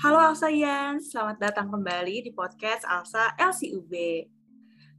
Halo 0.00 0.16
Alsa 0.16 0.48
Yan, 0.48 0.96
selamat 0.96 1.36
datang 1.36 1.68
kembali 1.68 2.24
di 2.24 2.32
podcast 2.32 2.88
Alsa 2.88 3.36
LCUB. 3.36 3.92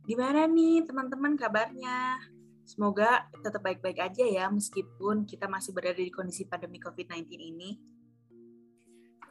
Gimana 0.06 0.46
nih 0.46 0.86
teman-teman 0.86 1.34
kabarnya? 1.34 2.22
Semoga 2.70 3.26
tetap 3.42 3.66
baik-baik 3.66 3.98
aja 3.98 4.22
ya 4.22 4.46
meskipun 4.54 5.26
kita 5.26 5.50
masih 5.50 5.74
berada 5.74 5.98
di 5.98 6.14
kondisi 6.14 6.46
pandemi 6.46 6.78
COVID-19 6.78 7.18
ini. 7.34 7.82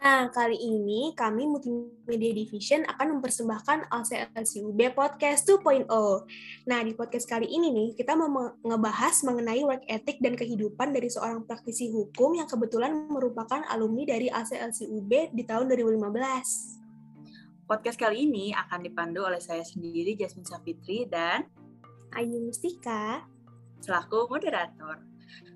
Nah, 0.01 0.32
kali 0.32 0.57
ini 0.57 1.12
kami 1.12 1.45
Multimedia 1.45 2.33
Division 2.33 2.89
akan 2.89 3.21
mempersembahkan 3.21 3.93
LCLCUB 3.93 4.96
Podcast 4.96 5.45
2.0. 5.45 5.84
Nah, 6.65 6.80
di 6.80 6.96
podcast 6.96 7.29
kali 7.29 7.45
ini 7.45 7.69
nih, 7.69 8.01
kita 8.01 8.16
mau 8.16 8.33
ngebahas 8.65 9.21
mengenai 9.29 9.61
work 9.61 9.84
ethic 9.84 10.16
dan 10.25 10.41
kehidupan 10.41 10.97
dari 10.97 11.12
seorang 11.12 11.45
praktisi 11.45 11.93
hukum 11.93 12.33
yang 12.33 12.48
kebetulan 12.48 12.97
merupakan 13.12 13.60
alumni 13.69 14.09
dari 14.09 14.33
LCLCUB 14.33 15.37
di 15.37 15.45
tahun 15.45 15.69
2015. 15.69 17.69
Podcast 17.69 18.01
kali 18.01 18.24
ini 18.24 18.57
akan 18.57 18.80
dipandu 18.80 19.29
oleh 19.29 19.45
saya 19.45 19.69
sendiri, 19.69 20.16
Jasmine 20.16 20.48
Safitri, 20.48 21.05
dan 21.12 21.45
Ayu 22.16 22.41
Mustika, 22.41 23.29
selaku 23.85 24.32
moderator. 24.32 25.09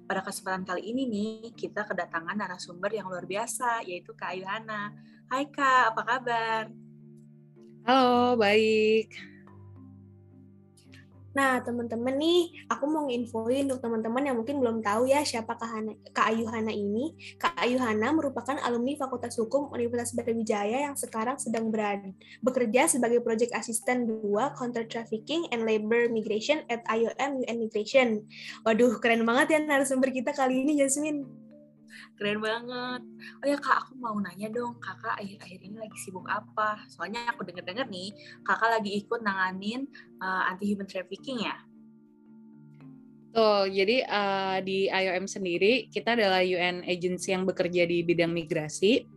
Pada 0.04 0.20
kesempatan 0.20 0.68
kali 0.68 0.92
ini 0.92 1.08
nih, 1.08 1.56
kita 1.56 1.88
kedatangan 1.88 2.36
narasumber 2.36 2.92
yang 2.92 3.08
luar 3.08 3.24
biasa, 3.24 3.80
yaitu 3.88 4.12
Kak 4.12 4.36
Ayu 4.36 4.44
Hana. 4.44 4.92
Hai 5.32 5.48
Kak, 5.48 5.96
apa 5.96 6.02
kabar? 6.04 6.62
Halo, 7.88 8.36
baik. 8.36 9.33
Nah, 11.34 11.58
teman-teman 11.60 12.14
nih, 12.14 12.66
aku 12.70 12.86
mau 12.86 13.10
nginfoin 13.10 13.66
untuk 13.66 13.82
teman-teman 13.82 14.22
yang 14.22 14.36
mungkin 14.38 14.62
belum 14.62 14.78
tahu 14.80 15.10
ya 15.10 15.26
siapa 15.26 15.58
Kak, 15.58 15.66
Hana, 15.66 15.92
Kak 16.14 16.30
Ayu 16.30 16.46
Hana 16.46 16.70
ini. 16.70 17.14
Kak 17.42 17.58
Ayu 17.58 17.82
Hana 17.82 18.14
merupakan 18.14 18.54
alumni 18.62 18.94
Fakultas 18.94 19.34
Hukum 19.34 19.74
Universitas 19.74 20.14
Brawijaya 20.14 20.86
yang 20.90 20.94
sekarang 20.94 21.34
sedang 21.42 21.74
berada, 21.74 22.06
bekerja 22.38 22.86
sebagai 22.86 23.18
Project 23.20 23.50
Assistant 23.50 24.06
2 24.06 24.30
Counter 24.54 24.86
Trafficking 24.86 25.50
and 25.50 25.66
Labor 25.66 26.06
Migration 26.06 26.62
at 26.70 26.86
IOM 26.86 27.42
UN 27.42 27.56
Migration. 27.58 28.08
Waduh, 28.62 29.02
keren 29.02 29.26
banget 29.26 29.58
ya 29.58 29.58
narasumber 29.66 30.14
kita 30.14 30.30
kali 30.30 30.62
ini, 30.62 30.78
Jasmine. 30.78 31.43
Keren 32.14 32.38
banget. 32.42 33.02
Oh 33.42 33.46
ya 33.46 33.58
kak, 33.58 33.88
aku 33.88 33.92
mau 33.98 34.16
nanya 34.18 34.50
dong, 34.50 34.78
kakak 34.78 35.18
akhir-akhir 35.18 35.60
ini 35.62 35.76
lagi 35.78 35.98
sibuk 35.98 36.26
apa? 36.30 36.82
Soalnya 36.90 37.26
aku 37.30 37.46
denger-denger 37.46 37.86
nih, 37.90 38.10
kakak 38.46 38.80
lagi 38.80 38.90
ikut 38.98 39.20
nanganin 39.22 39.86
uh, 40.22 40.50
anti-human 40.50 40.86
trafficking 40.86 41.46
ya? 41.46 41.56
Tuh, 43.34 43.66
jadi 43.66 44.06
uh, 44.06 44.58
di 44.62 44.86
IOM 44.86 45.26
sendiri, 45.26 45.90
kita 45.90 46.14
adalah 46.14 46.38
UN 46.38 46.86
agency 46.86 47.34
yang 47.34 47.42
bekerja 47.42 47.82
di 47.82 48.06
bidang 48.06 48.30
migrasi 48.30 49.13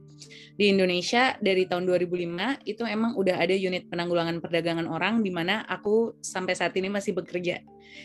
di 0.57 0.73
Indonesia 0.73 1.37
dari 1.39 1.69
tahun 1.69 1.85
2005 1.85 2.67
itu 2.67 2.83
emang 2.83 3.13
udah 3.15 3.35
ada 3.37 3.55
unit 3.55 3.87
penanggulangan 3.87 4.41
perdagangan 4.41 4.89
orang 4.89 5.21
di 5.21 5.31
mana 5.31 5.63
aku 5.69 6.17
sampai 6.19 6.53
saat 6.57 6.73
ini 6.75 6.89
masih 6.91 7.13
bekerja. 7.15 7.61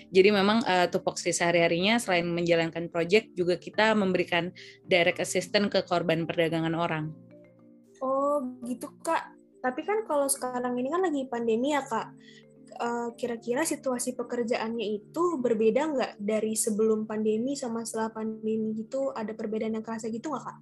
Jadi 0.09 0.29
memang 0.33 0.65
uh, 0.65 0.87
tupoksi 0.89 1.35
sehari-harinya 1.35 2.01
selain 2.01 2.25
menjalankan 2.29 2.89
proyek 2.89 3.35
juga 3.37 3.59
kita 3.59 3.93
memberikan 3.93 4.55
direct 4.87 5.21
assistant 5.21 5.69
ke 5.69 5.85
korban 5.85 6.25
perdagangan 6.25 6.73
orang. 6.73 7.05
Oh 8.01 8.41
gitu 8.65 8.89
kak. 9.05 9.35
Tapi 9.63 9.87
kan 9.87 10.03
kalau 10.07 10.27
sekarang 10.27 10.75
ini 10.75 10.91
kan 10.91 11.07
lagi 11.07 11.23
pandemi 11.31 11.75
ya 11.75 11.87
kak. 11.87 12.15
Eh, 12.73 13.09
kira-kira 13.21 13.69
situasi 13.69 14.17
pekerjaannya 14.17 14.97
itu 14.97 15.37
berbeda 15.37 15.93
nggak 15.93 16.13
dari 16.17 16.57
sebelum 16.57 17.05
pandemi 17.05 17.53
sama 17.53 17.85
setelah 17.85 18.09
pandemi 18.11 18.73
gitu? 18.73 19.13
Ada 19.13 19.37
perbedaan 19.37 19.77
yang 19.77 19.85
kerasa 19.85 20.09
gitu 20.09 20.33
nggak 20.33 20.45
kak? 20.49 20.59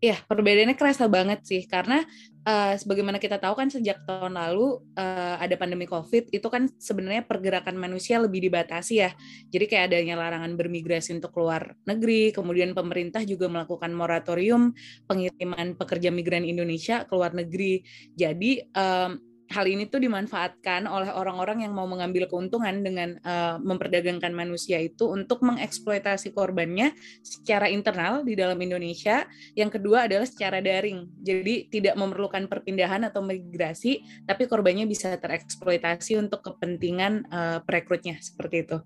Ya, 0.00 0.16
perbedaannya 0.24 0.80
kerasa 0.80 1.12
banget 1.12 1.44
sih 1.44 1.68
karena 1.68 2.00
uh, 2.48 2.72
sebagaimana 2.72 3.20
kita 3.20 3.36
tahu 3.36 3.52
kan 3.52 3.68
sejak 3.68 4.00
tahun 4.08 4.32
lalu 4.32 4.80
uh, 4.96 5.36
ada 5.36 5.52
pandemi 5.60 5.84
Covid 5.84 6.32
itu 6.32 6.48
kan 6.48 6.72
sebenarnya 6.80 7.28
pergerakan 7.28 7.76
manusia 7.76 8.16
lebih 8.16 8.48
dibatasi 8.48 9.04
ya. 9.04 9.12
Jadi 9.52 9.68
kayak 9.68 9.92
adanya 9.92 10.16
larangan 10.16 10.56
bermigrasi 10.56 11.20
untuk 11.20 11.36
keluar 11.36 11.76
negeri, 11.84 12.32
kemudian 12.32 12.72
pemerintah 12.72 13.20
juga 13.28 13.52
melakukan 13.52 13.92
moratorium 13.92 14.72
pengiriman 15.04 15.76
pekerja 15.76 16.08
migran 16.08 16.48
Indonesia 16.48 17.04
ke 17.04 17.12
luar 17.12 17.36
negeri. 17.36 17.84
Jadi 18.16 18.72
um, 18.72 19.29
hal 19.50 19.66
ini 19.66 19.90
tuh 19.90 19.98
dimanfaatkan 19.98 20.86
oleh 20.86 21.10
orang-orang 21.10 21.66
yang 21.66 21.74
mau 21.74 21.84
mengambil 21.84 22.30
keuntungan 22.30 22.86
dengan 22.86 23.18
uh, 23.26 23.58
memperdagangkan 23.58 24.30
manusia 24.30 24.78
itu 24.78 25.10
untuk 25.10 25.42
mengeksploitasi 25.42 26.30
korbannya 26.30 26.94
secara 27.26 27.66
internal 27.66 28.22
di 28.22 28.38
dalam 28.38 28.54
Indonesia. 28.62 29.26
Yang 29.58 29.82
kedua 29.82 30.06
adalah 30.06 30.30
secara 30.30 30.62
daring. 30.62 31.10
Jadi 31.18 31.66
tidak 31.66 31.98
memerlukan 31.98 32.46
perpindahan 32.46 33.10
atau 33.10 33.26
migrasi, 33.26 34.06
tapi 34.22 34.46
korbannya 34.46 34.86
bisa 34.86 35.18
tereksploitasi 35.18 36.14
untuk 36.22 36.46
kepentingan 36.46 37.26
uh, 37.26 37.58
perekrutnya 37.66 38.22
seperti 38.22 38.70
itu. 38.70 38.78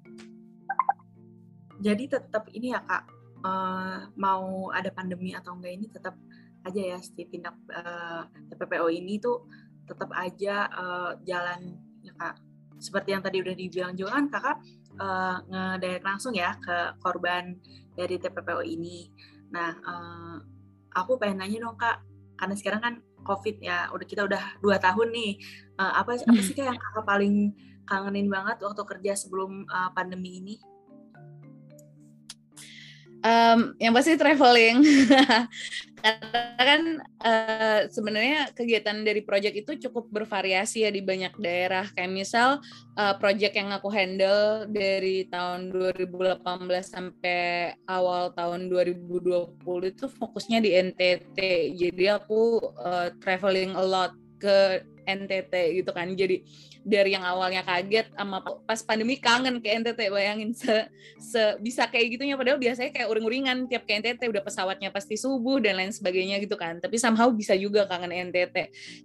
Jadi 1.84 2.08
tetap 2.08 2.48
ini 2.56 2.72
ya 2.72 2.80
kak, 2.80 3.04
uh, 3.44 4.08
mau 4.16 4.72
ada 4.72 4.88
pandemi 4.88 5.36
atau 5.36 5.52
enggak 5.52 5.72
ini 5.76 5.86
tetap 5.92 6.16
aja 6.64 6.96
ya 6.96 6.98
si 7.04 7.28
tindak 7.28 7.52
uh, 7.68 8.24
TPPO 8.48 8.88
ini 8.88 9.20
tuh 9.20 9.44
tetap 9.84 10.10
aja 10.16 10.68
uh, 10.72 11.10
jalan 11.24 11.76
ya 12.04 12.12
kak 12.16 12.36
seperti 12.80 13.16
yang 13.16 13.22
tadi 13.24 13.40
udah 13.40 13.54
dibilang 13.56 13.94
juga 13.96 14.18
kan 14.18 14.24
kakak 14.28 14.56
uh, 14.98 15.36
ngedirect 15.46 16.04
langsung 16.04 16.34
ya 16.34 16.58
ke 16.58 16.98
korban 17.00 17.56
dari 17.94 18.18
TPPO 18.18 18.62
ini. 18.66 19.10
Nah, 19.54 19.70
uh, 19.86 20.36
aku 20.94 21.18
pengen 21.18 21.42
nanya 21.42 21.64
dong 21.64 21.78
kak, 21.78 22.02
karena 22.38 22.54
sekarang 22.58 22.80
kan 22.82 22.94
COVID 23.24 23.56
ya, 23.62 23.88
udah 23.94 24.06
kita 24.06 24.26
udah 24.26 24.60
dua 24.60 24.76
tahun 24.82 25.14
nih. 25.14 25.32
Uh, 25.78 25.92
apa 26.02 26.18
apa 26.18 26.40
sih 26.42 26.54
kak 26.54 26.66
yang 26.66 26.78
kakak 26.78 27.06
paling 27.06 27.54
kangenin 27.84 28.28
banget 28.28 28.60
waktu 28.60 28.82
kerja 28.82 29.12
sebelum 29.16 29.64
uh, 29.70 29.90
pandemi 29.94 30.42
ini? 30.42 30.54
Um, 33.24 33.72
yang 33.80 33.96
pasti 33.96 34.20
traveling. 34.20 34.84
Karena 36.04 36.60
kan 36.60 36.82
uh, 37.24 37.80
sebenarnya 37.88 38.52
kegiatan 38.52 39.00
dari 39.00 39.24
project 39.24 39.56
itu 39.56 39.88
cukup 39.88 40.12
bervariasi 40.12 40.84
ya 40.84 40.92
di 40.92 41.00
banyak 41.00 41.32
daerah. 41.40 41.88
Kayak 41.96 42.12
misal 42.12 42.48
uh, 43.00 43.16
project 43.16 43.56
yang 43.56 43.72
aku 43.72 43.88
handle 43.88 44.68
dari 44.68 45.24
tahun 45.32 45.72
2018 45.72 46.44
sampai 46.84 47.72
awal 47.88 48.36
tahun 48.36 48.68
2020 48.68 49.56
itu 49.88 50.04
fokusnya 50.12 50.60
di 50.60 50.76
NTT. 50.76 51.38
Jadi 51.80 52.04
aku 52.12 52.60
uh, 52.76 53.08
traveling 53.24 53.72
a 53.72 53.80
lot 53.80 54.12
ke 54.36 54.84
NTT 55.08 55.80
gitu 55.80 55.88
kan. 55.96 56.12
Jadi 56.12 56.44
dari 56.84 57.16
yang 57.16 57.24
awalnya 57.24 57.64
kaget 57.64 58.12
sama 58.12 58.44
pas 58.68 58.84
pandemi 58.84 59.16
kangen 59.16 59.58
ke 59.64 59.72
NTT 59.72 60.12
bayangin 60.12 60.52
se, 60.52 60.84
se 61.16 61.56
bisa 61.58 61.88
kayak 61.88 62.20
gitunya. 62.20 62.36
Padahal 62.36 62.60
biasanya 62.60 62.92
kayak 62.92 63.08
uring-uringan 63.08 63.66
tiap 63.72 63.88
ke 63.88 63.96
NTT 63.96 64.28
udah 64.28 64.44
pesawatnya 64.44 64.92
pasti 64.92 65.16
subuh 65.16 65.58
dan 65.64 65.80
lain 65.80 65.90
sebagainya 65.90 66.36
gitu 66.44 66.60
kan. 66.60 66.78
Tapi 66.84 67.00
somehow 67.00 67.32
bisa 67.32 67.56
juga 67.56 67.88
kangen 67.88 68.12
NTT 68.30 68.56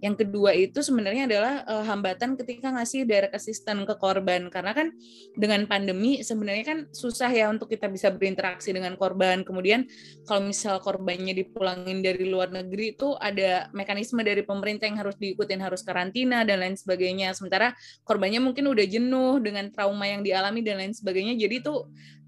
yang 0.04 0.12
kedua 0.12 0.52
itu 0.52 0.84
sebenarnya 0.84 1.24
adalah 1.24 1.54
uh, 1.64 1.84
hambatan 1.88 2.36
ketika 2.36 2.68
ngasih 2.68 3.08
direct 3.08 3.32
assistant 3.32 3.88
ke 3.88 3.96
korban. 3.96 4.52
Karena 4.52 4.76
kan 4.76 4.92
dengan 5.32 5.64
pandemi 5.64 6.20
sebenarnya 6.20 6.64
kan 6.68 6.78
susah 6.92 7.32
ya 7.32 7.48
untuk 7.48 7.72
kita 7.72 7.88
bisa 7.88 8.12
berinteraksi 8.12 8.76
dengan 8.76 8.92
korban. 9.00 9.40
Kemudian 9.40 9.88
kalau 10.28 10.44
misal 10.44 10.84
korbannya 10.84 11.32
dipulangin 11.32 12.04
dari 12.04 12.28
luar 12.28 12.52
negeri 12.52 12.92
itu 12.92 13.16
ada 13.16 13.72
mekanisme 13.72 14.20
dari 14.20 14.44
pemerintah 14.44 14.84
yang 14.84 15.00
harus 15.00 15.16
diikutin 15.16 15.64
harus 15.64 15.80
karantina 15.80 16.44
dan 16.44 16.60
lain 16.60 16.76
sebagainya. 16.76 17.32
Sementara 17.32 17.69
korbannya 18.04 18.40
mungkin 18.42 18.68
udah 18.70 18.86
jenuh 18.86 19.38
dengan 19.42 19.68
trauma 19.72 20.06
yang 20.06 20.22
dialami 20.22 20.60
dan 20.62 20.80
lain 20.80 20.94
sebagainya. 20.94 21.36
Jadi 21.36 21.60
itu 21.62 21.74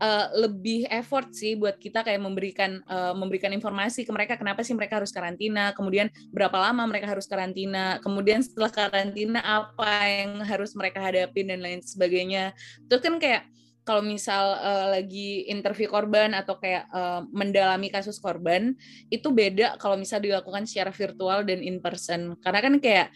uh, 0.02 0.26
lebih 0.34 0.90
effort 0.90 1.30
sih 1.30 1.54
buat 1.54 1.78
kita 1.78 2.02
kayak 2.02 2.20
memberikan 2.20 2.82
uh, 2.90 3.14
memberikan 3.14 3.54
informasi 3.54 4.02
ke 4.02 4.10
mereka 4.10 4.34
kenapa 4.34 4.66
sih 4.66 4.74
mereka 4.74 4.98
harus 4.98 5.14
karantina 5.14 5.70
kemudian 5.72 6.10
berapa 6.34 6.54
lama 6.58 6.84
mereka 6.90 7.10
harus 7.10 7.30
karantina 7.30 8.02
kemudian 8.02 8.42
setelah 8.42 8.70
karantina 8.70 9.40
apa 9.42 9.92
yang 10.08 10.42
harus 10.42 10.74
mereka 10.74 10.98
hadapi 10.98 11.46
dan 11.46 11.62
lain 11.62 11.80
sebagainya. 11.80 12.54
Terus 12.90 13.02
kan 13.02 13.16
kayak 13.22 13.42
kalau 13.82 14.02
misal 14.02 14.54
uh, 14.62 14.94
lagi 14.94 15.46
interview 15.50 15.90
korban 15.90 16.38
atau 16.38 16.54
kayak 16.58 16.86
uh, 16.94 17.26
mendalami 17.34 17.90
kasus 17.90 18.22
korban 18.22 18.78
itu 19.10 19.26
beda 19.34 19.74
kalau 19.82 19.98
misal 19.98 20.22
dilakukan 20.22 20.66
secara 20.70 20.94
virtual 20.94 21.42
dan 21.42 21.58
in 21.58 21.82
person. 21.82 22.38
Karena 22.38 22.60
kan 22.62 22.74
kayak 22.78 23.10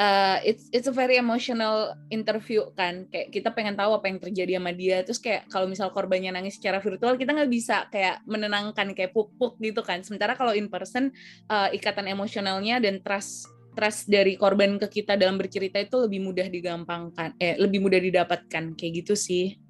uh, 0.00 0.38
it's 0.40 0.72
it's 0.72 0.88
a 0.88 0.94
very 0.94 1.20
emotional 1.20 1.92
interview 2.08 2.64
kan. 2.72 3.04
Kayak 3.12 3.28
kita 3.36 3.48
pengen 3.52 3.76
tahu 3.76 4.00
apa 4.00 4.08
yang 4.08 4.18
terjadi 4.18 4.56
sama 4.56 4.72
dia. 4.72 5.04
Terus 5.04 5.20
kayak 5.20 5.52
kalau 5.52 5.68
misal 5.68 5.92
korbannya 5.92 6.32
nangis 6.32 6.56
secara 6.56 6.80
virtual 6.80 7.20
kita 7.20 7.36
nggak 7.36 7.52
bisa 7.52 7.86
kayak 7.92 8.24
menenangkan 8.24 8.96
kayak 8.96 9.12
puk-puk 9.12 9.60
gitu 9.60 9.84
kan. 9.84 10.00
Sementara 10.00 10.32
kalau 10.32 10.56
in 10.56 10.72
person 10.72 11.12
uh, 11.52 11.68
ikatan 11.76 12.08
emosionalnya 12.08 12.80
dan 12.80 13.04
trust 13.04 13.44
trust 13.76 14.10
dari 14.10 14.34
korban 14.34 14.80
ke 14.80 14.88
kita 14.90 15.14
dalam 15.14 15.38
bercerita 15.38 15.78
itu 15.78 15.94
lebih 16.00 16.26
mudah 16.26 16.48
digampangkan 16.50 17.36
eh 17.36 17.60
lebih 17.60 17.84
mudah 17.84 18.00
didapatkan. 18.00 18.74
Kayak 18.74 18.92
gitu 19.04 19.14
sih. 19.14 19.60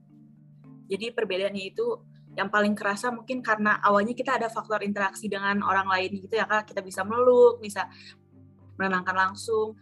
Jadi 0.91 1.11
perbedaannya 1.15 1.65
itu 1.75 1.87
yang 2.39 2.47
paling 2.47 2.79
kerasa 2.79 3.11
mungkin 3.11 3.43
karena 3.43 3.83
awalnya 3.83 4.15
kita 4.15 4.39
ada 4.39 4.47
faktor 4.47 4.87
interaksi 4.87 5.27
dengan 5.27 5.67
orang 5.67 5.87
lain 5.91 6.23
gitu 6.23 6.39
ya 6.39 6.47
kak. 6.47 6.71
Kita 6.71 6.81
bisa 6.83 7.03
meluk 7.03 7.59
bisa 7.59 7.91
menenangkan 8.81 9.13
langsung 9.13 9.77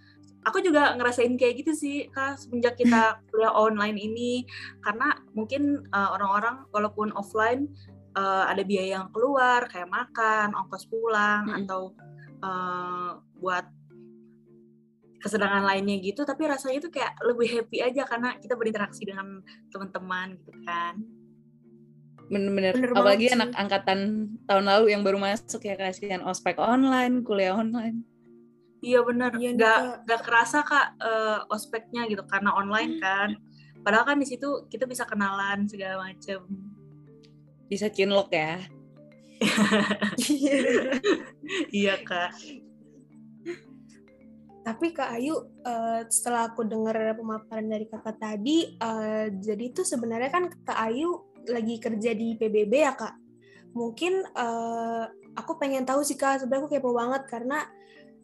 aku 0.46 0.62
juga 0.62 0.94
ngerasain 0.94 1.34
kayak 1.34 1.64
gitu 1.64 1.72
sih 1.74 1.96
kak 2.12 2.38
semenjak 2.38 2.78
kita 2.78 3.18
kuliah 3.32 3.52
online 3.54 3.98
ini. 3.98 4.46
Karena 4.84 5.16
mungkin 5.34 5.86
uh, 5.90 6.14
orang-orang 6.14 6.66
walaupun 6.70 7.10
offline 7.16 7.66
uh, 8.14 8.44
ada 8.46 8.62
biaya 8.62 9.02
yang 9.02 9.08
keluar 9.10 9.66
kayak 9.66 9.90
makan 9.90 10.54
ongkos 10.54 10.86
pulang 10.86 11.48
hmm. 11.48 11.58
atau 11.64 11.92
uh, 12.42 13.18
buat 13.38 13.66
kesenangan 15.18 15.66
lainnya 15.66 15.98
gitu 15.98 16.22
tapi 16.22 16.46
rasanya 16.46 16.78
tuh 16.78 16.94
kayak 16.94 17.18
lebih 17.26 17.50
happy 17.50 17.82
aja 17.82 18.06
karena 18.06 18.38
kita 18.38 18.54
berinteraksi 18.54 19.02
dengan 19.02 19.42
teman-teman 19.70 20.38
gitu 20.38 20.52
kan. 20.62 20.94
Bener-bener. 22.28 22.76
Apalagi 22.92 23.32
anak 23.32 23.56
angkatan 23.56 24.30
tahun 24.44 24.64
lalu 24.68 24.92
yang 24.94 25.02
baru 25.02 25.18
masuk 25.18 25.64
ya 25.64 25.74
kasihan 25.74 26.22
ospek 26.22 26.60
online 26.60 27.24
kuliah 27.24 27.56
online 27.56 28.04
iya 28.78 29.00
bener 29.02 29.34
iya, 29.38 29.50
nggak 29.54 30.06
nggak 30.06 30.20
kerasa 30.22 30.62
kak 30.62 30.98
uh, 31.02 31.46
ospeknya 31.50 32.06
gitu 32.06 32.22
karena 32.26 32.54
online 32.54 33.02
kan. 33.02 33.34
Padahal 33.82 34.04
kan 34.04 34.18
di 34.18 34.26
situ 34.26 34.66
kita 34.66 34.84
bisa 34.84 35.06
kenalan 35.06 35.66
segala 35.70 36.10
macem. 36.10 36.42
Bisa 37.70 37.90
cinlok 37.90 38.32
ya? 38.32 38.58
Iya 41.72 41.96
kak. 42.04 42.36
Tapi 44.68 44.92
Kak 44.92 45.16
Ayu, 45.16 45.32
uh, 45.64 46.04
setelah 46.12 46.52
aku 46.52 46.60
dengar 46.60 47.16
pemaparan 47.16 47.72
dari 47.72 47.88
kakak 47.88 48.20
tadi, 48.20 48.76
uh, 48.76 49.32
jadi 49.32 49.72
itu 49.72 49.80
sebenarnya 49.80 50.28
kan 50.28 50.44
Kak 50.52 50.76
Ayu 50.92 51.24
lagi 51.48 51.80
kerja 51.80 52.12
di 52.12 52.36
PBB 52.36 52.72
ya 52.76 52.92
Kak. 52.92 53.16
Mungkin 53.72 54.28
uh, 54.36 55.08
aku 55.32 55.56
pengen 55.56 55.88
tahu 55.88 56.04
sih 56.04 56.20
Kak, 56.20 56.44
sebenarnya 56.44 56.68
aku 56.68 56.76
kepo 56.76 56.92
banget 56.92 57.24
karena 57.32 57.64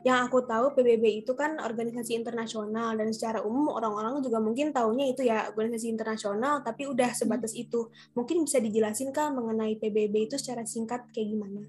yang 0.04 0.28
aku 0.28 0.44
tahu 0.44 0.76
PBB 0.76 1.24
itu 1.24 1.32
kan 1.32 1.56
organisasi 1.56 2.12
internasional 2.12 2.92
dan 2.92 3.08
secara 3.08 3.40
umum 3.40 3.72
orang-orang 3.72 4.20
juga 4.20 4.36
mungkin 4.36 4.68
tahunya 4.68 5.16
itu 5.16 5.24
ya 5.24 5.48
organisasi 5.48 5.88
internasional 5.88 6.60
tapi 6.60 6.84
udah 6.84 7.16
sebatas 7.16 7.56
hmm. 7.56 7.64
itu. 7.64 7.88
Mungkin 8.12 8.44
bisa 8.44 8.60
dijelasin 8.60 9.16
Kak 9.16 9.32
mengenai 9.32 9.80
PBB 9.80 10.28
itu 10.28 10.36
secara 10.36 10.68
singkat 10.68 11.08
kayak 11.08 11.28
gimana? 11.32 11.64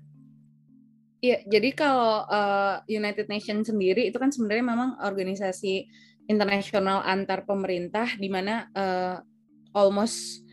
Iya, 1.23 1.47
jadi 1.47 1.69
kalau 1.73 2.27
uh, 2.27 2.83
United 2.91 3.31
Nations 3.31 3.71
sendiri 3.71 4.03
itu 4.03 4.19
kan 4.19 4.35
sebenarnya 4.35 4.67
memang 4.67 4.99
organisasi 4.99 5.87
internasional 6.27 7.07
antar 7.07 7.47
pemerintah 7.47 8.19
di 8.19 8.27
mana 8.27 8.67
uh, 8.75 9.23
almost 9.71 10.43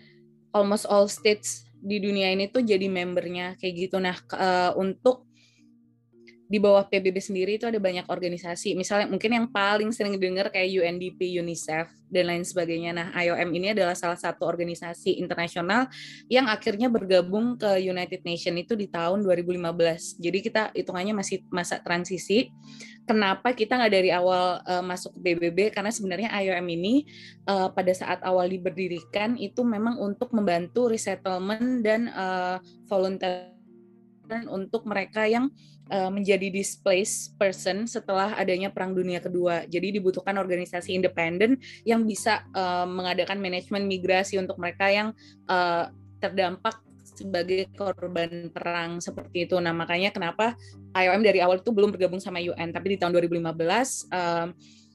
almost 0.54 0.86
all 0.86 1.10
states 1.10 1.66
di 1.82 1.98
dunia 1.98 2.30
ini 2.30 2.46
tuh 2.46 2.62
jadi 2.62 2.86
membernya 2.86 3.58
kayak 3.58 3.74
gitu. 3.74 3.98
Nah, 3.98 4.14
uh, 4.38 4.70
untuk 4.78 5.26
di 6.52 6.60
bawah 6.60 6.84
PBB 6.84 7.16
sendiri 7.16 7.56
itu 7.56 7.64
ada 7.64 7.80
banyak 7.80 8.04
organisasi. 8.12 8.76
Misalnya 8.76 9.08
mungkin 9.08 9.32
yang 9.32 9.48
paling 9.48 9.88
sering 9.88 10.20
dengar 10.20 10.52
kayak 10.52 10.68
UNDP, 10.68 11.40
UNICEF 11.40 11.88
dan 12.12 12.28
lain 12.28 12.44
sebagainya. 12.44 12.92
Nah, 12.92 13.08
IOM 13.16 13.48
ini 13.56 13.72
adalah 13.72 13.96
salah 13.96 14.20
satu 14.20 14.44
organisasi 14.44 15.16
internasional 15.16 15.88
yang 16.28 16.52
akhirnya 16.52 16.92
bergabung 16.92 17.56
ke 17.56 17.80
United 17.80 18.20
Nations 18.20 18.68
itu 18.68 18.76
di 18.76 18.84
tahun 18.84 19.24
2015. 19.24 20.20
Jadi 20.20 20.38
kita 20.44 20.76
hitungannya 20.76 21.16
masih 21.16 21.40
masa 21.48 21.80
transisi. 21.80 22.52
Kenapa 23.08 23.56
kita 23.56 23.80
nggak 23.80 23.92
dari 23.96 24.12
awal 24.12 24.60
uh, 24.68 24.84
masuk 24.84 25.16
ke 25.16 25.32
PBB? 25.32 25.72
Karena 25.72 25.88
sebenarnya 25.88 26.36
IOM 26.36 26.68
ini 26.68 27.08
uh, 27.48 27.72
pada 27.72 27.96
saat 27.96 28.20
awal 28.28 28.52
diberdirikan 28.52 29.40
itu 29.40 29.64
memang 29.64 29.96
untuk 29.96 30.36
membantu 30.36 30.92
resettlement 30.92 31.80
dan 31.80 32.12
uh, 32.12 32.60
volunteer 32.92 33.61
untuk 34.48 34.86
mereka 34.88 35.26
yang 35.28 35.50
uh, 35.92 36.10
menjadi 36.12 36.48
displaced 36.48 37.34
person 37.36 37.84
setelah 37.84 38.36
adanya 38.38 38.72
Perang 38.72 38.96
Dunia 38.96 39.18
Kedua. 39.18 39.66
Jadi 39.68 40.00
dibutuhkan 40.00 40.36
organisasi 40.38 40.96
independen 40.96 41.58
yang 41.82 42.06
bisa 42.06 42.46
uh, 42.56 42.88
mengadakan 42.88 43.42
manajemen 43.42 43.84
migrasi 43.84 44.38
untuk 44.38 44.56
mereka 44.56 44.88
yang 44.88 45.08
uh, 45.50 45.90
terdampak 46.22 46.78
sebagai 47.02 47.68
korban 47.76 48.48
perang 48.48 49.02
seperti 49.02 49.44
itu. 49.44 49.58
Nah 49.60 49.74
makanya 49.74 50.14
kenapa 50.14 50.56
IOM 50.96 51.20
dari 51.20 51.44
awal 51.44 51.60
itu 51.60 51.70
belum 51.74 51.92
bergabung 51.92 52.22
sama 52.22 52.40
UN, 52.40 52.72
tapi 52.72 52.96
di 52.96 52.98
tahun 52.98 53.12
2015 53.18 53.52
uh, 54.10 54.48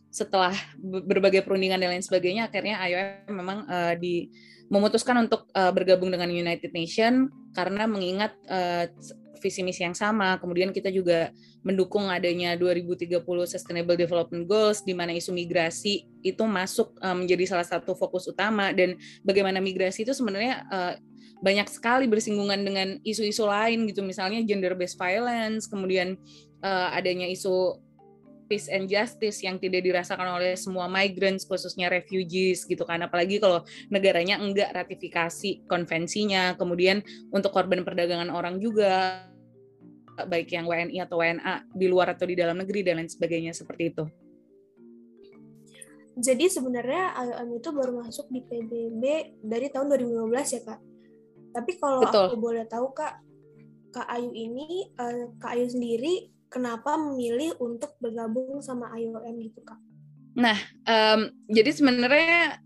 setelah 0.07 0.55
berbagai 0.81 1.45
perundingan 1.45 1.77
dan 1.77 1.93
lain 1.93 2.01
sebagainya, 2.01 2.49
akhirnya 2.49 2.81
IOM 2.89 3.35
memang 3.37 3.57
uh, 3.69 3.93
di 3.99 4.31
memutuskan 4.67 5.27
untuk 5.27 5.47
uh, 5.55 5.71
bergabung 5.71 6.11
dengan 6.11 6.27
United 6.27 6.71
Nations 6.75 7.31
karena 7.55 7.87
mengingat 7.87 8.35
uh, 8.51 8.85
visi 9.39 9.61
misi 9.61 9.85
yang 9.85 9.95
sama. 9.95 10.35
Kemudian 10.41 10.73
kita 10.75 10.91
juga 10.91 11.31
mendukung 11.61 12.09
adanya 12.09 12.57
2030 12.57 13.21
Sustainable 13.47 13.95
Development 13.95 14.43
Goals 14.49 14.83
di 14.83 14.97
mana 14.97 15.13
isu 15.13 15.31
migrasi 15.31 16.03
itu 16.25 16.43
masuk 16.43 16.97
uh, 16.99 17.15
menjadi 17.15 17.55
salah 17.55 17.67
satu 17.67 17.95
fokus 17.95 18.27
utama 18.27 18.73
dan 18.75 18.99
bagaimana 19.23 19.63
migrasi 19.63 20.03
itu 20.03 20.11
sebenarnya 20.11 20.67
banyak 21.37 21.69
sekali 21.69 22.09
bersinggungan 22.09 22.65
dengan 22.65 22.97
isu-isu 23.05 23.45
lain 23.45 23.85
gitu 23.85 24.01
misalnya 24.01 24.41
gender 24.41 24.73
based 24.73 24.97
violence, 24.97 25.69
kemudian 25.69 26.17
adanya 26.65 27.29
isu 27.29 27.77
peace 28.47 28.71
and 28.71 28.87
justice 28.87 29.43
yang 29.43 29.59
tidak 29.59 29.83
dirasakan 29.83 30.39
oleh 30.39 30.55
semua 30.55 30.87
migrants 30.87 31.45
khususnya 31.45 31.91
refugees 31.91 32.63
gitu 32.63 32.87
kan 32.87 33.03
apalagi 33.03 33.37
kalau 33.37 33.61
negaranya 33.91 34.39
enggak 34.39 34.71
ratifikasi 34.73 35.67
konvensinya 35.67 36.55
kemudian 36.55 37.03
untuk 37.29 37.51
korban 37.51 37.83
perdagangan 37.83 38.31
orang 38.31 38.57
juga 38.57 39.23
baik 40.25 40.49
yang 40.49 40.65
WNI 40.65 40.97
atau 41.05 41.21
WNA 41.21 41.69
di 41.77 41.85
luar 41.85 42.17
atau 42.17 42.25
di 42.25 42.33
dalam 42.33 42.57
negeri 42.57 42.81
dan 42.81 42.97
lain 42.97 43.11
sebagainya 43.11 43.53
seperti 43.53 43.93
itu. 43.93 44.05
Jadi 46.17 46.49
sebenarnya 46.49 47.13
IOM 47.13 47.61
itu 47.61 47.69
baru 47.69 48.01
masuk 48.01 48.25
di 48.33 48.41
PBB 48.41 49.37
dari 49.45 49.69
tahun 49.69 49.93
2015 49.93 50.55
ya 50.57 50.61
kak. 50.65 50.79
Tapi 51.53 51.71
kalau 51.77 52.01
Betul. 52.01 52.25
aku 52.33 52.37
boleh 52.41 52.65
tahu 52.65 52.89
kak, 52.89 53.21
kak 53.93 54.07
Ayu 54.09 54.33
ini, 54.33 54.89
uh, 54.97 55.29
kak 55.37 55.53
Ayu 55.53 55.69
sendiri 55.69 56.33
kenapa 56.47 56.95
memilih 56.95 57.55
untuk 57.59 57.95
bergabung 57.99 58.59
sama 58.63 58.91
IOM 58.95 59.35
gitu 59.43 59.61
kak? 59.63 59.79
Nah, 60.37 60.57
um, 60.85 61.33
jadi 61.49 61.73
sebenarnya 61.73 62.61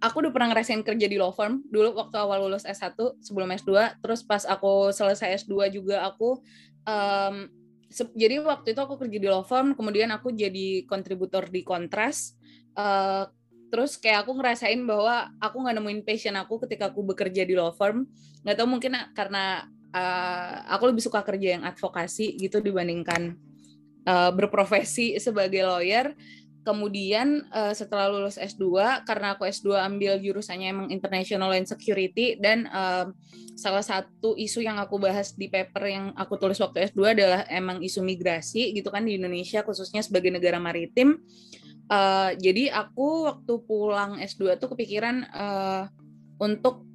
aku 0.00 0.24
udah 0.24 0.32
pernah 0.32 0.48
ngerasain 0.56 0.80
kerja 0.80 1.06
di 1.06 1.20
law 1.20 1.30
firm 1.30 1.60
dulu 1.68 1.92
waktu 1.92 2.16
awal 2.16 2.48
lulus 2.48 2.64
S1 2.64 2.96
sebelum 3.20 3.52
S2, 3.52 4.00
terus 4.00 4.24
pas 4.24 4.42
aku 4.48 4.90
selesai 4.90 5.44
S2 5.44 5.68
juga 5.68 6.08
aku 6.08 6.40
um, 6.88 7.48
jadi 7.90 8.38
waktu 8.38 8.70
itu 8.70 8.80
aku 8.80 8.94
kerja 9.02 9.18
di 9.18 9.26
law 9.26 9.42
firm, 9.42 9.74
kemudian 9.74 10.14
aku 10.14 10.30
jadi 10.30 10.86
kontributor 10.86 11.50
di 11.50 11.66
Kontras. 11.66 12.38
Uh, 12.78 13.26
terus 13.70 13.98
kayak 13.98 14.26
aku 14.26 14.38
ngerasain 14.38 14.78
bahwa 14.86 15.30
aku 15.42 15.62
nggak 15.62 15.74
nemuin 15.78 16.00
passion 16.06 16.38
aku 16.38 16.62
ketika 16.66 16.94
aku 16.94 17.02
bekerja 17.02 17.42
di 17.42 17.58
law 17.58 17.74
firm. 17.74 18.06
Nggak 18.46 18.56
tahu 18.62 18.68
mungkin 18.70 18.94
karena 19.18 19.66
uh, 19.94 20.52
aku 20.70 20.90
lebih 20.90 21.02
suka 21.04 21.22
kerja 21.22 21.58
yang 21.58 21.64
advokasi 21.66 22.38
gitu 22.38 22.62
dibandingkan 22.62 23.36
uh, 24.06 24.30
berprofesi 24.34 25.18
sebagai 25.18 25.66
lawyer. 25.66 26.14
Kemudian 26.60 27.48
uh, 27.56 27.72
setelah 27.72 28.12
lulus 28.12 28.36
S2 28.36 28.68
karena 29.08 29.32
aku 29.32 29.48
S2 29.48 29.80
ambil 29.80 30.20
jurusannya 30.20 30.68
emang 30.68 30.88
International 30.92 31.56
and 31.56 31.64
Security 31.64 32.36
dan 32.36 32.68
uh, 32.68 33.08
salah 33.56 33.80
satu 33.80 34.36
isu 34.36 34.60
yang 34.60 34.76
aku 34.76 35.00
bahas 35.00 35.32
di 35.32 35.48
paper 35.48 35.88
yang 35.88 36.04
aku 36.20 36.36
tulis 36.36 36.60
waktu 36.60 36.92
S2 36.92 37.16
adalah 37.16 37.48
emang 37.48 37.80
isu 37.80 38.04
migrasi 38.04 38.76
gitu 38.76 38.92
kan 38.92 39.08
di 39.08 39.16
Indonesia 39.16 39.64
khususnya 39.64 40.04
sebagai 40.04 40.28
negara 40.28 40.60
maritim. 40.60 41.24
Uh, 41.88 42.36
jadi 42.36 42.76
aku 42.76 43.32
waktu 43.32 43.54
pulang 43.64 44.20
S2 44.20 44.60
tuh 44.60 44.76
kepikiran 44.76 45.26
uh, 45.32 45.88
untuk 46.38 46.89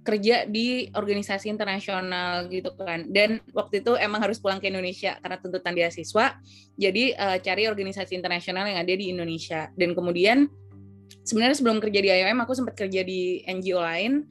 kerja 0.00 0.48
di 0.48 0.88
organisasi 0.96 1.52
internasional 1.52 2.48
gitu 2.48 2.72
kan 2.76 3.04
dan 3.12 3.40
waktu 3.52 3.84
itu 3.84 3.94
emang 4.00 4.24
harus 4.24 4.40
pulang 4.40 4.56
ke 4.56 4.72
Indonesia 4.72 5.20
karena 5.20 5.36
tuntutan 5.36 5.76
beasiswa 5.76 6.40
jadi 6.80 7.04
uh, 7.20 7.36
cari 7.40 7.68
organisasi 7.68 8.16
internasional 8.16 8.64
yang 8.64 8.80
ada 8.80 8.94
di 8.96 9.12
Indonesia 9.12 9.68
dan 9.76 9.92
kemudian 9.92 10.48
sebenarnya 11.24 11.56
sebelum 11.60 11.78
kerja 11.84 12.00
di 12.00 12.08
IOM 12.08 12.38
aku 12.42 12.52
sempat 12.56 12.74
kerja 12.80 13.04
di 13.04 13.44
NGO 13.44 13.80
lain 13.80 14.24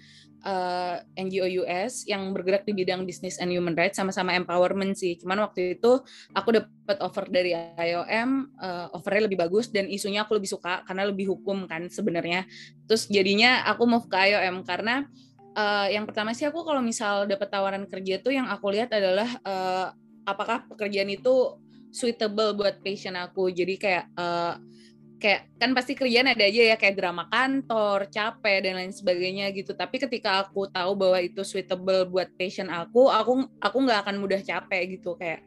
uh, 0.46 1.00
eh, 1.00 1.24
NGO 1.26 1.48
US 1.66 2.08
yang 2.08 2.32
bergerak 2.32 2.64
di 2.64 2.74
bidang 2.76 3.04
business 3.04 3.40
and 3.40 3.52
human 3.52 3.76
rights 3.76 4.00
sama-sama 4.00 4.36
empowerment 4.36 4.96
sih. 4.96 5.20
Cuman 5.20 5.44
waktu 5.44 5.80
itu 5.80 6.00
aku 6.36 6.50
dapat 6.56 6.98
offer 7.04 7.28
dari 7.28 7.56
IOM, 7.56 8.30
uh, 8.60 8.88
eh, 8.88 8.88
offernya 8.96 9.28
lebih 9.28 9.40
bagus 9.40 9.72
dan 9.72 9.88
isunya 9.90 10.24
aku 10.24 10.38
lebih 10.40 10.52
suka 10.52 10.84
karena 10.88 11.08
lebih 11.10 11.32
hukum 11.36 11.68
kan 11.68 11.88
sebenarnya. 11.92 12.48
Terus 12.88 13.10
jadinya 13.12 13.68
aku 13.68 13.84
move 13.88 14.08
ke 14.08 14.16
IOM 14.16 14.64
karena 14.64 15.08
uh, 15.60 15.88
yang 15.92 16.08
pertama 16.08 16.32
sih 16.32 16.48
aku 16.48 16.64
kalau 16.64 16.80
misal 16.80 17.28
dapat 17.28 17.48
tawaran 17.52 17.84
kerja 17.86 18.24
tuh 18.24 18.32
yang 18.32 18.48
aku 18.48 18.72
lihat 18.72 18.90
adalah 18.96 19.28
uh, 19.44 19.92
apakah 20.24 20.64
pekerjaan 20.72 21.12
itu 21.12 21.60
suitable 21.92 22.56
buat 22.56 22.80
passion 22.80 23.20
aku. 23.20 23.52
Jadi 23.52 23.76
kayak 23.76 24.06
uh, 24.16 24.56
kayak 25.20 25.52
kan 25.60 25.76
pasti 25.76 26.00
kerjaan 26.00 26.32
ada 26.32 26.46
aja 26.48 26.74
ya 26.74 26.76
kayak 26.80 26.96
drama 26.96 27.28
kantor, 27.28 28.08
capek 28.08 28.58
dan 28.64 28.80
lain 28.80 28.94
sebagainya 28.96 29.52
gitu. 29.52 29.76
Tapi 29.76 30.00
ketika 30.00 30.48
aku 30.48 30.70
tahu 30.72 30.96
bahwa 30.96 31.20
itu 31.20 31.44
suitable 31.44 32.08
buat 32.08 32.32
passion 32.40 32.72
aku, 32.72 33.12
aku 33.12 33.50
aku 33.60 33.78
nggak 33.84 34.00
akan 34.08 34.16
mudah 34.22 34.40
capek 34.40 34.96
gitu 34.96 35.20
kayak 35.20 35.44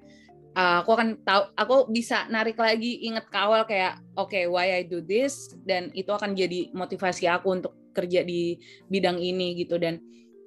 uh, 0.56 0.84
aku 0.84 0.90
akan 0.92 1.08
tahu 1.24 1.42
aku 1.56 1.76
bisa 1.88 2.28
narik 2.28 2.58
lagi 2.60 3.00
inget 3.06 3.24
kawal 3.32 3.64
kayak 3.64 3.98
oke 4.18 4.28
okay, 4.32 4.44
why 4.44 4.76
I 4.76 4.84
do 4.84 5.00
this 5.00 5.52
dan 5.64 5.88
itu 5.96 6.12
akan 6.12 6.36
jadi 6.36 6.72
motivasi 6.76 7.28
aku 7.28 7.48
untuk 7.62 7.72
kerja 7.92 8.24
di 8.26 8.58
bidang 8.88 9.20
ini 9.20 9.54
gitu. 9.60 9.78
Dan 9.78 10.00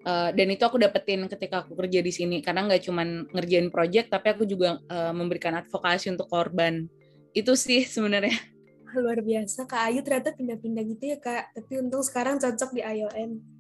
uh, 0.03 0.33
dan 0.33 0.47
itu 0.51 0.65
aku 0.65 0.81
dapetin 0.81 1.29
ketika 1.29 1.63
aku 1.63 1.77
kerja 1.77 2.01
di 2.01 2.11
sini. 2.11 2.41
Karena 2.41 2.65
nggak 2.67 2.83
cuman 2.83 3.29
ngerjain 3.31 3.69
project 3.69 4.11
tapi 4.11 4.33
aku 4.33 4.43
juga 4.49 4.81
uh, 4.89 5.13
memberikan 5.13 5.55
advokasi 5.61 6.11
untuk 6.11 6.27
korban. 6.27 6.89
Itu 7.31 7.53
sih 7.53 7.85
sebenarnya. 7.85 8.35
Luar 8.99 9.21
biasa. 9.21 9.69
Kak 9.69 9.91
Ayu 9.91 10.01
ternyata 10.01 10.33
pindah-pindah 10.33 10.83
gitu 10.89 11.03
ya 11.13 11.17
Kak. 11.21 11.55
Tapi 11.55 11.71
untung 11.79 12.03
sekarang 12.03 12.41
cocok 12.41 12.73
di 12.73 12.81
IOM 12.83 13.55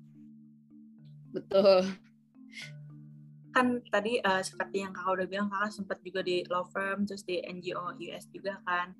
betul. 1.35 1.83
Kan 3.51 3.83
tadi 3.91 4.23
uh, 4.23 4.39
seperti 4.39 4.87
yang 4.87 4.95
kakak 4.95 5.19
udah 5.19 5.27
bilang 5.27 5.47
kakak 5.51 5.71
sempat 5.75 5.99
juga 5.99 6.23
di 6.23 6.47
law 6.47 6.63
firm 6.71 7.03
terus 7.03 7.27
di 7.27 7.43
NGO 7.43 7.99
US 7.99 8.25
juga 8.31 8.63
kan. 8.63 8.95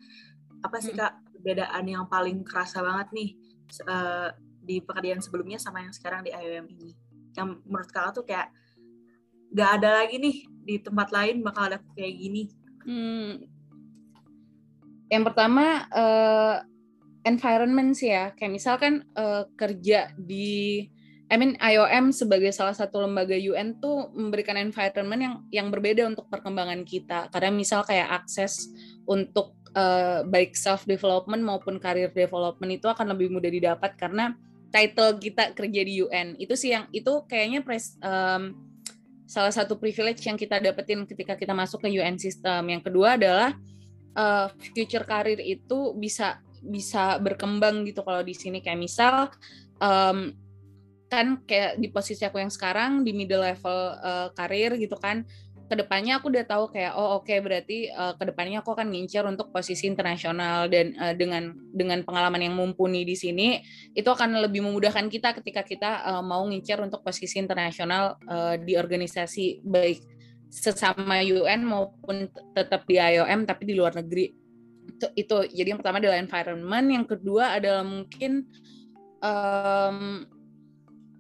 Apa 0.63 0.79
sih 0.83 0.95
kak 0.95 1.31
perbedaan 1.31 1.85
yang 1.87 2.05
paling 2.11 2.43
kerasa 2.43 2.83
banget 2.83 3.07
nih? 3.15 3.29
Uh, 3.87 4.29
di 4.65 4.81
pekerjaan 4.81 5.21
sebelumnya 5.21 5.61
sama 5.61 5.85
yang 5.85 5.93
sekarang 5.93 6.25
di 6.25 6.33
IOM 6.33 6.65
ini. 6.67 6.91
Yang 7.37 7.61
menurut 7.63 7.89
kakak 7.93 8.11
tuh 8.17 8.25
kayak 8.25 8.49
gak 9.53 9.69
ada 9.79 10.03
lagi 10.03 10.17
nih 10.17 10.37
di 10.65 10.75
tempat 10.81 11.13
lain 11.13 11.45
bakal 11.45 11.69
ada 11.69 11.77
kayak 11.93 12.15
gini. 12.17 12.43
Hmm, 12.85 13.45
yang 15.09 15.23
pertama 15.23 15.85
uh, 15.93 16.65
environment 17.25 17.93
sih 17.93 18.09
ya. 18.09 18.33
Kayak 18.33 18.51
misalkan 18.53 19.05
uh, 19.13 19.45
kerja 19.53 20.13
di 20.17 20.89
I 21.25 21.41
mean 21.41 21.57
IOM 21.57 22.13
sebagai 22.13 22.53
salah 22.53 22.77
satu 22.77 23.01
lembaga 23.01 23.33
UN 23.33 23.81
tuh 23.81 24.13
memberikan 24.13 24.61
environment 24.61 25.21
yang 25.21 25.35
yang 25.49 25.67
berbeda 25.73 26.05
untuk 26.05 26.29
perkembangan 26.29 26.85
kita. 26.85 27.33
Karena 27.33 27.49
misal 27.49 27.81
kayak 27.81 28.25
akses 28.25 28.69
untuk 29.09 29.57
uh, 29.73 30.21
baik 30.25 30.53
self 30.53 30.85
development 30.85 31.41
maupun 31.41 31.81
career 31.81 32.13
development 32.13 32.77
itu 32.77 32.85
akan 32.85 33.17
lebih 33.17 33.33
mudah 33.33 33.49
didapat 33.49 33.97
karena 33.97 34.37
title 34.73 35.17
kita 35.19 35.51
kerja 35.53 35.81
di 35.85 36.03
UN 36.03 36.35
itu 36.37 36.53
sih 36.53 36.73
yang 36.73 36.85
itu 36.91 37.23
kayaknya 37.29 37.61
pres, 37.61 37.95
um, 38.01 38.55
salah 39.25 39.53
satu 39.53 39.75
privilege 39.75 40.21
yang 40.25 40.37
kita 40.37 40.61
dapetin 40.61 41.03
ketika 41.09 41.33
kita 41.33 41.51
masuk 41.51 41.83
ke 41.85 41.89
UN 41.93 42.15
system. 42.21 42.69
Yang 42.69 42.91
kedua 42.91 43.17
adalah 43.17 43.49
uh, 44.13 44.47
future 44.73 45.03
karir 45.03 45.41
itu 45.41 45.93
bisa 45.97 46.39
bisa 46.65 47.17
berkembang 47.21 47.85
gitu 47.85 48.05
kalau 48.05 48.21
di 48.21 48.33
sini. 48.37 48.61
Kayak 48.61 48.79
misal 48.79 49.15
um, 49.81 50.33
kan 51.09 51.41
kayak 51.45 51.77
di 51.77 51.93
posisi 51.93 52.25
aku 52.25 52.41
yang 52.41 52.49
sekarang 52.49 53.05
di 53.05 53.13
middle 53.13 53.45
level 53.45 53.79
uh, 54.01 54.27
karir 54.33 54.73
gitu 54.77 54.97
kan 54.97 55.23
ke 55.65 55.73
depannya 55.73 56.21
aku 56.21 56.29
udah 56.29 56.45
tahu 56.45 56.69
kayak 56.69 56.93
oh 56.93 57.17
oke 57.17 57.25
okay, 57.25 57.41
berarti 57.41 57.89
uh, 57.89 58.13
ke 58.13 58.29
depannya 58.29 58.61
aku 58.61 58.77
akan 58.77 58.93
ngincer 58.93 59.25
untuk 59.25 59.49
posisi 59.49 59.89
internasional 59.89 60.69
dan 60.69 60.93
uh, 61.01 61.17
dengan 61.17 61.57
dengan 61.73 62.05
pengalaman 62.05 62.45
yang 62.45 62.53
mumpuni 62.53 63.01
di 63.01 63.17
sini 63.17 63.65
itu 63.97 64.05
akan 64.05 64.45
lebih 64.45 64.61
memudahkan 64.61 65.09
kita 65.09 65.33
ketika 65.41 65.65
kita 65.65 65.91
uh, 66.05 66.21
mau 66.21 66.45
ngincer 66.45 66.77
untuk 66.85 67.01
posisi 67.01 67.41
internasional 67.41 68.21
uh, 68.29 68.61
di 68.61 68.77
organisasi 68.77 69.65
baik 69.65 70.15
sesama 70.55 71.19
UN 71.19 71.67
maupun 71.67 72.31
tetap 72.55 72.87
di 72.87 72.95
IOM 72.95 73.43
tapi 73.43 73.67
di 73.67 73.75
luar 73.75 73.91
negeri. 73.91 74.31
Itu, 74.87 75.07
itu. 75.19 75.37
Jadi 75.51 75.67
yang 75.75 75.79
pertama 75.83 75.99
adalah 75.99 76.15
environment 76.15 76.87
yang 76.87 77.03
kedua 77.03 77.59
adalah 77.59 77.83
mungkin 77.83 78.47
um, 79.19 80.23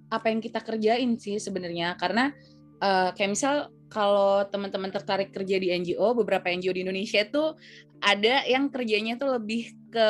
apa 0.07 0.25
yang 0.31 0.39
kita 0.39 0.63
kerjain 0.63 1.19
sih 1.19 1.35
sebenarnya. 1.35 1.99
Karena 1.99 2.31
uh, 2.79 3.11
kayak 3.11 3.35
misal 3.35 3.74
kalau 3.89 4.43
teman-teman 4.49 4.89
tertarik 4.89 5.29
kerja 5.31 5.55
di 5.61 5.71
NGO 5.71 6.17
beberapa 6.17 6.49
NGO 6.49 6.73
di 6.73 6.81
Indonesia 6.83 7.21
itu 7.21 7.53
ada 8.01 8.43
yang 8.45 8.67
kerjanya 8.67 9.15
tuh 9.15 9.39
lebih 9.39 9.71
ke 9.93 10.07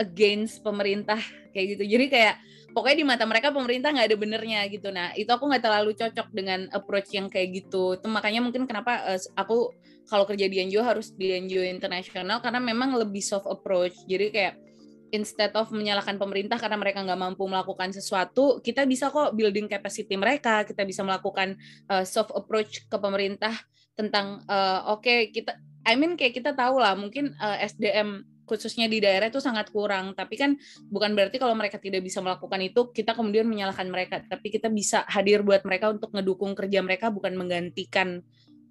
against 0.00 0.64
pemerintah 0.64 1.20
kayak 1.52 1.76
gitu. 1.76 1.84
Jadi 1.84 2.06
kayak 2.08 2.34
pokoknya 2.72 2.96
di 3.02 3.06
mata 3.06 3.24
mereka 3.28 3.52
pemerintah 3.52 3.92
nggak 3.92 4.08
ada 4.08 4.18
benernya 4.18 4.60
gitu. 4.70 4.88
Nah 4.88 5.12
itu 5.18 5.28
aku 5.28 5.44
nggak 5.50 5.62
terlalu 5.62 5.92
cocok 5.92 6.28
dengan 6.32 6.70
approach 6.72 7.12
yang 7.12 7.28
kayak 7.28 7.64
gitu. 7.64 7.98
Itu 7.98 8.06
makanya 8.08 8.40
mungkin 8.40 8.64
kenapa 8.64 9.04
uh, 9.04 9.20
aku 9.36 9.74
kalau 10.08 10.26
kerja 10.26 10.50
di 10.50 10.58
NGO 10.66 10.82
harus 10.82 11.14
di 11.14 11.34
NGO 11.36 11.62
internasional 11.62 12.42
karena 12.42 12.58
memang 12.58 12.96
lebih 12.96 13.22
soft 13.22 13.46
approach. 13.46 13.94
Jadi 14.08 14.32
kayak 14.32 14.69
instead 15.10 15.52
of 15.54 15.70
menyalahkan 15.70 16.16
pemerintah 16.16 16.58
karena 16.58 16.78
mereka 16.78 17.02
nggak 17.04 17.20
mampu 17.20 17.46
melakukan 17.46 17.94
sesuatu, 17.94 18.58
kita 18.62 18.86
bisa 18.86 19.10
kok 19.10 19.34
building 19.34 19.66
capacity 19.66 20.14
mereka, 20.16 20.62
kita 20.66 20.82
bisa 20.86 21.02
melakukan 21.02 21.58
uh, 21.90 22.02
soft 22.06 22.34
approach 22.34 22.86
ke 22.86 22.96
pemerintah 22.96 23.54
tentang 23.94 24.42
uh, 24.48 24.96
oke 24.96 25.04
okay, 25.04 25.28
kita, 25.28 25.58
I 25.84 25.94
mean 25.98 26.16
kayak 26.16 26.40
kita 26.40 26.56
tahu 26.56 26.80
lah 26.80 26.96
mungkin 26.96 27.36
uh, 27.36 27.58
SDM 27.60 28.24
khususnya 28.50 28.90
di 28.90 28.98
daerah 28.98 29.30
itu 29.30 29.38
sangat 29.38 29.70
kurang. 29.70 30.18
Tapi 30.18 30.34
kan 30.34 30.58
bukan 30.90 31.14
berarti 31.14 31.38
kalau 31.38 31.54
mereka 31.54 31.78
tidak 31.78 32.02
bisa 32.02 32.18
melakukan 32.18 32.58
itu 32.58 32.90
kita 32.90 33.14
kemudian 33.14 33.46
menyalahkan 33.46 33.86
mereka. 33.86 34.26
Tapi 34.26 34.50
kita 34.50 34.66
bisa 34.66 35.06
hadir 35.06 35.46
buat 35.46 35.62
mereka 35.62 35.94
untuk 35.94 36.10
ngedukung 36.10 36.58
kerja 36.58 36.82
mereka 36.82 37.14
bukan 37.14 37.38
menggantikan 37.38 38.18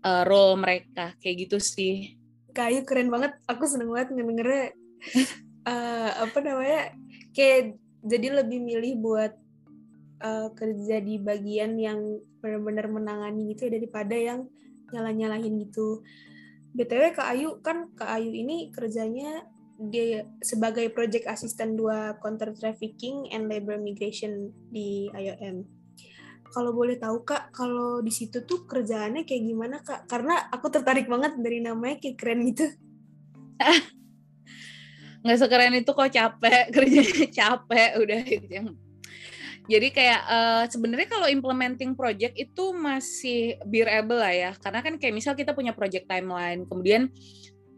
uh, 0.03 0.27
role 0.27 0.59
mereka 0.59 1.15
kayak 1.23 1.47
gitu 1.47 1.63
sih. 1.63 2.19
Kayu 2.51 2.83
keren 2.83 3.07
banget. 3.07 3.39
Aku 3.47 3.63
seneng 3.63 3.87
banget 3.95 4.11
ngedengernya 4.11 4.75
uh, 5.65 6.11
apa 6.23 6.37
namanya 6.39 6.93
kayak 7.35 7.79
jadi 8.03 8.43
lebih 8.43 8.59
milih 8.63 8.93
buat 9.03 9.33
uh, 10.23 10.51
kerja 10.55 11.03
di 11.03 11.19
bagian 11.19 11.75
yang 11.75 12.19
benar-benar 12.39 12.87
menangani 12.87 13.51
gitu 13.55 13.67
ya 13.67 13.79
daripada 13.79 14.15
yang 14.15 14.47
nyala-nyalahin 14.91 15.59
gitu. 15.67 16.03
BTW 16.69 17.17
Kak 17.17 17.27
Ayu 17.33 17.59
kan 17.59 17.91
Kak 17.97 18.09
Ayu 18.19 18.31
ini 18.31 18.69
kerjanya 18.69 19.43
dia 19.79 20.27
sebagai 20.43 20.91
project 20.91 21.23
assistant 21.31 21.79
dua 21.79 22.19
counter 22.19 22.51
trafficking 22.51 23.31
and 23.31 23.47
labor 23.47 23.79
migration 23.79 24.51
di 24.67 25.07
IOM. 25.15 25.63
Kalau 26.49 26.73
boleh 26.73 26.99
tahu 26.99 27.23
kak, 27.23 27.53
kalau 27.53 28.01
di 28.01 28.09
situ 28.09 28.43
tuh 28.43 28.65
kerjaannya 28.65 29.23
kayak 29.23 29.43
gimana 29.45 29.79
kak? 29.85 30.09
Karena 30.09 30.49
aku 30.49 30.67
tertarik 30.67 31.05
banget 31.05 31.37
dari 31.39 31.63
namanya 31.63 32.01
kayak 32.01 32.17
keren 32.19 32.41
gitu. 32.51 32.67
Nggak 35.19 35.37
sekeren 35.39 35.75
itu 35.75 35.91
kok 35.91 36.11
capek, 36.11 36.63
kerjanya 36.75 37.27
capek 37.29 37.89
udah 37.99 38.21
itu 38.23 38.49
yang 38.49 38.69
jadi 39.69 39.93
kayak 39.93 40.21
uh, 40.25 40.65
sebenarnya 40.65 41.05
kalau 41.05 41.29
implementing 41.29 41.93
project 41.93 42.33
itu 42.41 42.73
masih 42.73 43.53
bearable 43.69 44.17
lah 44.17 44.33
ya, 44.33 44.51
karena 44.57 44.81
kan 44.81 44.97
kayak 44.97 45.13
misal 45.13 45.37
kita 45.37 45.53
punya 45.53 45.77
project 45.77 46.09
timeline, 46.09 46.65
kemudian 46.65 47.13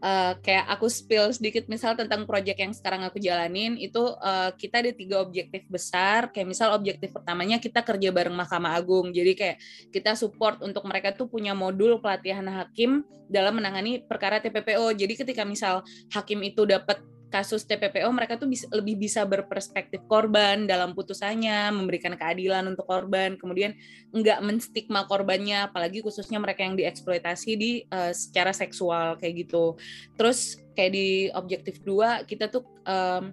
uh, 0.00 0.32
kayak 0.40 0.72
aku 0.72 0.88
spill 0.88 1.28
sedikit 1.36 1.68
misal 1.68 1.92
tentang 1.92 2.24
proyek 2.24 2.64
yang 2.64 2.72
sekarang 2.72 3.04
aku 3.04 3.20
jalanin 3.20 3.76
itu 3.76 4.00
uh, 4.00 4.56
kita 4.56 4.80
ada 4.80 4.92
tiga 4.96 5.20
objektif 5.20 5.68
besar. 5.68 6.32
Kayak 6.32 6.56
misal 6.56 6.72
objektif 6.72 7.12
pertamanya 7.12 7.60
kita 7.60 7.84
kerja 7.84 8.08
bareng 8.08 8.40
Mahkamah 8.40 8.72
Agung. 8.72 9.12
Jadi 9.12 9.32
kayak 9.36 9.56
kita 9.92 10.16
support 10.16 10.64
untuk 10.64 10.88
mereka 10.88 11.12
tuh 11.12 11.28
punya 11.28 11.52
modul 11.52 12.00
pelatihan 12.00 12.48
hakim 12.48 13.04
dalam 13.28 13.56
menangani 13.56 14.04
perkara 14.04 14.44
TPPO 14.44 14.92
jadi 14.92 15.12
ketika 15.24 15.48
misal 15.48 15.80
hakim 16.12 16.44
itu 16.44 16.68
dapat 16.68 17.00
kasus 17.32 17.64
TPPO 17.64 18.04
mereka 18.12 18.36
tuh 18.36 18.44
bisa, 18.44 18.68
lebih 18.68 19.00
bisa 19.00 19.24
berperspektif 19.24 20.04
korban 20.04 20.68
dalam 20.68 20.92
putusannya, 20.92 21.72
memberikan 21.72 22.12
keadilan 22.12 22.68
untuk 22.68 22.84
korban, 22.84 23.40
kemudian 23.40 23.72
enggak 24.12 24.44
menstigma 24.44 25.08
korbannya, 25.08 25.72
apalagi 25.72 26.04
khususnya 26.04 26.36
mereka 26.36 26.60
yang 26.60 26.76
dieksploitasi 26.76 27.50
di 27.56 27.70
uh, 27.88 28.12
secara 28.12 28.52
seksual 28.52 29.16
kayak 29.16 29.48
gitu. 29.48 29.80
Terus 30.20 30.60
kayak 30.76 30.92
di 30.92 31.08
objektif 31.32 31.80
dua 31.80 32.28
kita 32.28 32.52
tuh 32.52 32.68
um, 32.84 33.32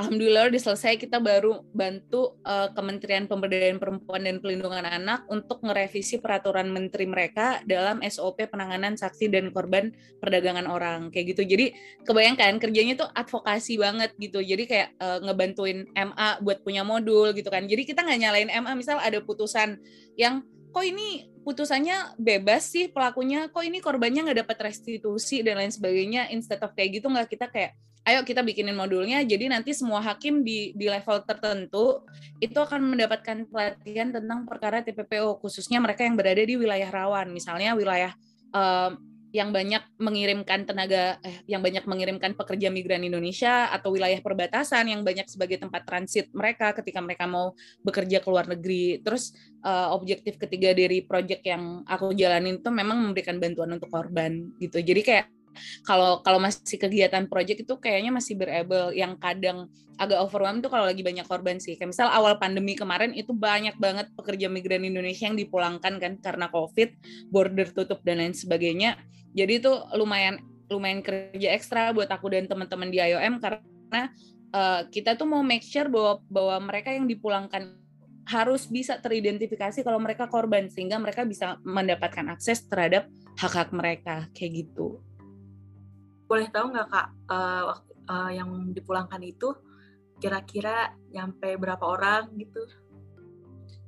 Alhamdulillah 0.00 0.48
udah 0.48 0.62
selesai 0.64 0.96
kita 0.96 1.20
baru 1.20 1.60
bantu 1.76 2.40
uh, 2.48 2.72
Kementerian 2.72 3.28
Pemberdayaan 3.28 3.76
Perempuan 3.76 4.24
dan 4.24 4.40
Pelindungan 4.40 4.88
Anak 4.88 5.28
untuk 5.28 5.60
ngerevisi 5.60 6.24
peraturan 6.24 6.72
menteri 6.72 7.04
mereka 7.04 7.60
dalam 7.68 8.00
SOP 8.08 8.48
penanganan 8.48 8.96
saksi 8.96 9.28
dan 9.28 9.52
korban 9.52 9.92
perdagangan 10.16 10.64
orang 10.64 11.12
kayak 11.12 11.36
gitu. 11.36 11.44
Jadi 11.44 11.76
kebayangkan 12.08 12.56
kerjanya 12.56 12.96
tuh 12.96 13.12
advokasi 13.12 13.76
banget 13.76 14.16
gitu. 14.16 14.40
Jadi 14.40 14.64
kayak 14.64 14.88
uh, 15.04 15.20
ngebantuin 15.20 15.84
MA 15.92 16.40
buat 16.40 16.64
punya 16.64 16.80
modul 16.80 17.36
gitu 17.36 17.52
kan. 17.52 17.68
Jadi 17.68 17.84
kita 17.84 18.00
nggak 18.00 18.20
nyalain 18.24 18.48
MA 18.56 18.72
misal 18.72 18.96
ada 19.04 19.20
putusan 19.20 19.76
yang 20.16 20.40
kok 20.72 20.80
ini 20.80 21.28
putusannya 21.44 22.16
bebas 22.16 22.72
sih 22.72 22.88
pelakunya, 22.88 23.52
kok 23.52 23.68
ini 23.68 23.84
korbannya 23.84 24.32
nggak 24.32 24.48
dapat 24.48 24.72
restitusi 24.72 25.44
dan 25.44 25.60
lain 25.60 25.68
sebagainya. 25.68 26.32
Instead 26.32 26.64
of 26.64 26.72
kayak 26.72 27.04
gitu 27.04 27.12
nggak 27.12 27.28
kita 27.28 27.52
kayak 27.52 27.76
ayo 28.10 28.26
kita 28.26 28.42
bikinin 28.42 28.74
modulnya 28.74 29.22
jadi 29.22 29.46
nanti 29.46 29.70
semua 29.70 30.02
hakim 30.02 30.42
di 30.42 30.74
di 30.74 30.90
level 30.90 31.22
tertentu 31.22 32.02
itu 32.42 32.58
akan 32.58 32.82
mendapatkan 32.90 33.46
pelatihan 33.46 34.10
tentang 34.10 34.50
perkara 34.50 34.82
TPPO 34.82 35.38
khususnya 35.38 35.78
mereka 35.78 36.02
yang 36.02 36.18
berada 36.18 36.42
di 36.42 36.58
wilayah 36.58 36.90
rawan 36.90 37.30
misalnya 37.30 37.78
wilayah 37.78 38.10
uh, 38.50 38.90
yang 39.30 39.54
banyak 39.54 39.82
mengirimkan 40.02 40.66
tenaga 40.66 41.22
eh, 41.22 41.46
yang 41.46 41.62
banyak 41.62 41.86
mengirimkan 41.86 42.34
pekerja 42.34 42.66
migran 42.66 43.06
Indonesia 43.06 43.70
atau 43.70 43.94
wilayah 43.94 44.18
perbatasan 44.18 44.90
yang 44.90 45.06
banyak 45.06 45.30
sebagai 45.30 45.62
tempat 45.62 45.86
transit 45.86 46.34
mereka 46.34 46.74
ketika 46.74 46.98
mereka 46.98 47.30
mau 47.30 47.54
bekerja 47.86 48.18
ke 48.18 48.26
luar 48.26 48.50
negeri. 48.50 48.98
Terus 49.06 49.30
uh, 49.62 49.94
objektif 49.94 50.34
ketiga 50.34 50.74
dari 50.74 51.06
proyek 51.06 51.46
yang 51.46 51.86
aku 51.86 52.10
jalanin 52.18 52.58
itu 52.58 52.70
memang 52.74 52.98
memberikan 52.98 53.38
bantuan 53.38 53.78
untuk 53.78 53.86
korban 53.86 54.50
gitu. 54.58 54.82
Jadi 54.82 55.00
kayak 55.06 55.26
kalau 55.82 56.24
kalau 56.24 56.38
masih 56.38 56.78
kegiatan 56.78 57.26
proyek 57.26 57.62
itu 57.64 57.74
kayaknya 57.78 58.10
masih 58.14 58.34
berable 58.38 58.94
yang 58.94 59.16
kadang 59.18 59.68
agak 60.00 60.16
overwhelm 60.16 60.64
tuh 60.64 60.72
kalau 60.72 60.88
lagi 60.88 61.04
banyak 61.04 61.28
korban 61.28 61.60
sih. 61.60 61.76
Kayak 61.76 61.92
misal 61.92 62.08
awal 62.08 62.40
pandemi 62.40 62.72
kemarin 62.72 63.12
itu 63.12 63.36
banyak 63.36 63.76
banget 63.76 64.08
pekerja 64.16 64.48
migran 64.48 64.80
Indonesia 64.80 65.28
yang 65.28 65.36
dipulangkan 65.36 66.00
kan 66.00 66.12
karena 66.16 66.48
Covid, 66.48 66.96
border 67.28 67.68
tutup 67.68 68.00
dan 68.00 68.24
lain 68.24 68.32
sebagainya. 68.32 68.96
Jadi 69.36 69.60
itu 69.60 69.72
lumayan 69.94 70.40
lumayan 70.72 71.04
kerja 71.04 71.52
ekstra 71.52 71.92
buat 71.92 72.08
aku 72.08 72.32
dan 72.32 72.48
teman-teman 72.48 72.88
di 72.88 73.02
IOM 73.02 73.42
karena 73.42 74.02
uh, 74.54 74.86
kita 74.88 75.18
tuh 75.18 75.26
mau 75.28 75.42
make 75.42 75.66
sure 75.66 75.90
bahwa 75.90 76.22
bahwa 76.30 76.56
mereka 76.70 76.94
yang 76.94 77.04
dipulangkan 77.04 77.76
harus 78.30 78.70
bisa 78.70 79.02
teridentifikasi 79.02 79.82
kalau 79.82 79.98
mereka 79.98 80.30
korban 80.30 80.70
sehingga 80.70 81.02
mereka 81.02 81.26
bisa 81.26 81.58
mendapatkan 81.66 82.30
akses 82.30 82.62
terhadap 82.70 83.10
hak-hak 83.34 83.74
mereka 83.74 84.30
kayak 84.30 84.64
gitu 84.64 85.02
boleh 86.30 86.46
tahu 86.54 86.70
nggak 86.70 86.86
kak 86.86 87.08
uh, 87.26 87.74
uh, 88.06 88.30
yang 88.30 88.70
dipulangkan 88.70 89.18
itu 89.26 89.50
kira-kira 90.22 90.94
nyampe 91.10 91.58
berapa 91.58 91.82
orang 91.82 92.30
gitu? 92.38 92.62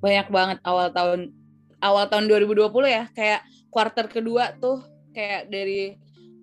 Banyak 0.02 0.26
banget 0.26 0.58
awal 0.66 0.90
tahun 0.90 1.30
awal 1.78 2.10
tahun 2.10 2.26
2020 2.26 2.66
ya 2.90 3.06
kayak 3.14 3.46
kuarter 3.70 4.10
kedua 4.10 4.58
tuh 4.58 4.82
kayak 5.14 5.46
dari 5.46 5.94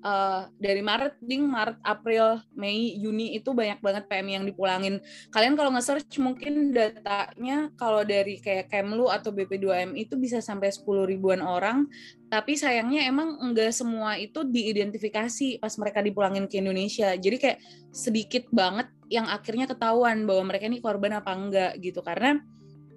uh, 0.04 0.48
dari 0.60 0.80
Maret, 0.84 1.20
ding 1.24 1.48
Maret, 1.48 1.80
April, 1.84 2.44
Mei, 2.56 2.96
Juni 3.00 3.36
itu 3.36 3.52
banyak 3.52 3.80
banget 3.84 4.04
PMI 4.08 4.42
yang 4.42 4.46
dipulangin. 4.48 4.96
Kalian 5.32 5.56
kalau 5.60 5.72
nge-search 5.76 6.20
mungkin 6.20 6.72
datanya 6.72 7.72
kalau 7.76 8.04
dari 8.04 8.40
kayak 8.40 8.72
Kemlu 8.72 9.08
atau 9.12 9.32
BP2M 9.32 9.96
itu 9.96 10.16
bisa 10.16 10.40
sampai 10.40 10.72
10 10.72 10.86
ribuan 11.08 11.44
orang, 11.44 11.88
tapi 12.30 12.56
sayangnya 12.56 13.08
emang 13.08 13.40
enggak 13.42 13.74
semua 13.74 14.16
itu 14.16 14.46
diidentifikasi 14.46 15.60
pas 15.60 15.74
mereka 15.82 16.00
dipulangin 16.04 16.46
ke 16.46 16.62
Indonesia. 16.62 17.16
Jadi 17.18 17.38
kayak 17.40 17.60
sedikit 17.90 18.46
banget 18.54 18.88
yang 19.10 19.26
akhirnya 19.26 19.66
ketahuan 19.66 20.30
bahwa 20.30 20.54
mereka 20.54 20.70
ini 20.70 20.80
korban 20.80 21.18
apa 21.18 21.32
enggak 21.34 21.72
gitu 21.82 22.06
karena 22.06 22.38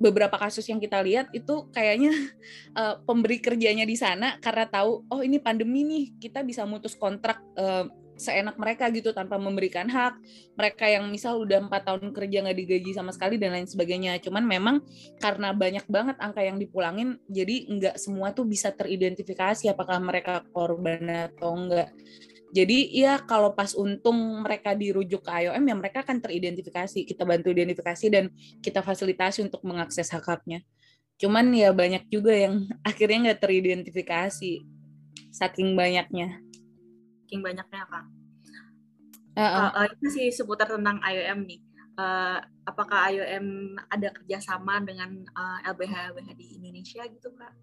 beberapa 0.02 0.35
kasus 0.35 0.66
yang 0.66 0.82
kita 0.82 0.99
lihat 0.99 1.30
itu 1.30 1.71
kayaknya 1.71 2.11
uh, 2.75 2.99
pemberi 3.06 3.38
kerjanya 3.38 3.87
di 3.87 3.94
sana 3.94 4.42
karena 4.42 4.66
tahu 4.66 5.06
oh 5.06 5.23
ini 5.23 5.38
pandemi 5.38 5.87
nih 5.87 6.04
kita 6.18 6.42
bisa 6.42 6.66
mutus 6.66 6.99
kontrak 6.99 7.38
uh, 7.54 7.87
seenak 8.23 8.54
mereka 8.54 8.87
gitu 8.92 9.11
tanpa 9.11 9.35
memberikan 9.40 9.88
hak. 9.90 10.14
Mereka 10.54 10.85
yang 10.87 11.11
misal 11.11 11.42
udah 11.42 11.64
empat 11.64 11.90
tahun 11.90 12.14
kerja 12.14 12.44
nggak 12.47 12.59
digaji 12.59 12.90
sama 12.94 13.11
sekali 13.11 13.40
dan 13.40 13.56
lain 13.56 13.66
sebagainya. 13.66 14.21
Cuman 14.23 14.47
memang 14.47 14.85
karena 15.18 15.50
banyak 15.50 15.82
banget 15.90 16.16
angka 16.23 16.44
yang 16.44 16.62
dipulangin 16.62 17.18
jadi 17.26 17.66
nggak 17.66 17.97
semua 17.99 18.30
tuh 18.30 18.47
bisa 18.47 18.71
teridentifikasi 18.71 19.66
apakah 19.73 19.99
mereka 19.99 20.47
korban 20.54 21.32
atau 21.32 21.56
enggak 21.56 21.90
jadi 22.52 22.78
ya 22.92 23.16
kalau 23.25 23.56
pas 23.56 23.73
untung 23.73 24.44
mereka 24.44 24.76
dirujuk 24.76 25.25
ke 25.25 25.32
IOM 25.32 25.64
ya 25.64 25.75
mereka 25.75 26.04
akan 26.04 26.21
teridentifikasi. 26.21 27.09
Kita 27.09 27.25
bantu 27.25 27.49
identifikasi 27.49 28.06
dan 28.12 28.28
kita 28.61 28.85
fasilitasi 28.85 29.49
untuk 29.49 29.64
mengakses 29.64 30.12
hak-haknya. 30.12 30.61
Cuman 31.16 31.49
ya 31.56 31.73
banyak 31.73 32.12
juga 32.12 32.37
yang 32.37 32.68
akhirnya 32.88 33.32
nggak 33.32 33.40
teridentifikasi 33.40 34.52
saking 35.32 35.73
banyaknya. 35.73 36.44
Saking 37.25 37.40
banyaknya 37.40 37.88
kak. 37.88 38.04
Uh, 39.32 39.40
uh. 39.40 39.68
Uh, 39.73 39.87
itu 39.97 40.06
sih 40.12 40.28
seputar 40.28 40.68
tentang 40.68 41.00
IOM 41.00 41.49
nih. 41.49 41.64
Uh, 41.97 42.37
apakah 42.68 43.09
IOM 43.16 43.80
ada 43.88 44.12
kerjasama 44.12 44.85
dengan 44.85 45.25
uh, 45.32 45.73
LBH 45.73 46.12
LBH 46.12 46.28
di 46.37 46.47
Indonesia 46.61 47.00
gitu 47.09 47.32
kak? 47.32 47.56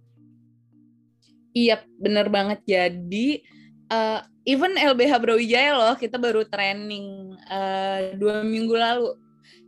Iya 1.54 1.86
bener 2.02 2.26
banget. 2.34 2.66
Jadi 2.66 3.46
uh, 3.90 4.20
even 4.46 4.78
LBH 4.78 5.14
Brawijaya 5.20 5.76
loh 5.76 5.96
kita 5.98 6.16
baru 6.16 6.46
training 6.48 7.36
uh, 7.50 8.16
dua 8.16 8.46
minggu 8.46 8.74
lalu. 8.74 9.14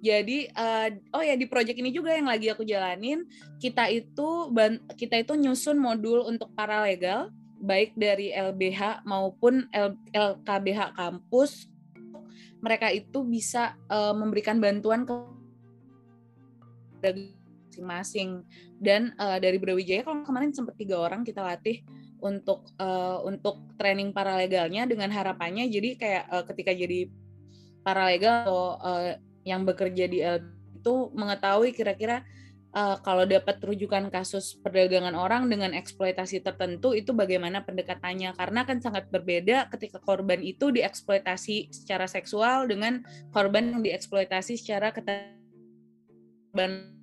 Jadi 0.02 0.50
uh, 0.58 0.90
oh 1.14 1.22
ya 1.22 1.38
di 1.38 1.46
project 1.46 1.78
ini 1.78 1.94
juga 1.94 2.14
yang 2.18 2.26
lagi 2.26 2.50
aku 2.50 2.66
jalanin 2.66 3.22
kita 3.62 3.86
itu 3.94 4.50
kita 4.98 5.22
itu 5.22 5.34
nyusun 5.38 5.78
modul 5.78 6.26
untuk 6.26 6.50
para 6.58 6.82
legal 6.82 7.30
baik 7.62 7.94
dari 7.94 8.34
LBH 8.34 9.06
maupun 9.06 9.70
L, 9.70 9.94
LKBH 10.10 10.98
kampus. 10.98 11.70
Mereka 12.62 12.94
itu 12.94 13.26
bisa 13.26 13.78
uh, 13.90 14.14
memberikan 14.14 14.58
bantuan 14.58 15.06
ke 15.06 15.14
masing-masing. 17.02 18.46
Dan 18.82 19.14
uh, 19.18 19.38
dari 19.38 19.62
Brawijaya 19.62 20.02
kalau 20.02 20.26
kemarin 20.26 20.54
sempat 20.54 20.78
tiga 20.78 20.98
orang 20.98 21.22
kita 21.22 21.42
latih 21.46 21.86
untuk 22.22 22.70
uh, 22.78 23.20
untuk 23.26 23.74
training 23.76 24.14
paralegalnya 24.14 24.86
dengan 24.86 25.10
harapannya. 25.10 25.68
Jadi 25.68 25.98
kayak 25.98 26.24
uh, 26.30 26.44
ketika 26.46 26.72
jadi 26.72 27.10
paralegal 27.82 28.46
atau 28.46 28.78
uh, 28.78 29.18
yang 29.42 29.66
bekerja 29.66 30.06
di 30.06 30.22
L 30.22 30.40
itu 30.82 31.14
mengetahui 31.14 31.74
kira-kira 31.74 32.26
uh, 32.74 32.98
kalau 33.02 33.26
dapat 33.26 33.62
rujukan 33.62 34.10
kasus 34.10 34.58
perdagangan 34.62 35.14
orang 35.14 35.46
dengan 35.50 35.74
eksploitasi 35.78 36.42
tertentu 36.42 36.94
itu 36.98 37.14
bagaimana 37.14 37.62
pendekatannya? 37.66 38.34
Karena 38.38 38.66
kan 38.66 38.82
sangat 38.82 39.10
berbeda 39.10 39.70
ketika 39.74 40.02
korban 40.02 40.42
itu 40.42 40.72
dieksploitasi 40.74 41.74
secara 41.74 42.06
seksual 42.10 42.70
dengan 42.70 43.06
korban 43.30 43.78
yang 43.78 43.82
dieksploitasi 43.82 44.58
secara 44.58 44.94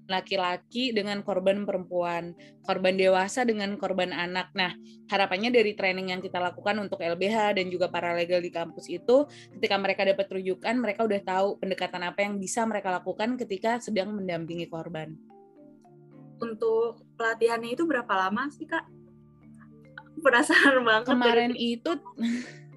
laki-laki 0.08 0.90
dengan 0.96 1.20
korban 1.20 1.68
perempuan, 1.68 2.32
korban 2.64 2.96
dewasa 2.96 3.44
dengan 3.44 3.76
korban 3.76 4.10
anak. 4.10 4.48
Nah, 4.56 4.72
harapannya 5.12 5.52
dari 5.52 5.76
training 5.76 6.16
yang 6.16 6.24
kita 6.24 6.40
lakukan 6.40 6.80
untuk 6.80 7.04
LBH 7.04 7.60
dan 7.60 7.68
juga 7.68 7.92
para 7.92 8.16
legal 8.16 8.40
di 8.40 8.48
kampus 8.48 8.88
itu, 8.88 9.28
ketika 9.60 9.76
mereka 9.76 10.08
dapat 10.08 10.26
rujukan, 10.32 10.74
mereka 10.80 11.04
udah 11.04 11.20
tahu 11.20 11.48
pendekatan 11.60 12.02
apa 12.08 12.24
yang 12.24 12.40
bisa 12.40 12.64
mereka 12.64 12.88
lakukan 12.88 13.36
ketika 13.36 13.78
sedang 13.84 14.16
mendampingi 14.16 14.64
korban. 14.66 15.12
Untuk 16.40 17.04
pelatihannya 17.20 17.76
itu 17.76 17.84
berapa 17.84 18.10
lama 18.16 18.48
sih, 18.48 18.64
Kak? 18.64 18.88
Penasaran 20.24 20.82
banget. 20.88 21.12
Kemarin 21.12 21.52
itu 21.52 21.92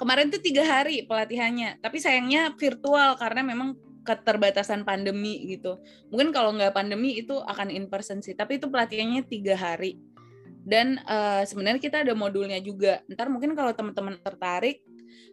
kemarin 0.00 0.30
tuh 0.30 0.38
tiga 0.38 0.62
hari 0.62 1.02
pelatihannya 1.02 1.82
tapi 1.82 1.98
sayangnya 1.98 2.54
virtual 2.54 3.18
karena 3.18 3.42
memang 3.42 3.74
keterbatasan 4.04 4.84
pandemi 4.84 5.48
gitu. 5.48 5.80
Mungkin 6.12 6.30
kalau 6.30 6.52
nggak 6.52 6.76
pandemi 6.76 7.16
itu 7.16 7.40
akan 7.40 7.72
in 7.72 7.88
person 7.88 8.20
sih, 8.20 8.36
tapi 8.36 8.60
itu 8.60 8.68
pelatihannya 8.68 9.24
tiga 9.24 9.56
hari. 9.56 9.98
Dan 10.64 11.00
uh, 11.04 11.44
sebenarnya 11.44 11.80
kita 11.80 12.04
ada 12.04 12.12
modulnya 12.16 12.60
juga. 12.60 13.04
Ntar 13.08 13.28
mungkin 13.28 13.52
kalau 13.52 13.72
teman-teman 13.76 14.16
tertarik, 14.20 14.80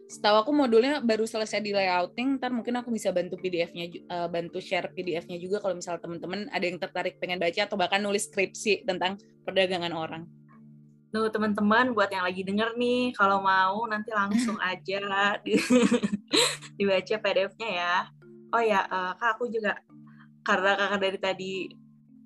setahu 0.08 0.44
aku 0.44 0.52
modulnya 0.52 1.00
baru 1.00 1.24
selesai 1.24 1.64
di 1.64 1.72
layouting, 1.72 2.36
ntar 2.36 2.52
mungkin 2.52 2.76
aku 2.80 2.92
bisa 2.92 3.12
bantu 3.16 3.40
PDF-nya, 3.40 3.84
uh, 4.12 4.12
eh, 4.12 4.28
bantu 4.28 4.60
share 4.60 4.92
PDF-nya 4.92 5.40
juga 5.40 5.64
kalau 5.64 5.76
misal 5.76 5.96
teman-teman 5.96 6.52
ada 6.52 6.64
yang 6.64 6.76
tertarik 6.76 7.16
pengen 7.16 7.40
baca 7.40 7.64
atau 7.64 7.80
bahkan 7.80 8.04
nulis 8.04 8.28
skripsi 8.28 8.84
tentang 8.84 9.16
perdagangan 9.48 9.92
orang. 9.96 10.28
Tuh 11.12 11.28
teman-teman 11.28 11.92
buat 11.92 12.08
yang 12.12 12.24
lagi 12.24 12.44
denger 12.44 12.76
nih, 12.76 13.12
kalau 13.16 13.40
mau 13.40 13.84
nanti 13.88 14.12
langsung 14.12 14.56
aja 14.72 15.36
di, 15.40 15.56
dibaca 16.76 17.16
PDF-nya 17.20 17.68
ya 17.72 17.96
oh 18.52 18.62
ya 18.62 18.84
uh, 18.86 19.12
kak 19.16 19.36
aku 19.40 19.48
juga 19.48 19.80
karena 20.42 20.74
kakak 20.76 21.00
dari 21.00 21.18
tadi 21.18 21.52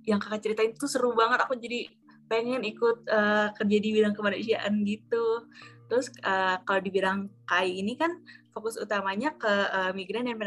yang 0.07 0.19
kakak 0.23 0.41
ceritain 0.43 0.73
itu 0.73 0.87
seru 0.87 1.13
banget 1.13 1.43
aku 1.43 1.59
jadi 1.59 1.91
pengen 2.27 2.63
ikut 2.67 3.07
uh, 3.07 3.55
kerja 3.55 3.77
di 3.79 3.91
bidang 3.95 4.15
kemanusiaan 4.15 4.83
gitu. 4.83 5.47
Terus 5.87 6.11
uh, 6.27 6.59
kalau 6.67 6.83
di 6.83 6.91
bidang 6.91 7.31
KAI 7.47 7.83
ini 7.83 7.95
kan 7.95 8.19
fokus 8.51 8.75
utamanya 8.79 9.35
ke 9.39 9.51
uh, 9.51 9.93
migran 9.95 10.27
dan 10.27 10.39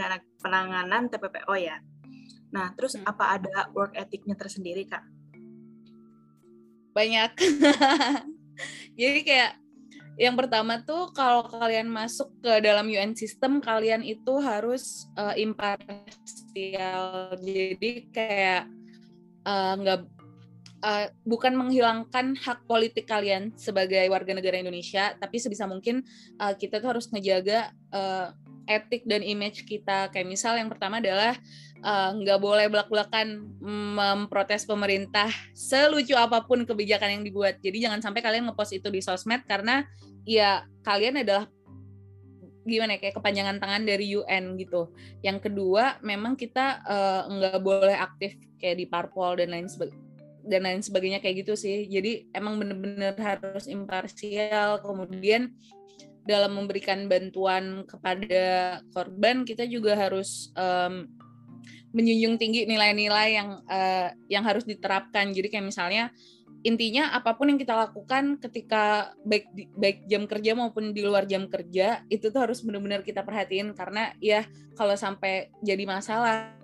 penanganan 0.44 1.08
TPPO 1.08 1.54
ya. 1.56 1.80
Nah 2.52 2.76
terus 2.76 3.00
hmm. 3.00 3.08
apa 3.08 3.39
ada 3.39 3.72
work 3.72 3.96
ethicnya 3.96 4.36
tersendiri 4.36 4.84
kak? 4.88 5.04
Banyak. 6.92 7.32
Jadi 9.00 9.20
kayak 9.24 9.56
yang 10.19 10.36
pertama 10.36 10.84
tuh 10.84 11.15
kalau 11.15 11.47
kalian 11.47 11.88
masuk 11.88 12.27
ke 12.43 12.60
dalam 12.60 12.91
UN 12.91 13.15
system 13.15 13.63
kalian 13.63 14.03
itu 14.03 14.36
harus 14.43 15.08
uh, 15.15 15.32
imparsial 15.39 17.08
jadi 17.39 17.91
kayak 18.12 18.67
eh, 19.47 19.73
nggak 19.79 19.99
uh, 20.03 20.12
uh, 20.84 21.08
bukan 21.23 21.55
menghilangkan 21.55 22.36
hak 22.36 22.67
politik 22.67 23.08
kalian 23.08 23.55
sebagai 23.55 24.03
warga 24.12 24.36
negara 24.36 24.60
Indonesia 24.60 25.15
tapi 25.15 25.39
sebisa 25.39 25.63
mungkin 25.71 26.03
uh, 26.43 26.51
kita 26.51 26.84
tuh 26.84 26.91
harus 26.91 27.08
ngejaga 27.15 27.71
uh, 27.95 28.36
etik 28.69 29.03
dan 29.10 29.25
image 29.25 29.65
kita. 29.65 30.13
Kayak 30.13 30.29
misal 30.29 30.62
yang 30.62 30.69
pertama 30.69 31.01
adalah 31.01 31.34
nggak 32.13 32.39
uh, 32.39 32.43
boleh 32.43 32.69
belak-belakan 32.69 33.49
memprotes 33.97 34.67
pemerintah 34.67 35.32
selucu 35.58 36.13
apa 36.13 36.45
pun 36.45 36.62
kebijakan 36.63 37.19
yang 37.19 37.23
dibuat. 37.25 37.58
Jadi 37.63 37.89
jangan 37.89 37.99
sampai 38.05 38.21
kalian 38.21 38.45
ngepost 38.51 38.77
itu 38.77 38.88
di 38.93 39.01
sosmed 39.01 39.41
karena 39.49 39.88
ya 40.23 40.63
kalian 40.84 41.21
adalah 41.21 41.45
gimana 42.67 42.95
ya, 42.95 42.99
kayak 43.01 43.15
kepanjangan 43.17 43.58
tangan 43.58 43.84
dari 43.88 44.13
UN 44.13 44.60
gitu. 44.60 44.93
Yang 45.25 45.49
kedua, 45.49 45.97
memang 46.05 46.38
kita 46.38 46.86
uh, 46.86 47.60
boleh 47.60 47.97
aktif 47.97 48.38
kayak 48.62 48.77
di 48.77 48.86
parpol 48.86 49.39
dan 49.39 49.49
lain 49.55 49.65
sebagainya 49.65 50.10
dan 50.49 50.65
lain 50.65 50.82
sebagainya 50.82 51.19
kayak 51.19 51.45
gitu 51.45 51.53
sih. 51.53 51.86
Jadi 51.86 52.32
emang 52.34 52.58
bener-bener 52.58 53.13
harus 53.19 53.69
imparsial. 53.69 54.82
Kemudian 54.82 55.53
dalam 56.25 56.58
memberikan 56.58 57.05
bantuan 57.05 57.86
kepada 57.86 58.79
korban 58.93 59.45
kita 59.45 59.65
juga 59.69 59.97
harus 59.97 60.53
um, 60.58 61.10
menjunjung 61.89 62.38
tinggi 62.38 62.69
nilai-nilai 62.69 63.29
yang 63.34 63.49
uh, 63.65 64.10
yang 64.29 64.43
harus 64.45 64.65
diterapkan. 64.65 65.34
Jadi 65.34 65.47
kayak 65.49 65.69
misalnya 65.69 66.13
intinya 66.63 67.15
apa 67.15 67.39
pun 67.39 67.48
yang 67.52 67.60
kita 67.60 67.72
lakukan 67.72 68.36
ketika 68.43 69.15
baik 69.24 69.48
di, 69.56 69.72
baik 69.80 70.04
jam 70.12 70.28
kerja 70.28 70.52
maupun 70.56 70.91
di 70.91 71.02
luar 71.04 71.24
jam 71.24 71.48
kerja 71.48 72.04
itu 72.12 72.28
tuh 72.28 72.43
harus 72.43 72.60
benar-benar 72.60 73.04
kita 73.04 73.24
perhatiin 73.24 73.72
karena 73.72 74.12
ya 74.19 74.43
kalau 74.76 74.95
sampai 75.00 75.52
jadi 75.63 75.88
masalah 75.88 76.60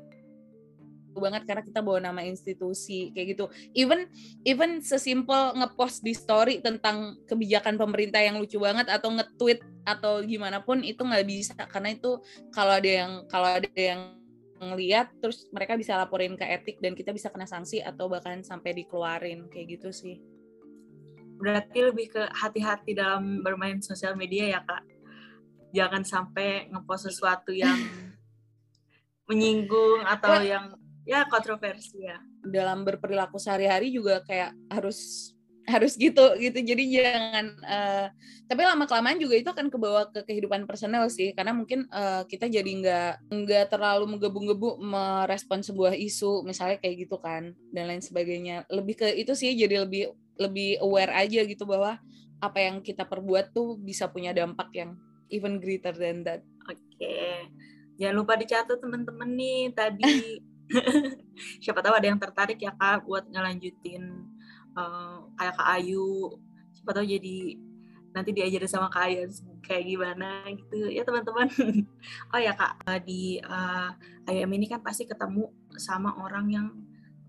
banget 1.16 1.48
karena 1.48 1.64
kita 1.64 1.80
bawa 1.80 2.00
nama 2.04 2.22
institusi 2.28 3.16
kayak 3.16 3.40
gitu. 3.40 3.46
Even 3.72 4.08
even 4.44 4.84
sesimpel 4.84 5.56
ngepost 5.56 6.04
di 6.04 6.12
story 6.12 6.60
tentang 6.60 7.16
kebijakan 7.24 7.80
pemerintah 7.80 8.20
yang 8.20 8.36
lucu 8.36 8.60
banget 8.60 8.92
atau 8.92 9.16
nge-tweet 9.16 9.64
atau 9.88 10.20
gimana 10.26 10.60
pun 10.60 10.84
itu 10.84 11.00
nggak 11.06 11.24
bisa 11.24 11.56
karena 11.70 11.94
itu 11.94 12.20
kalau 12.52 12.74
ada 12.76 12.90
yang 12.90 13.12
kalau 13.30 13.48
ada 13.48 13.72
yang 13.78 14.25
ngeliat 14.72 15.14
terus 15.22 15.46
mereka 15.52 15.76
bisa 15.76 16.00
laporin 16.00 16.34
ke 16.40 16.46
etik 16.48 16.78
dan 16.80 16.96
kita 16.96 17.12
bisa 17.12 17.28
kena 17.30 17.46
sanksi 17.46 17.84
atau 17.84 18.08
bahkan 18.08 18.42
sampai 18.42 18.74
dikeluarin 18.74 19.52
kayak 19.52 19.78
gitu 19.78 19.90
sih. 19.92 20.18
Berarti 21.36 21.80
lebih 21.84 22.16
ke 22.16 22.24
hati-hati 22.32 22.96
dalam 22.96 23.44
bermain 23.44 23.84
sosial 23.84 24.16
media 24.16 24.56
ya 24.56 24.62
kak. 24.64 24.84
Jangan 25.76 26.08
sampai 26.08 26.72
ngepost 26.72 27.12
sesuatu 27.12 27.52
yang 27.52 27.76
menyinggung 29.30 30.08
atau 30.08 30.40
ya. 30.40 30.58
yang 30.58 30.66
ya 31.04 31.28
kontroversi 31.28 32.08
ya. 32.08 32.18
Dalam 32.42 32.88
berperilaku 32.88 33.36
sehari-hari 33.36 33.92
juga 33.92 34.24
kayak 34.24 34.56
harus 34.72 35.32
harus 35.66 35.98
gitu 35.98 36.38
gitu. 36.38 36.60
Jadi 36.62 36.84
jangan 36.94 37.46
uh, 37.66 38.08
tapi 38.46 38.62
lama 38.62 38.86
kelamaan 38.86 39.18
juga 39.18 39.36
itu 39.38 39.50
akan 39.50 39.68
kebawa 39.74 40.10
ke 40.14 40.22
kehidupan 40.26 40.70
personal 40.70 41.10
sih. 41.10 41.34
Karena 41.34 41.52
mungkin 41.52 41.90
uh, 41.90 42.24
kita 42.30 42.46
jadi 42.46 42.66
nggak 42.68 43.14
nggak 43.34 43.66
terlalu 43.74 44.16
menggebu-gebu 44.16 44.80
merespon 44.80 45.66
sebuah 45.66 45.98
isu 45.98 46.46
misalnya 46.46 46.78
kayak 46.78 47.10
gitu 47.10 47.18
kan 47.18 47.58
dan 47.74 47.90
lain 47.90 48.02
sebagainya. 48.02 48.64
Lebih 48.70 48.96
ke 49.02 49.08
itu 49.18 49.34
sih 49.34 49.54
jadi 49.58 49.84
lebih 49.84 50.14
lebih 50.38 50.80
aware 50.84 51.14
aja 51.16 51.42
gitu 51.44 51.66
bahwa 51.66 51.98
apa 52.44 52.60
yang 52.60 52.84
kita 52.84 53.08
perbuat 53.08 53.56
tuh 53.56 53.80
bisa 53.80 54.12
punya 54.12 54.36
dampak 54.36 54.70
yang 54.76 54.94
even 55.34 55.58
greater 55.58 55.96
than 55.96 56.22
that. 56.22 56.46
Oke. 56.70 56.80
Okay. 56.98 57.50
jangan 57.96 58.16
lupa 58.20 58.36
dicatat 58.36 58.76
teman-teman 58.76 59.30
nih 59.34 59.72
tadi. 59.72 60.44
Siapa 61.64 61.82
tahu 61.82 61.94
ada 61.94 62.08
yang 62.08 62.20
tertarik 62.20 62.58
ya 62.58 62.74
kak 62.74 63.06
buat 63.06 63.26
ngelanjutin 63.30 64.35
uh, 64.76 65.26
kayak 65.40 65.56
Kak 65.56 65.70
Ayu. 65.80 66.36
Siapa 66.76 66.92
tahu 66.92 67.06
jadi 67.08 67.38
nanti 68.16 68.32
diajarin 68.32 68.70
sama 68.72 68.88
Kak 68.88 69.12
Ayu 69.12 69.28
kayak 69.66 69.84
gimana 69.84 70.46
gitu. 70.54 70.92
Ya 70.92 71.04
teman-teman. 71.04 71.50
Oh 72.34 72.40
ya 72.40 72.54
Kak. 72.54 72.86
Eh, 72.88 73.02
di 73.04 73.22
uh, 73.42 73.92
eh, 74.30 74.44
IM 74.44 74.52
ini 74.56 74.68
kan 74.70 74.80
pasti 74.84 75.08
ketemu 75.10 75.50
sama 75.76 76.16
orang 76.22 76.46
yang 76.52 76.68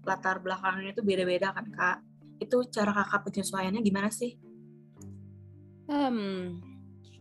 latar 0.07 0.39
belakangnya 0.39 0.95
itu 0.95 1.03
beda-beda 1.03 1.51
kan 1.51 1.67
Kak. 1.73 1.99
Itu 2.39 2.69
cara 2.69 2.93
kakak 2.93 3.33
penyesuaiannya 3.33 3.81
gimana 3.83 4.13
sih? 4.13 4.37
Um, 5.87 6.59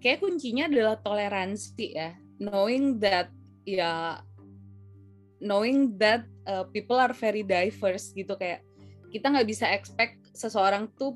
kayak 0.01 0.25
kuncinya 0.25 0.65
adalah 0.65 0.97
toleransi 1.01 1.85
ya, 1.93 2.17
knowing 2.41 2.97
that 2.97 3.29
ya, 3.61 4.21
knowing 5.37 5.93
that 6.01 6.25
uh, 6.49 6.65
people 6.73 6.97
are 6.97 7.13
very 7.13 7.45
diverse 7.45 8.09
gitu. 8.11 8.33
Kayak 8.35 8.65
kita 9.15 9.31
nggak 9.31 9.47
bisa 9.47 9.71
expect 9.71 10.19
seseorang 10.35 10.91
tuh 10.99 11.15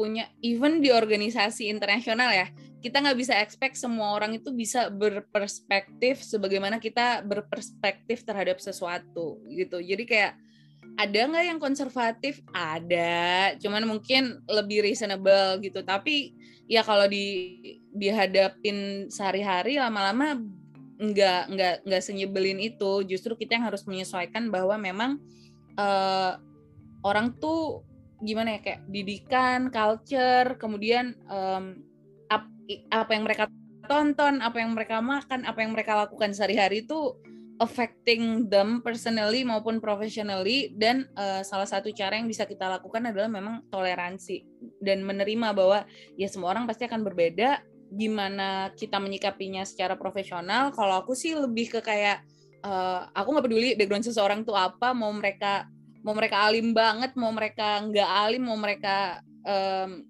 punya 0.00 0.32
even 0.40 0.80
di 0.80 0.88
organisasi 0.88 1.68
internasional 1.68 2.32
ya 2.32 2.48
kita 2.84 3.00
nggak 3.00 3.16
bisa 3.16 3.40
expect 3.40 3.80
semua 3.80 4.12
orang 4.12 4.36
itu 4.36 4.52
bisa 4.52 4.92
berperspektif 4.92 6.20
sebagaimana 6.20 6.76
kita 6.76 7.24
berperspektif 7.24 8.28
terhadap 8.28 8.60
sesuatu 8.60 9.40
gitu. 9.48 9.80
Jadi 9.80 10.04
kayak 10.04 10.36
ada 11.00 11.20
nggak 11.24 11.44
yang 11.48 11.56
konservatif? 11.56 12.44
Ada 12.52 13.56
cuman 13.56 13.88
mungkin 13.88 14.44
lebih 14.44 14.84
reasonable 14.84 15.64
gitu. 15.64 15.80
Tapi 15.80 16.36
ya 16.68 16.84
kalau 16.84 17.08
di 17.08 17.56
dihadapin 17.96 19.08
sehari-hari 19.08 19.80
lama-lama 19.80 20.44
nggak 21.00 21.42
nggak 21.56 21.74
nggak 21.88 22.02
senyebelin 22.04 22.60
itu. 22.60 23.00
Justru 23.08 23.32
kita 23.32 23.56
yang 23.56 23.64
harus 23.64 23.88
menyesuaikan 23.88 24.52
bahwa 24.52 24.76
memang 24.76 25.16
uh, 25.80 26.36
orang 27.04 27.36
tuh 27.36 27.84
gimana 28.24 28.56
ya 28.56 28.60
kayak 28.64 28.80
didikan, 28.88 29.68
culture, 29.68 30.56
kemudian 30.56 31.12
um, 31.28 31.84
ap, 32.32 32.48
apa 32.88 33.10
yang 33.12 33.24
mereka 33.28 33.44
tonton, 33.84 34.40
apa 34.40 34.64
yang 34.64 34.72
mereka 34.72 35.04
makan, 35.04 35.44
apa 35.44 35.60
yang 35.60 35.76
mereka 35.76 35.92
lakukan 36.08 36.32
sehari-hari 36.32 36.82
itu 36.88 37.20
affecting 37.62 38.50
them 38.50 38.82
personally 38.82 39.46
maupun 39.46 39.78
professionally 39.78 40.74
dan 40.74 41.06
uh, 41.14 41.44
salah 41.46 41.68
satu 41.68 41.94
cara 41.94 42.18
yang 42.18 42.26
bisa 42.26 42.48
kita 42.50 42.66
lakukan 42.66 43.14
adalah 43.14 43.30
memang 43.30 43.62
toleransi 43.70 44.42
dan 44.82 45.06
menerima 45.06 45.54
bahwa 45.54 45.86
ya 46.18 46.26
semua 46.26 46.50
orang 46.50 46.66
pasti 46.66 46.88
akan 46.88 47.06
berbeda. 47.06 47.62
Gimana 47.94 48.74
kita 48.74 48.98
menyikapinya 48.98 49.62
secara 49.62 49.94
profesional? 49.94 50.74
Kalau 50.74 51.04
aku 51.04 51.14
sih 51.14 51.36
lebih 51.38 51.78
ke 51.78 51.80
kayak 51.84 52.26
uh, 52.66 53.06
aku 53.14 53.28
nggak 53.30 53.46
peduli 53.46 53.70
background 53.78 54.02
seseorang 54.08 54.42
tuh 54.42 54.58
apa 54.58 54.90
mau 54.90 55.12
mereka 55.14 55.70
mau 56.04 56.12
mereka 56.12 56.44
alim 56.44 56.76
banget 56.76 57.16
mau 57.16 57.32
mereka 57.32 57.80
nggak 57.80 58.10
alim 58.28 58.42
mau 58.44 58.58
mereka 58.60 59.24
um, 59.48 60.04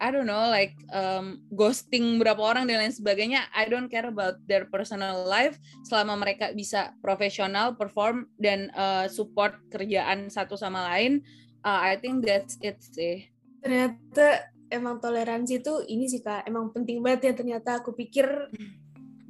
I 0.00 0.08
don't 0.08 0.24
know 0.24 0.48
like 0.48 0.72
um, 0.96 1.44
ghosting 1.52 2.16
berapa 2.16 2.40
orang 2.40 2.64
dan 2.64 2.80
lain 2.80 2.94
sebagainya 2.96 3.44
I 3.52 3.68
don't 3.68 3.92
care 3.92 4.08
about 4.08 4.40
their 4.48 4.64
personal 4.72 5.28
life 5.28 5.60
selama 5.84 6.16
mereka 6.16 6.56
bisa 6.56 6.96
profesional 7.04 7.76
perform 7.76 8.32
dan 8.40 8.72
uh, 8.72 9.04
support 9.12 9.60
kerjaan 9.68 10.32
satu 10.32 10.56
sama 10.56 10.88
lain 10.88 11.20
uh, 11.64 11.80
I 11.84 12.00
think 12.00 12.24
that's 12.24 12.56
it 12.64 12.80
sih. 12.80 13.28
Ternyata 13.60 14.52
emang 14.72 15.02
toleransi 15.02 15.60
itu 15.60 15.84
ini 15.88 16.08
sih 16.08 16.24
kak 16.24 16.48
emang 16.48 16.72
penting 16.72 17.04
banget 17.04 17.32
ya 17.32 17.32
ternyata. 17.36 17.84
Aku 17.84 17.92
pikir 17.92 18.26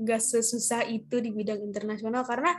gak 0.00 0.22
sesusah 0.22 0.86
itu 0.88 1.20
di 1.20 1.34
bidang 1.34 1.60
internasional 1.60 2.24
karena 2.24 2.56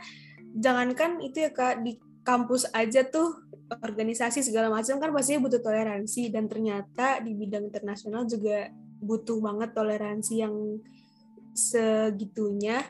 jangankan 0.52 1.18
itu 1.24 1.48
ya 1.48 1.50
kak 1.50 1.80
di 1.82 1.96
kampus 2.22 2.70
aja 2.70 3.02
tuh 3.06 3.42
organisasi 3.68 4.44
segala 4.44 4.68
macam 4.68 4.98
kan 4.98 5.10
pastinya 5.14 5.46
butuh 5.46 5.60
toleransi. 5.62 6.30
Dan 6.30 6.46
ternyata 6.46 7.22
di 7.22 7.34
bidang 7.34 7.70
internasional 7.70 8.26
juga 8.26 8.70
butuh 9.02 9.38
banget 9.42 9.70
toleransi 9.74 10.34
yang 10.42 10.54
segitunya. 11.54 12.82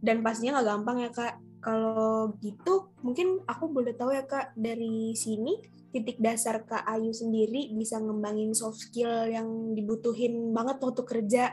Dan 0.00 0.22
pastinya 0.22 0.58
nggak 0.58 0.68
gampang 0.68 0.98
ya 1.02 1.10
kak. 1.10 1.34
Kalau 1.62 2.30
gitu 2.38 2.94
mungkin 3.02 3.42
aku 3.42 3.66
boleh 3.66 3.90
tahu 3.90 4.14
ya 4.14 4.22
kak 4.22 4.54
dari 4.54 5.10
sini 5.18 5.58
titik 5.90 6.22
dasar 6.22 6.62
kak 6.62 6.86
Ayu 6.86 7.10
sendiri 7.10 7.74
bisa 7.74 7.98
ngembangin 7.98 8.54
soft 8.54 8.78
skill 8.86 9.26
yang 9.26 9.74
dibutuhin 9.74 10.54
banget 10.54 10.78
waktu 10.78 11.02
kerja. 11.02 11.44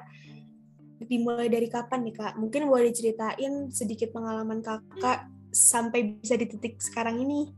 Dimulai 1.03 1.49
dari 1.49 1.65
kapan 1.65 2.05
nih 2.05 2.15
kak? 2.15 2.33
Mungkin 2.37 2.69
boleh 2.69 2.93
diceritain 2.93 3.73
sedikit 3.73 4.13
pengalaman 4.13 4.61
kakak 4.61 5.33
sampai 5.53 6.17
bisa 6.19 6.33
di 6.35 6.49
titik 6.49 6.81
sekarang 6.81 7.21
ini. 7.21 7.53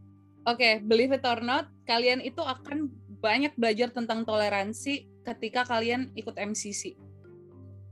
Oke, 0.46 0.62
okay, 0.62 0.74
believe 0.84 1.16
it 1.16 1.26
or 1.26 1.42
not, 1.42 1.72
kalian 1.90 2.22
itu 2.22 2.44
akan 2.44 2.92
banyak 3.18 3.58
belajar 3.58 3.90
tentang 3.90 4.22
toleransi 4.22 5.10
ketika 5.26 5.66
kalian 5.66 6.14
ikut 6.14 6.38
MCC. 6.38 6.94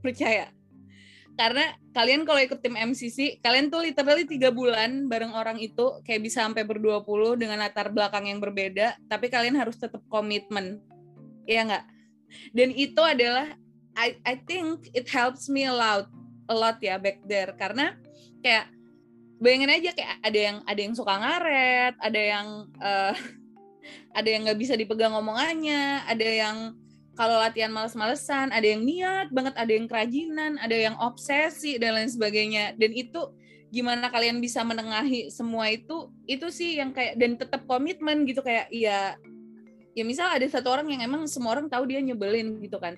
Percaya. 0.05 0.53
Karena 1.33 1.73
kalian 1.97 2.29
kalau 2.29 2.37
ikut 2.45 2.61
tim 2.61 2.77
MCC, 2.77 3.41
kalian 3.41 3.73
tuh 3.73 3.81
literally 3.81 4.29
tiga 4.29 4.53
bulan 4.53 5.09
bareng 5.09 5.33
orang 5.33 5.57
itu 5.57 5.97
kayak 6.05 6.21
bisa 6.21 6.45
sampai 6.45 6.61
berdua 6.61 7.01
puluh 7.01 7.33
dengan 7.33 7.57
latar 7.57 7.89
belakang 7.89 8.29
yang 8.29 8.37
berbeda, 8.37 9.01
tapi 9.09 9.33
kalian 9.33 9.57
harus 9.57 9.81
tetap 9.81 10.05
komitmen. 10.13 10.77
Iya 11.49 11.65
nggak? 11.65 11.85
Dan 12.53 12.69
itu 12.77 13.01
adalah 13.01 13.49
I 13.97 14.21
I 14.21 14.37
think 14.45 14.93
it 14.93 15.09
helps 15.09 15.49
me 15.49 15.65
a 15.65 15.73
lot 15.73 16.05
a 16.49 16.53
lot 16.53 16.77
ya 16.81 17.01
back 17.01 17.25
there 17.25 17.57
karena 17.57 17.97
kayak 18.45 18.69
bayangin 19.43 19.71
aja 19.75 19.91
kayak 19.91 20.15
ada 20.23 20.39
yang 20.39 20.57
ada 20.63 20.79
yang 20.79 20.93
suka 20.95 21.13
ngaret 21.19 21.93
ada 21.99 22.21
yang 22.21 22.47
uh, 22.79 23.13
ada 24.17 24.29
yang 24.31 24.47
nggak 24.47 24.59
bisa 24.59 24.73
dipegang 24.79 25.11
omongannya 25.11 26.07
ada 26.07 26.23
yang 26.23 26.57
kalau 27.13 27.37
latihan 27.37 27.69
males-malesan, 27.69 28.49
ada 28.49 28.65
yang 28.65 28.81
niat 28.81 29.29
banget, 29.29 29.53
ada 29.53 29.69
yang 29.69 29.85
kerajinan, 29.85 30.57
ada 30.57 30.73
yang 30.73 30.95
obsesi 30.97 31.77
dan 31.77 31.93
lain 31.93 32.09
sebagainya. 32.09 32.73
Dan 32.73 32.89
itu 32.89 33.29
gimana 33.69 34.09
kalian 34.09 34.41
bisa 34.41 34.65
menengahi 34.65 35.29
semua 35.29 35.69
itu? 35.69 36.09
Itu 36.25 36.49
sih 36.49 36.81
yang 36.81 36.89
kayak 36.89 37.17
dan 37.21 37.37
tetap 37.37 37.69
komitmen 37.69 38.25
gitu 38.25 38.41
kayak 38.41 38.69
ya 38.73 39.13
ya 39.93 40.03
misal 40.05 40.33
ada 40.33 40.45
satu 40.49 40.73
orang 40.73 40.89
yang 40.89 41.05
emang 41.05 41.29
semua 41.29 41.53
orang 41.53 41.69
tahu 41.69 41.85
dia 41.85 42.01
nyebelin 42.01 42.57
gitu 42.65 42.81
kan. 42.81 42.97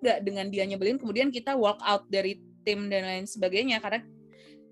Gak 0.00 0.24
dengan 0.24 0.48
dia 0.48 0.64
nyebelin 0.64 0.96
kemudian 0.96 1.28
kita 1.28 1.52
walk 1.52 1.78
out 1.84 2.08
dari 2.08 2.40
tim 2.64 2.88
dan 2.88 3.04
lain 3.04 3.26
sebagainya 3.28 3.84
karena 3.84 4.00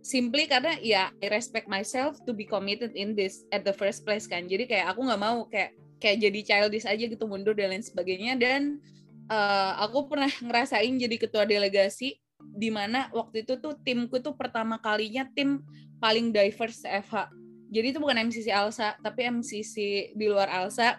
simply 0.00 0.48
karena 0.48 0.76
ya 0.80 1.12
I 1.20 1.28
respect 1.28 1.68
myself 1.68 2.20
to 2.24 2.32
be 2.32 2.48
committed 2.48 2.96
in 2.96 3.12
this 3.14 3.44
at 3.52 3.62
the 3.62 3.74
first 3.74 4.04
place 4.04 4.24
kan. 4.24 4.48
Jadi 4.48 4.68
kayak 4.68 4.96
aku 4.96 5.06
nggak 5.06 5.20
mau 5.20 5.46
kayak 5.48 5.76
kayak 6.00 6.16
jadi 6.24 6.40
childish 6.44 6.88
aja 6.88 7.04
gitu 7.04 7.24
mundur 7.28 7.52
dan 7.52 7.72
lain 7.72 7.84
sebagainya. 7.84 8.36
Dan 8.40 8.80
uh, 9.28 9.80
aku 9.84 10.10
pernah 10.10 10.32
ngerasain 10.44 10.96
jadi 10.96 11.16
ketua 11.20 11.44
delegasi 11.44 12.16
di 12.40 12.72
mana 12.72 13.12
waktu 13.12 13.44
itu 13.44 13.60
tuh 13.60 13.76
timku 13.84 14.18
tuh 14.18 14.32
pertama 14.32 14.80
kalinya 14.80 15.28
tim 15.36 15.60
paling 16.00 16.32
diverse 16.32 16.82
FH 16.88 17.28
jadi 17.70 17.94
itu 17.94 17.98
bukan 18.02 18.18
MCC 18.26 18.50
Alsa 18.50 18.98
tapi 18.98 19.30
MCC 19.30 20.10
di 20.12 20.26
luar 20.26 20.50
Alsa. 20.50 20.98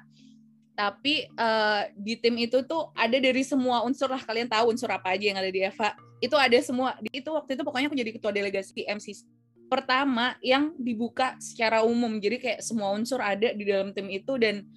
Tapi 0.72 1.28
uh, 1.36 1.84
di 2.00 2.16
tim 2.16 2.40
itu 2.40 2.64
tuh 2.64 2.96
ada 2.96 3.20
dari 3.20 3.44
semua 3.44 3.84
unsur 3.84 4.08
lah 4.08 4.24
kalian 4.24 4.48
tahu 4.48 4.72
unsur 4.72 4.88
apa 4.88 5.14
aja 5.14 5.30
yang 5.30 5.38
ada 5.38 5.52
di 5.52 5.62
FH 5.68 6.00
itu 6.22 6.38
ada 6.38 6.58
semua. 6.62 6.96
Itu 7.10 7.34
waktu 7.34 7.58
itu 7.58 7.64
pokoknya 7.66 7.90
aku 7.90 7.98
jadi 7.98 8.12
ketua 8.14 8.32
delegasi 8.32 8.86
MCC 8.86 9.26
pertama 9.72 10.36
yang 10.44 10.76
dibuka 10.76 11.40
secara 11.42 11.82
umum. 11.82 12.20
Jadi 12.20 12.38
kayak 12.44 12.60
semua 12.60 12.92
unsur 12.92 13.24
ada 13.24 13.56
di 13.56 13.64
dalam 13.64 13.96
tim 13.96 14.12
itu 14.12 14.36
dan 14.36 14.68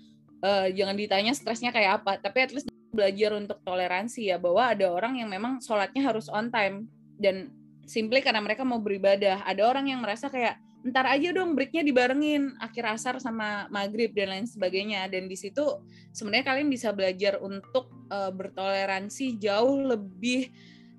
uh, 0.40 0.70
jangan 0.70 0.94
ditanya 0.94 1.34
stresnya 1.34 1.74
kayak 1.74 2.00
apa. 2.02 2.22
Tapi 2.22 2.38
at 2.46 2.50
least 2.54 2.70
belajar 2.94 3.34
untuk 3.34 3.58
toleransi 3.66 4.30
ya 4.30 4.38
bahwa 4.38 4.70
ada 4.70 4.86
orang 4.86 5.18
yang 5.18 5.26
memang 5.26 5.58
sholatnya 5.58 6.06
harus 6.06 6.30
on 6.30 6.48
time. 6.54 6.86
Dan 7.18 7.50
simply 7.84 8.22
karena 8.22 8.38
mereka 8.38 8.62
mau 8.62 8.78
beribadah. 8.78 9.42
Ada 9.42 9.66
orang 9.66 9.90
yang 9.90 9.98
merasa 9.98 10.30
kayak 10.30 10.62
ntar 10.84 11.08
aja 11.08 11.32
dong 11.32 11.56
breaknya 11.56 11.80
dibarengin 11.80 12.60
akhir 12.60 12.84
asar 12.92 13.14
sama 13.16 13.66
maghrib 13.74 14.14
dan 14.14 14.30
lain 14.30 14.46
sebagainya. 14.46 15.10
Dan 15.10 15.26
di 15.26 15.34
situ 15.34 15.82
sebenarnya 16.14 16.54
kalian 16.54 16.70
bisa 16.70 16.94
belajar 16.94 17.42
untuk 17.42 17.90
uh, 18.14 18.30
bertoleransi 18.30 19.42
jauh 19.42 19.90
lebih 19.90 20.54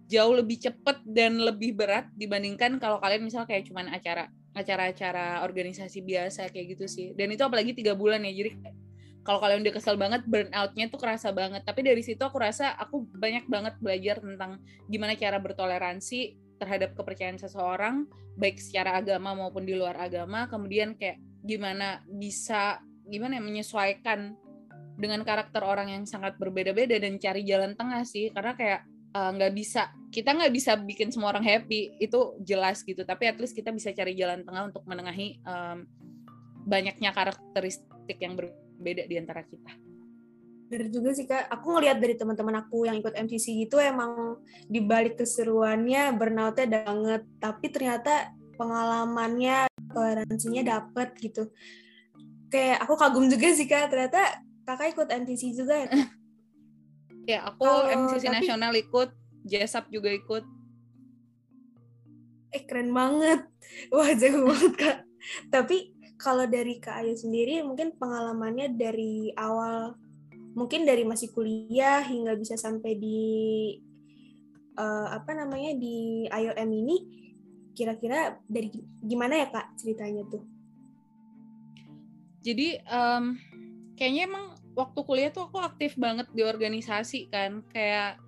jauh 0.06 0.34
lebih 0.38 0.62
cepat 0.62 1.02
dan 1.06 1.42
lebih 1.42 1.74
berat 1.74 2.10
dibandingkan 2.14 2.78
kalau 2.78 3.02
kalian 3.02 3.26
misal 3.26 3.50
kayak 3.50 3.66
cuman 3.66 3.90
acara 3.90 4.30
acara-acara 4.56 5.44
organisasi 5.44 6.00
biasa 6.06 6.48
kayak 6.54 6.78
gitu 6.78 6.86
sih. 6.88 7.08
Dan 7.18 7.34
itu 7.34 7.44
apalagi 7.44 7.76
tiga 7.76 7.98
bulan 7.98 8.24
ya 8.24 8.32
jadi 8.32 8.56
kalau 9.26 9.42
kalian 9.42 9.66
udah 9.66 9.74
kesel 9.74 9.98
banget 9.98 10.22
burnoutnya 10.30 10.86
tuh 10.88 11.02
kerasa 11.02 11.34
banget. 11.34 11.66
Tapi 11.66 11.82
dari 11.82 12.06
situ 12.06 12.22
aku 12.22 12.38
rasa 12.38 12.78
aku 12.78 13.10
banyak 13.18 13.50
banget 13.50 13.74
belajar 13.82 14.22
tentang 14.22 14.62
gimana 14.86 15.18
cara 15.18 15.42
bertoleransi 15.42 16.38
terhadap 16.62 16.96
kepercayaan 16.96 17.42
seseorang 17.42 18.06
baik 18.38 18.62
secara 18.62 19.02
agama 19.02 19.34
maupun 19.34 19.66
di 19.66 19.74
luar 19.74 19.98
agama. 19.98 20.46
Kemudian 20.46 20.94
kayak 20.96 21.20
gimana 21.42 22.06
bisa 22.06 22.80
gimana 23.10 23.42
ya 23.42 23.44
menyesuaikan 23.44 24.38
dengan 24.96 25.26
karakter 25.28 25.60
orang 25.66 25.92
yang 25.92 26.04
sangat 26.08 26.40
berbeda-beda 26.40 26.96
dan 27.02 27.18
cari 27.20 27.44
jalan 27.44 27.74
tengah 27.74 28.06
sih. 28.06 28.30
Karena 28.30 28.54
kayak 28.54 28.82
nggak 29.16 29.52
uh, 29.52 29.56
bisa 29.56 29.82
kita 30.12 30.36
nggak 30.36 30.52
bisa 30.52 30.76
bikin 30.76 31.08
semua 31.08 31.32
orang 31.32 31.48
happy 31.48 31.96
itu 32.04 32.36
jelas 32.44 32.84
gitu 32.84 33.08
tapi 33.08 33.32
at 33.32 33.40
least 33.40 33.56
kita 33.56 33.72
bisa 33.72 33.96
cari 33.96 34.12
jalan 34.12 34.44
tengah 34.44 34.68
untuk 34.68 34.84
menengahi 34.84 35.40
um, 35.48 35.88
banyaknya 36.68 37.16
karakteristik 37.16 38.20
yang 38.20 38.36
berbeda 38.36 38.66
beda 38.80 39.04
di 39.08 39.16
antara 39.16 39.42
kita. 39.44 39.72
Benar 40.66 40.90
juga 40.90 41.10
sih 41.14 41.30
kak, 41.30 41.46
aku 41.48 41.78
ngelihat 41.78 41.98
dari 42.02 42.16
teman-teman 42.18 42.66
aku 42.66 42.90
yang 42.90 42.98
ikut 42.98 43.14
MCC 43.14 43.70
itu 43.70 43.78
emang 43.78 44.42
di 44.66 44.82
balik 44.82 45.22
keseruannya 45.22 46.18
burnoutnya 46.18 46.66
banget, 46.66 47.22
tapi 47.38 47.70
ternyata 47.70 48.34
pengalamannya, 48.58 49.70
toleransinya 49.94 50.64
dapet 50.66 51.14
gitu. 51.22 51.54
Kayak 52.50 52.82
aku 52.82 52.94
kagum 52.98 53.30
juga 53.30 53.54
sih 53.54 53.70
kak, 53.70 53.94
ternyata 53.94 54.42
kakak 54.66 54.98
ikut 54.98 55.08
MCC 55.14 55.54
juga 55.54 55.86
ya 55.86 55.88
kak? 55.94 56.10
ya 57.26 57.50
aku 57.50 57.66
oh, 57.66 57.90
MCC 57.90 58.30
tapi... 58.30 58.36
nasional 58.42 58.74
ikut, 58.78 59.10
JSAP 59.46 59.90
juga 59.90 60.10
ikut. 60.14 60.44
Eh 62.56 62.64
keren 62.64 62.94
banget, 62.96 63.46
wah 63.94 64.10
jago 64.16 64.48
banget 64.48 64.74
kak. 64.78 64.98
Tapi 65.50 65.96
kalau 66.16 66.48
dari 66.48 66.80
Kak 66.80 67.04
Ayu 67.04 67.14
sendiri 67.18 67.60
mungkin 67.66 67.92
pengalamannya 68.00 68.72
dari 68.80 69.36
awal 69.36 70.00
mungkin 70.56 70.88
dari 70.88 71.04
masih 71.04 71.36
kuliah 71.36 72.00
hingga 72.00 72.40
bisa 72.40 72.56
sampai 72.56 72.96
di 72.96 73.20
uh, 74.80 75.12
apa 75.12 75.36
namanya 75.36 75.76
di 75.76 76.24
IOM 76.32 76.70
ini 76.72 76.96
kira-kira 77.76 78.40
dari 78.48 78.72
gimana 79.04 79.44
ya 79.44 79.48
Kak 79.52 79.76
ceritanya 79.76 80.24
tuh? 80.32 80.44
Jadi 82.40 82.80
um, 82.88 83.36
kayaknya 84.00 84.32
emang 84.32 84.55
waktu 84.76 85.00
kuliah 85.08 85.32
tuh 85.32 85.48
aku 85.48 85.58
aktif 85.64 85.96
banget 85.96 86.28
di 86.36 86.44
organisasi 86.44 87.32
kan. 87.32 87.64
Kayak 87.72 88.20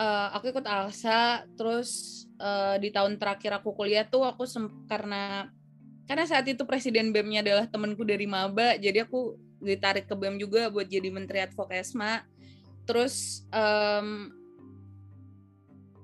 uh, 0.00 0.32
aku 0.34 0.50
ikut 0.56 0.64
ALSA 0.64 1.44
terus 1.54 2.24
uh, 2.40 2.80
di 2.80 2.88
tahun 2.88 3.20
terakhir 3.20 3.60
aku 3.60 3.76
kuliah 3.76 4.08
tuh 4.08 4.24
aku 4.24 4.48
karena 4.88 5.52
karena 6.08 6.24
saat 6.26 6.48
itu 6.48 6.66
presiden 6.66 7.14
BEM-nya 7.14 7.46
adalah 7.46 7.70
temanku 7.70 8.02
dari 8.02 8.26
maba 8.26 8.74
jadi 8.74 9.06
aku 9.06 9.38
ditarik 9.60 10.08
ke 10.08 10.16
BEM 10.16 10.40
juga 10.40 10.72
buat 10.72 10.88
jadi 10.88 11.12
menteri 11.12 11.44
advokesma. 11.44 12.24
Terus 12.88 13.46
um, 13.52 14.32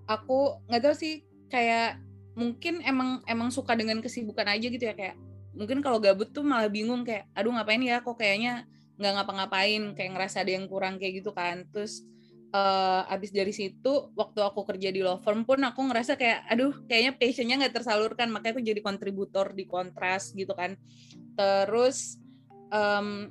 aku 0.07 0.61
nggak 0.71 0.83
tahu 0.85 0.95
sih 0.95 1.25
kayak 1.49 1.99
mungkin 2.37 2.85
emang 2.85 3.25
emang 3.25 3.49
suka 3.49 3.73
dengan 3.73 3.99
kesibukan 4.05 4.45
aja 4.45 4.67
gitu 4.69 4.85
ya 4.85 4.93
kayak 4.93 5.17
mungkin 5.57 5.81
kalau 5.81 5.97
gabut 5.97 6.29
tuh 6.37 6.45
malah 6.45 6.69
bingung 6.69 7.01
kayak 7.03 7.27
aduh 7.33 7.51
ngapain 7.57 7.81
ya? 7.81 8.05
Kok 8.05 8.21
kayaknya 8.21 8.69
nggak 8.97 9.13
ngapa-ngapain 9.21 9.83
kayak 9.93 10.11
ngerasa 10.17 10.43
ada 10.43 10.53
yang 10.57 10.67
kurang 10.67 10.97
kayak 10.97 11.21
gitu 11.23 11.31
kan. 11.37 11.69
Terus 11.73 12.05
uh, 12.53 13.05
abis 13.13 13.31
dari 13.33 13.53
situ 13.53 14.13
waktu 14.17 14.41
aku 14.41 14.65
kerja 14.65 14.89
di 14.89 15.05
law 15.05 15.21
firm 15.21 15.45
pun 15.45 15.61
aku 15.65 15.81
ngerasa 15.93 16.17
kayak 16.17 16.49
aduh 16.49 16.73
kayaknya 16.89 17.13
passionnya 17.17 17.55
nggak 17.65 17.75
tersalurkan. 17.81 18.33
Makanya 18.33 18.53
aku 18.57 18.63
jadi 18.65 18.81
kontributor 18.81 19.53
di 19.53 19.65
kontras 19.69 20.33
gitu 20.33 20.57
kan. 20.57 20.75
Terus 21.37 22.17
um, 22.73 23.29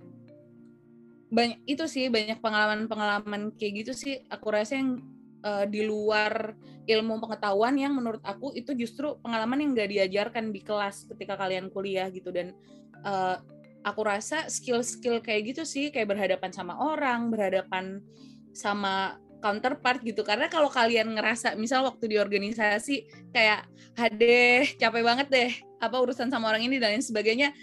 banyak 1.34 1.60
itu 1.68 1.84
sih 1.90 2.08
banyak 2.08 2.40
pengalaman-pengalaman 2.40 3.52
kayak 3.58 3.86
gitu 3.86 3.92
sih. 3.98 4.22
Aku 4.30 4.54
rasa 4.54 4.78
yang 4.78 5.02
uh, 5.42 5.66
di 5.66 5.84
luar 5.84 6.54
ilmu 6.86 7.18
pengetahuan 7.18 7.74
yang 7.82 7.98
menurut 7.98 8.22
aku 8.22 8.54
itu 8.54 8.78
justru 8.78 9.18
pengalaman 9.26 9.66
yang 9.66 9.70
nggak 9.74 9.90
diajarkan 9.90 10.54
di 10.54 10.62
kelas 10.62 11.10
ketika 11.10 11.34
kalian 11.34 11.74
kuliah 11.74 12.08
gitu. 12.14 12.30
Dan 12.30 12.54
uh, 13.02 13.42
aku 13.86 14.02
rasa 14.02 14.50
skill-skill 14.50 15.22
kayak 15.22 15.54
gitu 15.54 15.62
sih 15.62 15.94
kayak 15.94 16.10
berhadapan 16.10 16.50
sama 16.50 16.74
orang 16.82 17.30
berhadapan 17.30 18.02
sama 18.50 19.22
counterpart 19.46 20.02
gitu. 20.02 20.26
Karena 20.26 20.50
kalau 20.50 20.74
kalian 20.74 21.14
ngerasa 21.14 21.54
misal 21.54 21.86
waktu 21.86 22.10
di 22.10 22.18
organisasi 22.18 23.30
kayak 23.30 23.70
hadeh 23.94 24.74
capek 24.82 25.04
banget 25.06 25.28
deh 25.30 25.52
apa 25.78 25.96
urusan 26.02 26.34
sama 26.34 26.50
orang 26.50 26.66
ini 26.66 26.82
dan 26.82 26.98
lain 26.98 27.06
sebagainya 27.06 27.54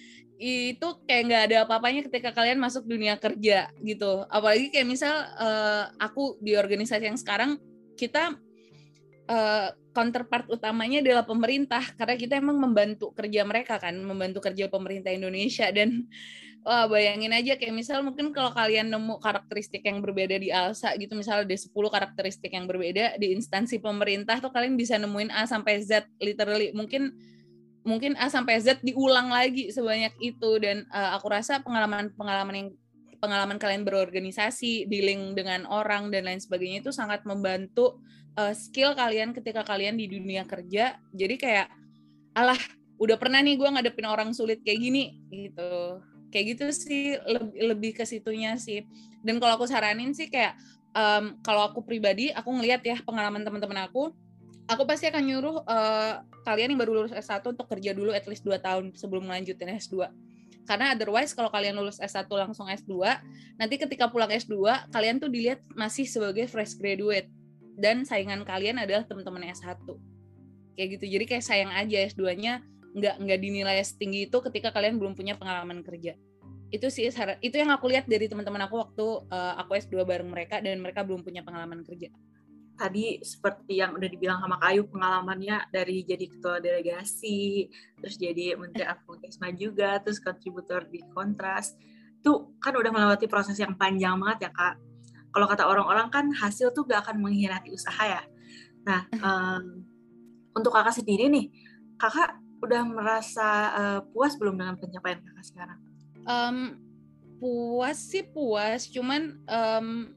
itu 0.43 0.89
kayak 1.07 1.23
nggak 1.27 1.43
ada 1.51 1.57
apa-apanya 1.67 2.01
ketika 2.07 2.31
kalian 2.35 2.63
masuk 2.63 2.87
dunia 2.87 3.19
kerja 3.19 3.71
gitu. 3.83 4.23
Apalagi 4.31 4.71
kayak 4.71 4.87
misal 4.87 5.15
uh, 5.39 5.91
aku 5.99 6.39
di 6.39 6.55
organisasi 6.55 7.11
yang 7.11 7.19
sekarang 7.19 7.59
kita 7.99 8.39
uh, 9.31 9.69
counterpart 9.93 10.49
utamanya 10.49 11.05
adalah 11.05 11.25
pemerintah 11.25 11.85
karena 11.95 12.17
kita 12.17 12.35
emang 12.41 12.59
membantu 12.59 13.13
kerja 13.13 13.45
mereka 13.45 13.77
kan 13.77 13.95
membantu 14.01 14.41
kerja 14.43 14.67
pemerintah 14.67 15.13
Indonesia. 15.13 15.69
Dan 15.71 16.09
wah 16.65 16.89
bayangin 16.89 17.31
aja 17.31 17.55
kayak 17.55 17.75
misal 17.75 18.01
mungkin 18.03 18.33
kalau 18.33 18.51
kalian 18.51 18.89
nemu 18.89 19.21
karakteristik 19.21 19.85
yang 19.85 20.01
berbeda 20.01 20.41
di 20.41 20.49
ALSA 20.49 20.95
gitu 20.97 21.13
misalnya 21.19 21.45
ada 21.45 21.57
10 21.59 21.71
karakteristik 21.71 22.51
yang 22.55 22.71
berbeda 22.71 23.19
di 23.19 23.35
instansi 23.35 23.83
pemerintah 23.83 24.39
tuh 24.39 24.55
kalian 24.55 24.79
bisa 24.79 24.97
nemuin 24.97 25.31
A 25.31 25.45
sampai 25.45 25.85
Z 25.85 26.09
literally. 26.19 26.73
Mungkin 26.73 27.13
mungkin 27.83 28.15
A 28.19 28.31
sampai 28.31 28.63
Z 28.63 28.81
diulang 28.83 29.31
lagi 29.31 29.71
sebanyak 29.71 30.17
itu. 30.23 30.51
Dan 30.59 30.89
uh, 30.91 31.15
aku 31.19 31.31
rasa 31.31 31.61
pengalaman-pengalaman 31.61 32.55
yang 32.57 32.69
pengalaman 33.23 33.55
kalian 33.55 33.87
berorganisasi, 33.87 34.91
dealing 34.91 35.39
dengan 35.39 35.63
orang 35.71 36.11
dan 36.11 36.27
lain 36.27 36.43
sebagainya 36.43 36.83
itu 36.83 36.91
sangat 36.91 37.23
membantu 37.23 38.03
uh, 38.35 38.51
skill 38.51 38.99
kalian 38.99 39.31
ketika 39.31 39.63
kalian 39.63 39.95
di 39.95 40.11
dunia 40.11 40.43
kerja. 40.43 40.99
Jadi 41.15 41.39
kayak 41.39 41.71
alah 42.35 42.59
udah 42.99 43.15
pernah 43.15 43.39
nih 43.39 43.55
gue 43.55 43.69
ngadepin 43.71 44.11
orang 44.11 44.35
sulit 44.35 44.59
kayak 44.67 44.83
gini 44.83 45.23
gitu. 45.31 46.03
Kayak 46.35 46.45
gitu 46.59 46.65
sih 46.75 47.15
lebih 47.23 47.61
lebih 47.63 47.91
ke 47.95 48.03
situnya 48.03 48.59
sih. 48.59 48.83
Dan 49.23 49.39
kalau 49.39 49.63
aku 49.63 49.71
saranin 49.71 50.11
sih 50.11 50.27
kayak 50.27 50.59
um, 50.99 51.39
kalau 51.47 51.71
aku 51.71 51.87
pribadi 51.87 52.35
aku 52.35 52.51
ngelihat 52.51 52.83
ya 52.83 52.97
pengalaman 53.07 53.47
teman-teman 53.47 53.87
aku 53.87 54.11
aku 54.67 54.83
pasti 54.83 55.07
akan 55.07 55.23
nyuruh 55.23 55.57
uh, 55.63 56.23
kalian 56.43 56.75
yang 56.75 56.81
baru 56.81 57.03
lulus 57.03 57.15
S1 57.15 57.45
untuk 57.47 57.67
kerja 57.71 57.95
dulu 57.95 58.11
at 58.11 58.27
least 58.27 58.43
2 58.43 58.59
tahun 58.59 58.85
sebelum 58.99 59.27
melanjutin 59.27 59.79
S2 59.79 60.11
karena 60.63 60.95
otherwise 60.95 61.35
kalau 61.35 61.51
kalian 61.51 61.75
lulus 61.75 61.99
S1 61.99 62.31
langsung 62.31 62.71
S2 62.71 62.95
nanti 63.59 63.75
ketika 63.79 64.07
pulang 64.07 64.31
S2 64.31 64.55
kalian 64.95 65.19
tuh 65.19 65.27
dilihat 65.27 65.63
masih 65.75 66.07
sebagai 66.07 66.47
fresh 66.47 66.79
graduate. 66.79 67.29
Dan 67.73 68.05
saingan 68.05 68.45
kalian 68.45 68.77
adalah 68.77 69.03
teman-teman 69.09 69.49
S1 69.49 69.81
kayak 70.77 70.89
gitu. 70.99 71.05
Jadi 71.09 71.25
kayak 71.25 71.45
sayang 71.45 71.73
aja 71.73 72.05
S2-nya 72.13 72.61
nggak 72.93 73.15
nggak 73.25 73.39
dinilai 73.41 73.81
setinggi 73.81 74.29
itu 74.29 74.39
ketika 74.45 74.69
kalian 74.71 75.01
belum 75.01 75.17
punya 75.17 75.35
pengalaman 75.41 75.81
kerja. 75.81 76.15
Itu 76.69 76.89
sih 76.93 77.09
itu 77.09 77.57
yang 77.57 77.71
aku 77.73 77.89
lihat 77.89 78.05
dari 78.09 78.29
teman-teman 78.29 78.69
aku 78.69 78.77
waktu 78.81 79.07
uh, 79.29 79.55
aku 79.61 79.77
S2 79.77 80.05
bareng 80.05 80.29
mereka 80.29 80.61
dan 80.61 80.79
mereka 80.85 81.01
belum 81.01 81.25
punya 81.25 81.41
pengalaman 81.41 81.81
kerja 81.85 82.13
tadi 82.83 83.23
seperti 83.23 83.79
yang 83.79 83.95
udah 83.95 84.09
dibilang 84.11 84.43
sama 84.43 84.59
Kayu 84.59 84.91
pengalamannya 84.91 85.71
dari 85.71 86.03
jadi 86.03 86.27
ketua 86.27 86.59
delegasi 86.59 87.71
terus 88.03 88.19
jadi 88.19 88.59
menteri 88.59 88.83
advokasma 88.83 89.55
juga 89.55 90.03
terus 90.03 90.19
kontributor 90.19 90.91
di 90.91 90.99
kontras. 91.15 91.79
Itu 92.19 92.59
kan 92.59 92.75
udah 92.75 92.91
melewati 92.91 93.31
proses 93.31 93.55
yang 93.63 93.79
panjang 93.79 94.19
banget 94.19 94.47
ya 94.47 94.51
kak. 94.51 94.75
Kalau 95.31 95.47
kata 95.47 95.65
orang-orang 95.71 96.11
kan 96.11 96.27
hasil 96.35 96.75
tuh 96.75 96.85
gak 96.91 97.07
akan 97.07 97.23
mengkhianati 97.23 97.71
usaha 97.71 98.03
ya. 98.03 98.23
Nah 98.83 99.07
um, 99.23 99.87
untuk 100.59 100.75
kakak 100.75 100.99
sendiri 100.99 101.31
nih 101.31 101.55
kakak 102.03 102.43
udah 102.63 102.83
merasa 102.83 103.49
uh, 103.75 104.01
puas 104.11 104.35
belum 104.35 104.59
dengan 104.59 104.75
pencapaian 104.75 105.23
kakak 105.23 105.47
sekarang? 105.47 105.79
Um, 106.27 106.59
puas 107.43 107.99
sih 107.99 108.23
puas, 108.23 108.87
cuman 108.87 109.43
um, 109.51 110.15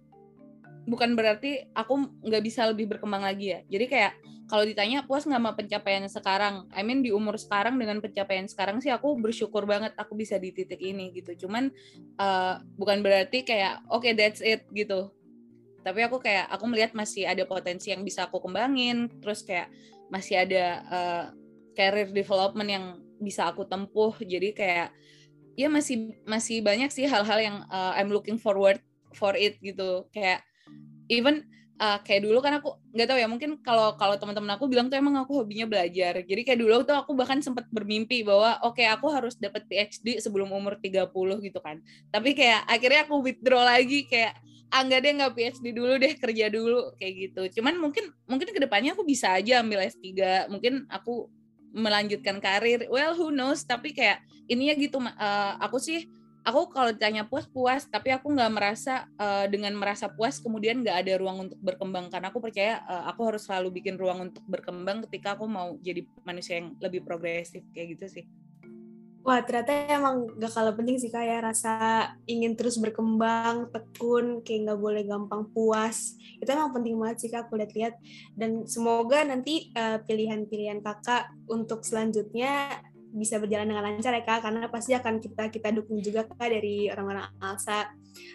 bukan 0.86 1.17
berarti 1.17 1.65
aku 1.74 2.21
nggak 2.21 2.43
bisa 2.45 2.69
lebih 2.69 2.89
berkembang 2.89 3.26
lagi 3.26 3.54
ya. 3.54 3.60
Jadi 3.65 3.86
kayak 3.89 4.13
kalau 4.45 4.62
ditanya 4.62 5.02
puas 5.02 5.26
nggak 5.26 5.41
sama 5.41 5.52
pencapaian 5.58 6.06
sekarang, 6.06 6.69
I 6.69 6.86
mean 6.86 7.02
di 7.02 7.10
umur 7.10 7.41
sekarang 7.41 7.82
dengan 7.82 7.98
pencapaian 7.98 8.45
sekarang 8.45 8.78
sih 8.78 8.93
aku 8.93 9.17
bersyukur 9.17 9.65
banget 9.65 9.98
aku 9.98 10.13
bisa 10.13 10.38
di 10.38 10.54
titik 10.54 10.78
ini 10.78 11.10
gitu. 11.17 11.45
Cuman 11.45 11.74
uh, 12.21 12.62
bukan 12.78 13.02
berarti 13.02 13.41
kayak 13.41 13.82
oke 13.89 14.06
okay, 14.06 14.13
that's 14.13 14.45
it 14.45 14.63
gitu. 14.69 15.10
Tapi 15.82 16.02
aku 16.06 16.21
kayak 16.21 16.50
aku 16.50 16.65
melihat 16.69 16.93
masih 16.93 17.26
ada 17.26 17.45
potensi 17.45 17.89
yang 17.89 18.06
bisa 18.06 18.30
aku 18.30 18.41
kembangin, 18.41 19.10
terus 19.21 19.41
kayak 19.41 19.69
masih 20.10 20.45
ada 20.45 20.65
uh, 20.89 21.26
career 21.74 22.10
development 22.13 22.69
yang 22.69 22.86
bisa 23.17 23.50
aku 23.50 23.65
tempuh 23.65 24.13
jadi 24.21 24.50
kayak 24.54 24.88
ya 25.56 25.71
masih 25.71 26.15
masih 26.28 26.60
banyak 26.60 26.91
sih 26.91 27.08
hal-hal 27.08 27.39
yang 27.39 27.58
uh, 27.71 27.95
I'm 27.95 28.12
looking 28.12 28.36
forward 28.36 28.80
for 29.15 29.34
it 29.34 29.56
gitu 29.63 30.06
kayak 30.12 30.43
even 31.10 31.46
uh, 31.80 32.00
kayak 32.02 32.24
dulu 32.24 32.39
kan 32.39 32.60
aku 32.60 32.80
nggak 32.96 33.08
tahu 33.08 33.20
ya 33.20 33.28
mungkin 33.28 33.60
kalau 33.60 33.96
kalau 34.00 34.15
teman-teman 34.15 34.56
aku 34.56 34.65
bilang 34.72 34.88
tuh 34.88 34.98
emang 35.00 35.20
aku 35.20 35.44
hobinya 35.44 35.68
belajar. 35.68 36.24
Jadi 36.24 36.41
kayak 36.48 36.60
dulu 36.60 36.84
tuh 36.88 36.96
aku 36.96 37.12
bahkan 37.18 37.39
sempat 37.44 37.68
bermimpi 37.72 38.24
bahwa 38.24 38.60
oke 38.63 38.80
okay, 38.80 38.88
aku 38.88 39.12
harus 39.12 39.36
dapat 39.36 39.68
PhD 39.68 40.20
sebelum 40.24 40.52
umur 40.52 40.80
30 40.80 41.12
gitu 41.44 41.60
kan. 41.60 41.80
Tapi 42.12 42.36
kayak 42.36 42.68
akhirnya 42.68 43.02
aku 43.08 43.15
withdraw 43.24 43.63
lagi 43.65 44.08
kayak 44.08 44.39
ah 44.74 44.82
deh 44.82 45.00
nggak 45.00 45.34
PhD 45.38 45.65
dulu 45.72 45.94
deh 46.02 46.13
kerja 46.18 46.46
dulu 46.50 46.96
kayak 46.98 47.13
gitu. 47.30 47.62
Cuman 47.62 47.78
mungkin 47.80 48.12
mungkin 48.26 48.48
ke 48.50 48.60
depannya 48.60 48.96
aku 48.96 49.04
bisa 49.06 49.36
aja 49.36 49.62
ambil 49.62 49.86
S3 49.86 50.50
mungkin 50.50 50.88
aku 50.89 51.30
melanjutkan 51.76 52.39
karir. 52.39 52.88
Well 52.88 53.13
who 53.20 53.36
knows 53.36 53.68
tapi 53.68 53.91
kayak 53.91 54.24
ininya 54.48 54.76
gitu 54.80 54.98
uh, 55.02 55.54
aku 55.60 55.78
sih 55.82 56.08
aku 56.46 56.70
kalau 56.70 56.94
ditanya 56.94 57.26
puas 57.26 57.50
puas 57.50 57.90
tapi 57.90 58.14
aku 58.14 58.30
nggak 58.30 58.52
merasa 58.54 59.10
uh, 59.18 59.50
dengan 59.50 59.74
merasa 59.74 60.06
puas 60.06 60.38
kemudian 60.38 60.86
nggak 60.86 60.98
ada 61.02 61.14
ruang 61.18 61.50
untuk 61.50 61.60
berkembang 61.60 62.14
karena 62.14 62.30
aku 62.30 62.38
percaya 62.38 62.86
uh, 62.86 63.10
aku 63.10 63.34
harus 63.34 63.50
selalu 63.50 63.82
bikin 63.82 63.98
ruang 63.98 64.30
untuk 64.30 64.46
berkembang 64.46 65.02
ketika 65.10 65.34
aku 65.34 65.50
mau 65.50 65.74
jadi 65.82 66.06
manusia 66.22 66.62
yang 66.62 66.78
lebih 66.78 67.02
progresif 67.02 67.66
kayak 67.74 67.98
gitu 67.98 68.22
sih 68.22 68.26
Wah, 69.26 69.42
ternyata 69.42 69.90
emang 69.90 70.38
gak 70.38 70.54
kalah 70.54 70.78
penting 70.78 71.02
sih 71.02 71.10
kayak 71.10 71.50
rasa 71.50 72.14
ingin 72.30 72.54
terus 72.54 72.78
berkembang, 72.78 73.74
tekun, 73.74 74.46
kayak 74.46 74.70
nggak 74.70 74.78
boleh 74.78 75.02
gampang 75.02 75.50
puas. 75.50 76.14
Itu 76.38 76.46
emang 76.54 76.70
penting 76.70 76.94
banget 76.94 77.26
sih 77.26 77.34
kak 77.34 77.50
aku 77.50 77.58
lihat-lihat. 77.58 77.98
Dan 78.38 78.70
semoga 78.70 79.26
nanti 79.26 79.74
eh, 79.74 79.98
pilihan-pilihan 80.06 80.78
kakak 80.86 81.34
untuk 81.50 81.82
selanjutnya 81.82 82.86
bisa 83.15 83.39
berjalan 83.39 83.71
dengan 83.71 83.88
lancar 83.88 84.12
ya 84.12 84.23
kak, 84.28 84.43
karena 84.43 84.67
pasti 84.67 84.91
akan 84.91 85.23
kita 85.23 85.47
kita 85.47 85.71
dukung 85.71 86.04
juga 86.04 86.28
kak 86.28 86.38
dari 86.38 86.91
orang-orang 86.91 87.32
Alsa. 87.39 87.89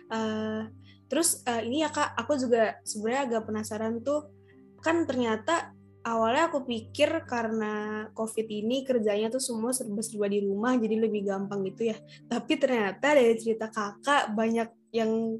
Uh, 0.08 0.66
terus 1.06 1.44
uh, 1.44 1.60
ini 1.60 1.84
ya 1.84 1.92
kak, 1.92 2.16
aku 2.16 2.40
juga 2.40 2.80
sebenarnya 2.82 3.20
agak 3.28 3.42
penasaran 3.46 4.00
tuh, 4.00 4.32
kan 4.80 5.04
ternyata 5.04 5.76
awalnya 6.00 6.48
aku 6.48 6.64
pikir 6.64 7.28
karena 7.28 8.08
COVID 8.16 8.48
ini 8.48 8.88
kerjanya 8.88 9.28
tuh 9.28 9.44
semua 9.44 9.76
serba-serba 9.76 10.32
di 10.32 10.40
rumah 10.40 10.72
jadi 10.80 10.96
lebih 10.96 11.28
gampang 11.28 11.60
gitu 11.68 11.92
ya. 11.92 11.96
Tapi 12.24 12.56
ternyata 12.56 13.12
dari 13.12 13.36
cerita 13.36 13.68
kakak 13.68 14.32
banyak 14.32 14.68
yang 14.96 15.36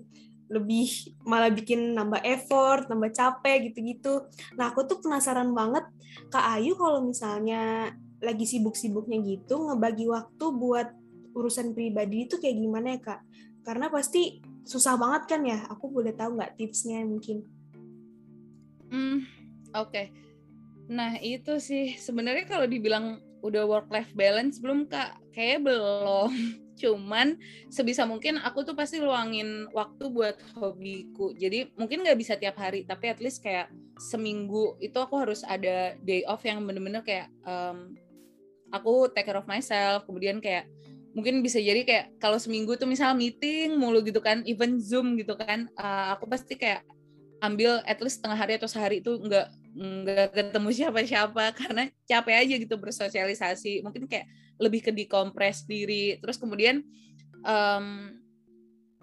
lebih 0.51 1.15
malah 1.23 1.49
bikin 1.49 1.95
nambah 1.95 2.21
effort, 2.27 2.91
nambah 2.91 3.15
capek 3.15 3.71
gitu-gitu. 3.71 4.27
Nah 4.59 4.75
aku 4.75 4.83
tuh 4.83 4.99
penasaran 4.99 5.55
banget 5.55 5.87
Kak 6.27 6.59
Ayu 6.59 6.75
kalau 6.75 7.07
misalnya 7.07 7.95
lagi 8.21 8.45
sibuk-sibuknya 8.45 9.21
gitu 9.25 9.69
ngebagi 9.69 10.07
waktu 10.09 10.47
buat 10.55 10.89
urusan 11.33 11.73
pribadi 11.73 12.29
itu 12.29 12.37
kayak 12.37 12.57
gimana 12.57 12.87
ya 12.97 13.01
Kak? 13.01 13.21
Karena 13.65 13.93
pasti 13.93 14.41
susah 14.65 14.97
banget 14.97 15.23
kan 15.29 15.41
ya. 15.45 15.65
Aku 15.73 15.89
boleh 15.89 16.13
tahu 16.13 16.37
nggak 16.37 16.57
tipsnya 16.57 17.05
mungkin? 17.05 17.45
Hmm, 18.91 19.25
oke. 19.73 19.89
Okay 19.89 20.07
Nah 20.91 21.15
itu 21.23 21.63
sih 21.63 21.95
sebenarnya 21.95 22.51
kalau 22.51 22.67
dibilang 22.67 23.23
udah 23.41 23.65
work 23.65 23.89
life 23.89 24.11
balance 24.13 24.61
belum 24.61 24.91
kak 24.91 25.17
kayak 25.33 25.65
belum 25.65 26.29
cuman 26.81 27.41
sebisa 27.73 28.05
mungkin 28.05 28.37
aku 28.37 28.69
tuh 28.69 28.77
pasti 28.77 29.01
luangin 29.01 29.65
waktu 29.73 30.13
buat 30.13 30.37
hobiku 30.61 31.33
jadi 31.33 31.73
mungkin 31.77 32.05
nggak 32.05 32.21
bisa 32.21 32.37
tiap 32.37 32.61
hari 32.61 32.85
tapi 32.85 33.09
at 33.09 33.21
least 33.21 33.41
kayak 33.41 33.73
seminggu 33.97 34.77
itu 34.81 34.97
aku 34.97 35.17
harus 35.17 35.41
ada 35.45 35.97
day 36.05 36.21
off 36.29 36.45
yang 36.45 36.61
bener-bener 36.69 37.01
kayak 37.01 37.33
um, 37.49 37.97
aku 38.71 39.11
take 39.13 39.27
care 39.27 39.39
of 39.39 39.47
myself. 39.51 40.07
Kemudian 40.07 40.39
kayak 40.43 40.67
mungkin 41.11 41.43
bisa 41.43 41.59
jadi 41.59 41.83
kayak 41.83 42.07
kalau 42.23 42.39
seminggu 42.39 42.79
tuh 42.79 42.87
misal 42.87 43.19
meeting 43.19 43.75
mulu 43.75 43.99
gitu 43.99 44.23
kan 44.23 44.47
even 44.47 44.79
zoom 44.79 45.19
gitu 45.19 45.35
kan 45.35 45.67
uh, 45.75 46.15
aku 46.15 46.31
pasti 46.31 46.55
kayak 46.55 46.87
ambil 47.43 47.83
at 47.83 47.99
least 47.99 48.23
setengah 48.23 48.39
hari 48.39 48.55
atau 48.55 48.71
sehari 48.71 49.03
itu 49.03 49.17
nggak 49.19 49.49
nggak 49.75 50.29
ketemu 50.35 50.69
siapa-siapa. 50.71 51.45
Karena 51.61 51.89
capek 52.07 52.37
aja 52.47 52.55
gitu 52.61 52.75
bersosialisasi. 52.77 53.83
Mungkin 53.83 54.07
kayak 54.07 54.29
lebih 54.61 54.81
ke 54.85 54.93
dikompres 54.93 55.65
diri. 55.65 56.21
Terus 56.21 56.37
kemudian 56.37 56.85
um, 57.43 58.17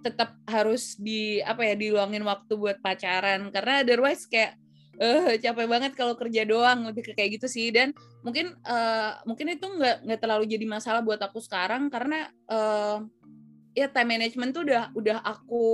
tetap 0.05 0.37
harus 0.45 0.95
di 0.95 1.41
apa 1.41 1.65
ya 1.65 1.73
diluangin 1.73 2.23
waktu 2.23 2.53
buat 2.55 2.77
pacaran. 2.79 3.49
Karena 3.49 3.81
otherwise 3.81 4.29
kayak 4.29 4.55
uh, 4.97 5.33
capek 5.37 5.67
banget 5.69 5.91
kalau 5.93 6.13
kerja 6.17 6.43
doang 6.43 6.85
lebih 6.89 7.09
ke 7.09 7.11
kayak 7.13 7.41
gitu 7.41 7.47
sih. 7.49 7.69
Dan 7.73 7.93
mungkin 8.21 8.53
uh, 8.65 9.21
mungkin 9.23 9.53
itu 9.53 9.65
nggak 9.65 10.05
nggak 10.05 10.19
terlalu 10.19 10.45
jadi 10.49 10.65
masalah 10.65 11.01
buat 11.01 11.21
aku 11.21 11.41
sekarang 11.41 11.89
karena 11.93 12.29
uh, 12.49 13.01
ya 13.77 13.87
time 13.89 14.17
management 14.17 14.51
tuh 14.57 14.65
udah 14.65 14.89
udah 14.97 15.17
aku 15.21 15.65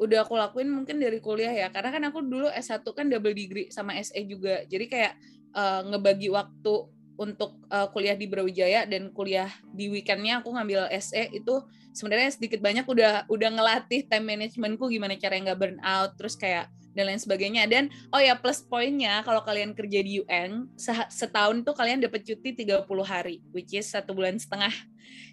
udah 0.00 0.24
aku 0.24 0.32
lakuin 0.36 0.68
mungkin 0.72 1.00
dari 1.00 1.20
kuliah 1.20 1.52
ya. 1.52 1.68
Karena 1.68 1.90
kan 1.92 2.02
aku 2.08 2.24
dulu 2.24 2.48
S1 2.48 2.84
kan 2.84 3.08
double 3.08 3.36
degree 3.36 3.68
sama 3.68 3.96
SE 4.00 4.20
juga. 4.24 4.64
Jadi 4.68 4.86
kayak 4.88 5.12
uh, 5.56 5.84
ngebagi 5.88 6.32
waktu 6.32 6.74
untuk 7.20 7.60
uh, 7.68 7.84
kuliah 7.92 8.16
di 8.16 8.24
Brawijaya 8.24 8.88
dan 8.88 9.12
kuliah 9.12 9.52
di 9.76 9.92
weekendnya 9.92 10.40
aku 10.40 10.56
ngambil 10.56 10.88
SE 11.04 11.28
itu 11.36 11.54
sebenarnya 11.92 12.32
sedikit 12.32 12.64
banyak 12.64 12.88
udah 12.88 13.28
udah 13.28 13.48
ngelatih 13.60 14.08
time 14.08 14.24
managementku 14.24 14.88
gimana 14.88 15.20
cara 15.20 15.36
nggak 15.36 15.58
burn 15.60 15.76
out 15.84 16.16
terus 16.16 16.32
kayak 16.32 16.72
dan 16.94 17.10
lain 17.10 17.20
sebagainya. 17.20 17.66
Dan 17.70 17.88
oh 18.10 18.20
ya 18.20 18.34
plus 18.38 18.62
poinnya 18.62 19.22
kalau 19.22 19.42
kalian 19.42 19.72
kerja 19.74 20.00
di 20.02 20.22
UN 20.22 20.70
setahun 21.10 21.62
tuh 21.62 21.74
kalian 21.74 22.02
dapat 22.02 22.22
cuti 22.26 22.54
30 22.54 22.86
hari 23.06 23.42
which 23.54 23.74
is 23.74 23.86
satu 23.88 24.14
bulan 24.14 24.36
setengah 24.36 24.72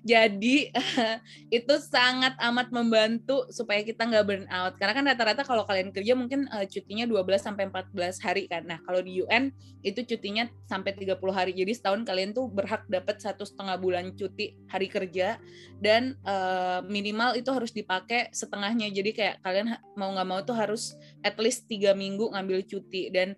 jadi 0.08 0.72
itu 1.58 1.74
sangat 1.84 2.38
amat 2.40 2.72
membantu 2.72 3.48
supaya 3.52 3.84
kita 3.84 4.08
nggak 4.08 4.26
burn 4.26 4.46
out 4.48 4.80
karena 4.80 4.94
kan 4.96 5.06
rata-rata 5.08 5.42
kalau 5.44 5.68
kalian 5.68 5.92
kerja 5.92 6.16
mungkin 6.16 6.48
uh, 6.48 6.64
cutinya 6.64 7.04
12 7.04 7.42
sampai 7.42 7.68
14 7.70 8.24
hari 8.24 8.44
kan. 8.48 8.64
Nah 8.64 8.80
kalau 8.84 9.04
di 9.04 9.20
UN 9.24 9.52
itu 9.84 10.04
cutinya 10.04 10.48
sampai 10.68 10.96
30 10.96 11.20
hari. 11.32 11.52
Jadi 11.56 11.72
setahun 11.76 12.04
kalian 12.04 12.32
tuh 12.36 12.48
berhak 12.52 12.88
dapat 12.88 13.20
satu 13.20 13.44
setengah 13.44 13.78
bulan 13.80 14.14
cuti 14.16 14.56
hari 14.72 14.88
kerja. 14.88 15.40
Dan 15.78 16.18
uh, 16.24 16.82
minimal 16.86 17.36
itu 17.38 17.50
harus 17.52 17.72
dipakai 17.72 18.32
setengahnya. 18.32 18.90
Jadi 18.92 19.12
kayak 19.16 19.36
kalian 19.44 19.78
mau 19.96 20.12
nggak 20.14 20.28
mau 20.28 20.40
tuh 20.44 20.58
harus 20.58 20.96
at 21.22 21.38
least 21.40 21.68
tiga 21.70 21.94
minggu 21.94 22.32
ngambil 22.32 22.64
cuti. 22.68 23.10
Dan 23.14 23.36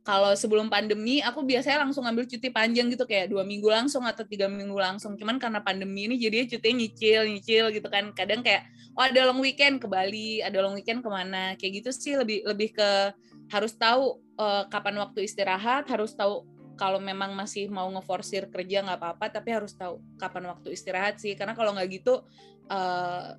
kalau 0.00 0.32
sebelum 0.32 0.72
pandemi 0.72 1.20
aku 1.20 1.44
biasanya 1.44 1.84
langsung 1.84 2.08
ngambil 2.08 2.24
cuti 2.24 2.48
panjang 2.48 2.88
gitu 2.88 3.04
kayak 3.04 3.28
dua 3.28 3.44
minggu 3.44 3.68
langsung 3.68 4.00
atau 4.08 4.24
tiga 4.24 4.48
minggu 4.48 4.72
langsung. 4.72 5.12
Cuman 5.20 5.36
karena 5.36 5.60
pandemi 5.60 6.08
ini 6.08 6.16
jadinya 6.16 6.48
cutinya 6.48 6.76
nyicil 6.80 7.22
nyicil 7.28 7.64
gitu 7.68 7.88
kan. 7.92 8.08
Kadang 8.16 8.40
kayak 8.40 8.64
oh 8.96 9.04
ada 9.04 9.28
long 9.28 9.44
weekend 9.44 9.76
ke 9.76 9.84
Bali 9.84 10.40
ada 10.40 10.56
long 10.64 10.72
weekend 10.72 11.04
ke 11.04 11.10
mana. 11.12 11.52
Kayak 11.60 11.84
gitu 11.84 11.90
sih 11.92 12.14
lebih 12.16 12.48
lebih 12.48 12.72
ke 12.72 13.12
harus 13.52 13.76
tahu 13.76 14.24
uh, 14.40 14.64
kapan 14.72 14.96
waktu 15.04 15.28
istirahat 15.28 15.84
harus 15.92 16.16
tahu 16.16 16.48
kalau 16.80 16.96
memang 16.96 17.36
masih 17.36 17.68
mau 17.68 17.84
ngeforsir 17.92 18.48
kerja 18.48 18.80
nggak 18.80 18.96
apa-apa 19.04 19.36
tapi 19.36 19.52
harus 19.52 19.76
tahu 19.76 20.00
kapan 20.16 20.48
waktu 20.48 20.72
istirahat 20.72 21.20
sih. 21.20 21.36
Karena 21.36 21.52
kalau 21.52 21.76
nggak 21.76 21.88
gitu 21.92 22.24
uh, 22.72 23.36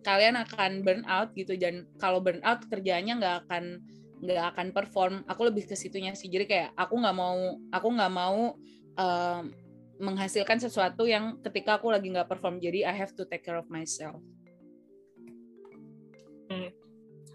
kalian 0.00 0.40
akan 0.48 0.80
burn 0.80 1.04
out 1.04 1.36
gitu. 1.36 1.60
Dan 1.60 1.84
kalau 2.00 2.24
burn 2.24 2.40
out 2.40 2.64
kerjanya 2.72 3.20
nggak 3.20 3.36
akan 3.44 3.84
nggak 4.20 4.46
akan 4.56 4.68
perform. 4.76 5.14
Aku 5.26 5.48
lebih 5.48 5.64
ke 5.66 5.74
situnya 5.74 6.12
sih. 6.12 6.28
Jadi 6.28 6.44
kayak 6.48 6.70
aku 6.76 6.94
nggak 7.00 7.16
mau 7.16 7.56
aku 7.72 7.88
nggak 7.88 8.12
mau 8.12 8.54
uh, 9.00 9.42
menghasilkan 10.00 10.56
sesuatu 10.56 11.04
yang 11.04 11.40
ketika 11.44 11.76
aku 11.76 11.92
lagi 11.92 12.08
nggak 12.08 12.24
perform 12.24 12.56
jadi 12.56 12.88
I 12.88 12.94
have 12.96 13.12
to 13.20 13.28
take 13.28 13.44
care 13.44 13.60
of 13.60 13.68
myself. 13.68 14.20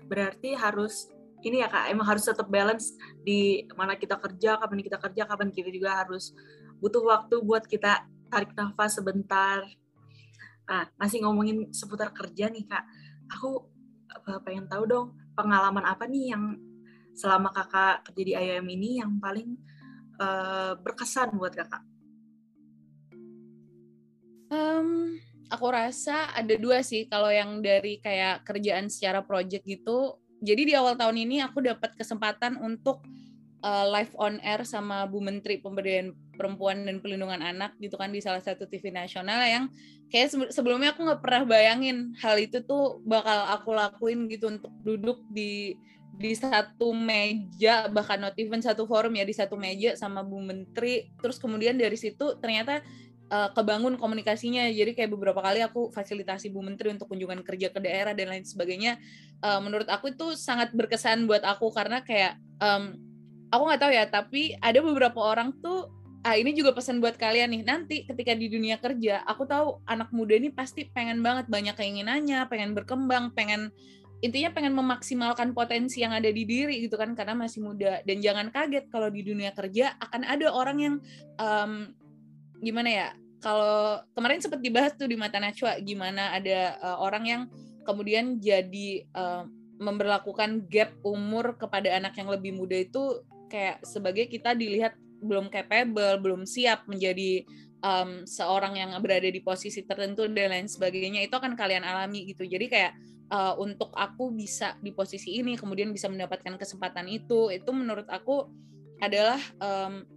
Berarti 0.05 0.53
harus 0.53 1.09
ini 1.45 1.61
ya 1.61 1.69
kak 1.69 1.93
emang 1.93 2.09
harus 2.09 2.25
tetap 2.25 2.49
balance 2.49 2.93
di 3.21 3.65
mana 3.77 3.93
kita 3.97 4.17
kerja 4.17 4.57
kapan 4.57 4.81
kita 4.81 4.97
kerja 4.97 5.21
kapan 5.29 5.49
kita 5.53 5.69
juga 5.69 6.01
harus 6.01 6.33
butuh 6.81 7.05
waktu 7.05 7.37
buat 7.41 7.69
kita 7.69 8.05
tarik 8.29 8.53
nafas 8.57 8.97
sebentar. 8.97 9.61
Nah 10.65 10.89
masih 10.97 11.21
ngomongin 11.25 11.69
seputar 11.69 12.09
kerja 12.13 12.49
nih 12.49 12.65
kak. 12.65 12.85
Aku 13.37 13.69
pengen 14.45 14.65
tahu 14.69 14.89
dong 14.89 15.07
pengalaman 15.37 15.85
apa 15.85 16.09
nih 16.09 16.33
yang 16.33 16.57
selama 17.15 17.49
kakak 17.55 18.05
kerja 18.11 18.23
di 18.23 18.33
IOM 18.35 18.67
ini 18.67 18.89
yang 18.99 19.17
paling 19.17 19.55
uh, 20.19 20.75
berkesan 20.79 21.33
buat 21.39 21.55
kakak? 21.55 21.83
Um, 24.51 25.17
aku 25.49 25.65
rasa 25.73 26.29
ada 26.35 26.53
dua 26.59 26.83
sih 26.85 27.07
kalau 27.09 27.31
yang 27.31 27.63
dari 27.63 27.97
kayak 28.03 28.45
kerjaan 28.45 28.91
secara 28.91 29.25
project 29.25 29.65
gitu 29.65 30.19
jadi 30.43 30.61
di 30.61 30.73
awal 30.77 30.93
tahun 30.93 31.17
ini 31.25 31.41
aku 31.41 31.63
dapat 31.65 31.97
kesempatan 31.97 32.59
untuk 32.61 33.01
uh, 33.65 33.85
live 33.89 34.13
on 34.21 34.37
air 34.45 34.61
sama 34.61 35.09
Bu 35.09 35.17
Menteri 35.17 35.57
Pemberdayaan 35.57 36.13
Perempuan 36.37 36.85
dan 36.85 37.01
Pelindungan 37.01 37.41
Anak 37.41 37.73
gitu 37.81 37.97
kan 37.97 38.13
di 38.13 38.21
salah 38.21 38.45
satu 38.45 38.69
TV 38.69 38.93
nasional 38.93 39.41
yang 39.41 39.73
kayak 40.13 40.53
sebelumnya 40.53 40.93
aku 40.93 41.01
nggak 41.01 41.21
pernah 41.25 41.43
bayangin 41.49 42.13
hal 42.21 42.37
itu 42.37 42.61
tuh 42.61 43.01
bakal 43.01 43.49
aku 43.49 43.73
lakuin 43.73 44.29
gitu 44.29 44.53
untuk 44.53 44.69
duduk 44.85 45.25
di 45.33 45.73
di 46.15 46.31
satu 46.31 46.95
meja 46.95 47.91
bahkan 47.91 48.21
not 48.21 48.37
even 48.39 48.63
satu 48.63 48.87
forum 48.87 49.11
ya 49.19 49.27
di 49.27 49.35
satu 49.35 49.59
meja 49.59 49.97
sama 49.97 50.21
Bu 50.21 50.39
Menteri 50.39 51.11
terus 51.19 51.41
kemudian 51.41 51.75
dari 51.75 51.97
situ 51.97 52.37
ternyata 52.39 52.85
uh, 53.29 53.49
kebangun 53.51 53.97
komunikasinya. 53.97 54.69
Jadi 54.69 54.93
kayak 54.93 55.11
beberapa 55.11 55.41
kali 55.41 55.59
aku 55.65 55.89
fasilitasi 55.91 56.53
Bu 56.53 56.61
Menteri 56.61 56.93
untuk 56.93 57.09
kunjungan 57.09 57.41
kerja 57.41 57.73
ke 57.73 57.79
daerah 57.81 58.13
dan 58.13 58.31
lain 58.31 58.45
sebagainya. 58.45 59.01
Uh, 59.41 59.59
menurut 59.59 59.89
aku 59.89 60.13
itu 60.13 60.37
sangat 60.37 60.71
berkesan 60.71 61.25
buat 61.25 61.41
aku 61.43 61.73
karena 61.73 61.99
kayak 62.05 62.37
um, 62.61 62.95
aku 63.55 63.63
nggak 63.71 63.81
tahu 63.81 63.91
ya, 63.95 64.05
tapi 64.11 64.41
ada 64.59 64.79
beberapa 64.83 65.19
orang 65.23 65.55
tuh 65.63 65.89
ah 66.25 66.33
ini 66.33 66.57
juga 66.57 66.73
pesan 66.73 66.97
buat 66.97 67.21
kalian 67.21 67.53
nih 67.53 67.61
nanti 67.61 67.95
ketika 68.01 68.33
di 68.33 68.49
dunia 68.49 68.81
kerja 68.81 69.21
aku 69.29 69.45
tahu 69.45 69.77
anak 69.85 70.09
muda 70.09 70.33
ini 70.33 70.49
pasti 70.49 70.89
pengen 70.89 71.21
banget 71.21 71.45
banyak 71.45 71.77
keinginannya 71.77 72.49
pengen 72.49 72.73
berkembang 72.73 73.29
pengen 73.37 73.69
intinya 74.25 74.49
pengen 74.57 74.73
memaksimalkan 74.73 75.53
potensi 75.53 76.01
yang 76.01 76.15
ada 76.15 76.25
di 76.25 76.47
diri 76.49 76.81
gitu 76.81 76.97
kan 76.97 77.13
karena 77.13 77.37
masih 77.37 77.61
muda. 77.61 78.01
Dan 78.07 78.25
jangan 78.25 78.49
kaget 78.49 78.89
kalau 78.89 79.13
di 79.13 79.21
dunia 79.21 79.53
kerja 79.53 79.93
akan 80.01 80.25
ada 80.25 80.49
orang 80.49 80.77
yang 80.79 80.95
um, 81.37 81.93
gimana 82.63 82.89
ya 82.89 83.07
kalau 83.43 84.01
kemarin 84.17 84.41
sempat 84.41 84.65
dibahas 84.65 84.97
tuh 84.97 85.05
di 85.05 85.13
mata 85.19 85.37
Najwa 85.37 85.77
gimana 85.83 86.33
ada 86.33 86.79
uh, 86.81 86.97
orang 87.05 87.23
yang 87.27 87.41
kemudian 87.85 88.41
jadi 88.41 89.05
uh, 89.13 89.45
memperlakukan 89.77 90.65
gap 90.71 90.95
umur 91.03 91.59
kepada 91.59 91.93
anak 91.93 92.15
yang 92.15 92.31
lebih 92.31 92.55
muda 92.55 92.79
itu 92.79 93.21
kayak 93.47 93.83
sebagai 93.85 94.27
kita 94.29 94.53
dilihat 94.53 94.97
belum 95.21 95.49
capable, 95.49 96.21
belum 96.21 96.41
siap 96.45 96.85
menjadi 96.85 97.45
um, 97.81 98.23
seorang 98.27 98.77
yang 98.77 98.91
berada 99.01 99.25
di 99.25 99.41
posisi 99.41 99.81
tertentu 99.85 100.27
dan 100.29 100.53
lain 100.53 100.69
sebagainya 100.69 101.25
itu 101.25 101.33
akan 101.33 101.57
kalian 101.57 101.81
alami 101.81 102.29
gitu. 102.29 102.45
Jadi 102.45 102.65
kayak 102.69 102.93
uh, 103.31 103.53
untuk 103.57 103.93
aku 103.95 104.33
bisa 104.33 104.77
di 104.81 104.93
posisi 104.93 105.39
ini 105.39 105.57
kemudian 105.57 105.89
bisa 105.89 106.11
mendapatkan 106.11 106.57
kesempatan 106.59 107.09
itu 107.09 107.49
itu 107.49 107.69
menurut 107.73 108.05
aku 108.09 108.49
adalah 109.01 109.39
hal 109.59 110.07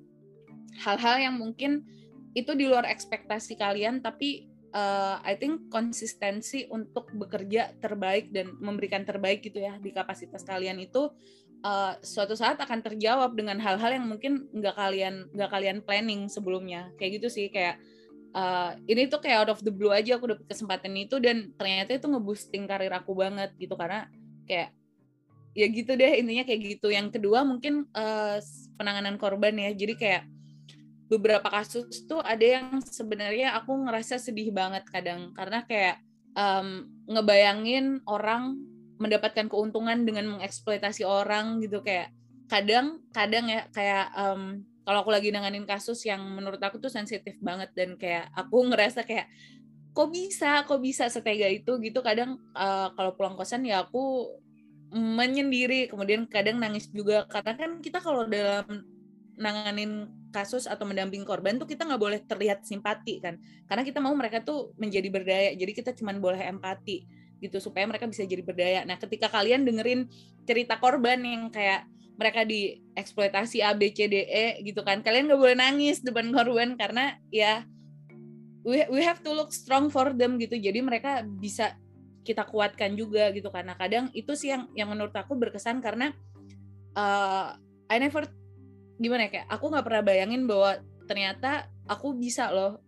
hal-hal 0.78 1.16
yang 1.18 1.34
mungkin 1.34 1.82
itu 2.36 2.54
di 2.54 2.70
luar 2.70 2.86
ekspektasi 2.86 3.58
kalian 3.58 3.98
tapi 3.98 4.46
uh, 4.70 5.18
I 5.26 5.34
think 5.34 5.72
konsistensi 5.72 6.68
untuk 6.70 7.10
bekerja 7.10 7.74
terbaik 7.82 8.30
dan 8.30 8.54
memberikan 8.60 9.02
terbaik 9.02 9.42
gitu 9.42 9.58
ya 9.58 9.80
di 9.80 9.90
kapasitas 9.90 10.46
kalian 10.46 10.78
itu 10.78 11.10
uh, 11.64 11.94
suatu 12.02 12.34
saat 12.38 12.58
akan 12.58 12.80
terjawab 12.84 13.34
dengan 13.34 13.58
hal-hal 13.58 13.98
yang 13.98 14.06
mungkin 14.06 14.46
nggak 14.54 14.74
kalian 14.76 15.14
nggak 15.34 15.50
kalian 15.50 15.78
planning 15.82 16.26
sebelumnya. 16.30 16.90
Kayak 17.00 17.22
gitu 17.22 17.28
sih 17.30 17.46
kayak 17.50 17.80
uh, 18.34 18.76
ini 18.86 19.08
tuh 19.10 19.22
kayak 19.22 19.46
out 19.46 19.50
of 19.58 19.60
the 19.64 19.72
blue 19.72 19.94
aja 19.94 20.18
aku 20.18 20.30
dapet 20.30 20.46
kesempatan 20.46 20.94
itu 20.98 21.18
dan 21.18 21.50
ternyata 21.56 21.96
itu 21.96 22.06
ngeboosting 22.06 22.68
karir 22.68 22.92
aku 22.94 23.14
banget 23.16 23.54
gitu. 23.58 23.74
Karena 23.74 24.06
kayak 24.46 24.74
ya 25.56 25.66
gitu 25.66 25.92
deh 25.98 26.12
intinya 26.20 26.44
kayak 26.46 26.60
gitu. 26.78 26.88
Yang 26.92 27.18
kedua 27.18 27.42
mungkin 27.42 27.88
uh, 27.94 28.38
penanganan 28.78 29.18
korban 29.18 29.54
ya. 29.58 29.70
Jadi 29.74 29.94
kayak 29.98 30.22
beberapa 31.08 31.48
kasus 31.48 32.04
tuh 32.04 32.20
ada 32.20 32.44
yang 32.44 32.84
sebenarnya 32.84 33.56
aku 33.56 33.72
ngerasa 33.88 34.20
sedih 34.20 34.52
banget 34.54 34.84
kadang. 34.92 35.32
Karena 35.34 35.64
kayak 35.64 35.98
um, 36.36 36.86
ngebayangin 37.08 38.04
orang 38.04 38.60
mendapatkan 38.98 39.46
keuntungan 39.46 40.02
dengan 40.02 40.26
mengeksploitasi 40.36 41.06
orang 41.06 41.62
gitu. 41.62 41.80
Kayak 41.80 42.12
kadang 42.50 43.00
kadang 43.14 43.46
ya 43.46 43.70
kayak 43.70 44.10
um, 44.18 44.66
kalau 44.82 45.04
aku 45.06 45.12
lagi 45.14 45.30
nanganin 45.30 45.64
kasus 45.68 46.02
yang 46.08 46.20
menurut 46.20 46.58
aku 46.58 46.82
tuh 46.82 46.90
sensitif 46.90 47.38
banget 47.38 47.70
dan 47.76 47.94
kayak 47.94 48.28
aku 48.34 48.66
ngerasa 48.66 49.06
kayak 49.06 49.30
kok 49.94 50.08
bisa 50.10 50.64
kok 50.66 50.82
bisa 50.82 51.06
setega 51.08 51.46
itu? 51.46 51.78
gitu. 51.78 52.02
Kadang 52.02 52.42
uh, 52.52 52.90
kalau 52.98 53.14
pulang 53.14 53.38
kosan 53.38 53.64
ya 53.64 53.86
aku 53.86 54.34
menyendiri 54.92 55.86
kemudian 55.92 56.26
kadang 56.26 56.58
nangis 56.58 56.90
juga. 56.90 57.24
Karena 57.30 57.54
kan 57.54 57.70
kita 57.78 58.02
kalau 58.02 58.26
dalam 58.26 58.82
nanganin 59.38 60.10
kasus 60.34 60.66
atau 60.66 60.84
mendamping 60.84 61.22
korban 61.22 61.56
tuh 61.56 61.64
kita 61.64 61.86
nggak 61.86 62.02
boleh 62.02 62.18
terlihat 62.26 62.66
simpati 62.66 63.22
kan. 63.22 63.38
Karena 63.68 63.86
kita 63.86 64.02
mau 64.02 64.16
mereka 64.16 64.42
tuh 64.42 64.74
menjadi 64.80 65.08
berdaya 65.12 65.50
jadi 65.54 65.72
kita 65.76 65.94
cuma 65.94 66.10
boleh 66.16 66.42
empati 66.48 67.17
gitu 67.38 67.62
supaya 67.62 67.86
mereka 67.86 68.10
bisa 68.10 68.26
jadi 68.26 68.42
berdaya. 68.42 68.80
Nah 68.82 68.98
ketika 68.98 69.30
kalian 69.30 69.62
dengerin 69.62 70.10
cerita 70.44 70.78
korban 70.78 71.22
yang 71.22 71.50
kayak 71.54 71.86
mereka 72.18 72.42
dieksploitasi 72.42 73.62
A 73.62 73.78
B 73.78 73.94
C 73.94 74.10
D 74.10 74.26
E 74.26 74.58
gitu 74.66 74.82
kan 74.82 75.02
kalian 75.06 75.30
nggak 75.30 75.38
boleh 75.38 75.54
nangis 75.54 76.02
depan 76.02 76.34
korban 76.34 76.74
karena 76.74 77.14
ya 77.30 77.62
we 78.66 78.82
we 78.90 79.00
have 79.06 79.22
to 79.22 79.30
look 79.30 79.54
strong 79.54 79.86
for 79.86 80.10
them 80.10 80.34
gitu. 80.42 80.58
Jadi 80.58 80.82
mereka 80.82 81.22
bisa 81.22 81.78
kita 82.26 82.44
kuatkan 82.44 82.92
juga 82.98 83.32
gitu 83.32 83.48
karena 83.48 83.78
kadang 83.78 84.10
itu 84.12 84.34
sih 84.34 84.52
yang 84.52 84.68
yang 84.76 84.90
menurut 84.90 85.14
aku 85.14 85.38
berkesan 85.38 85.80
karena 85.80 86.12
uh, 86.98 87.54
I 87.88 87.96
never 88.02 88.28
gimana 88.98 89.30
ya 89.30 89.40
kayak 89.40 89.46
aku 89.48 89.64
nggak 89.72 89.86
pernah 89.86 90.02
bayangin 90.04 90.44
bahwa 90.44 90.82
ternyata 91.08 91.70
aku 91.88 92.18
bisa 92.18 92.52
loh 92.52 92.84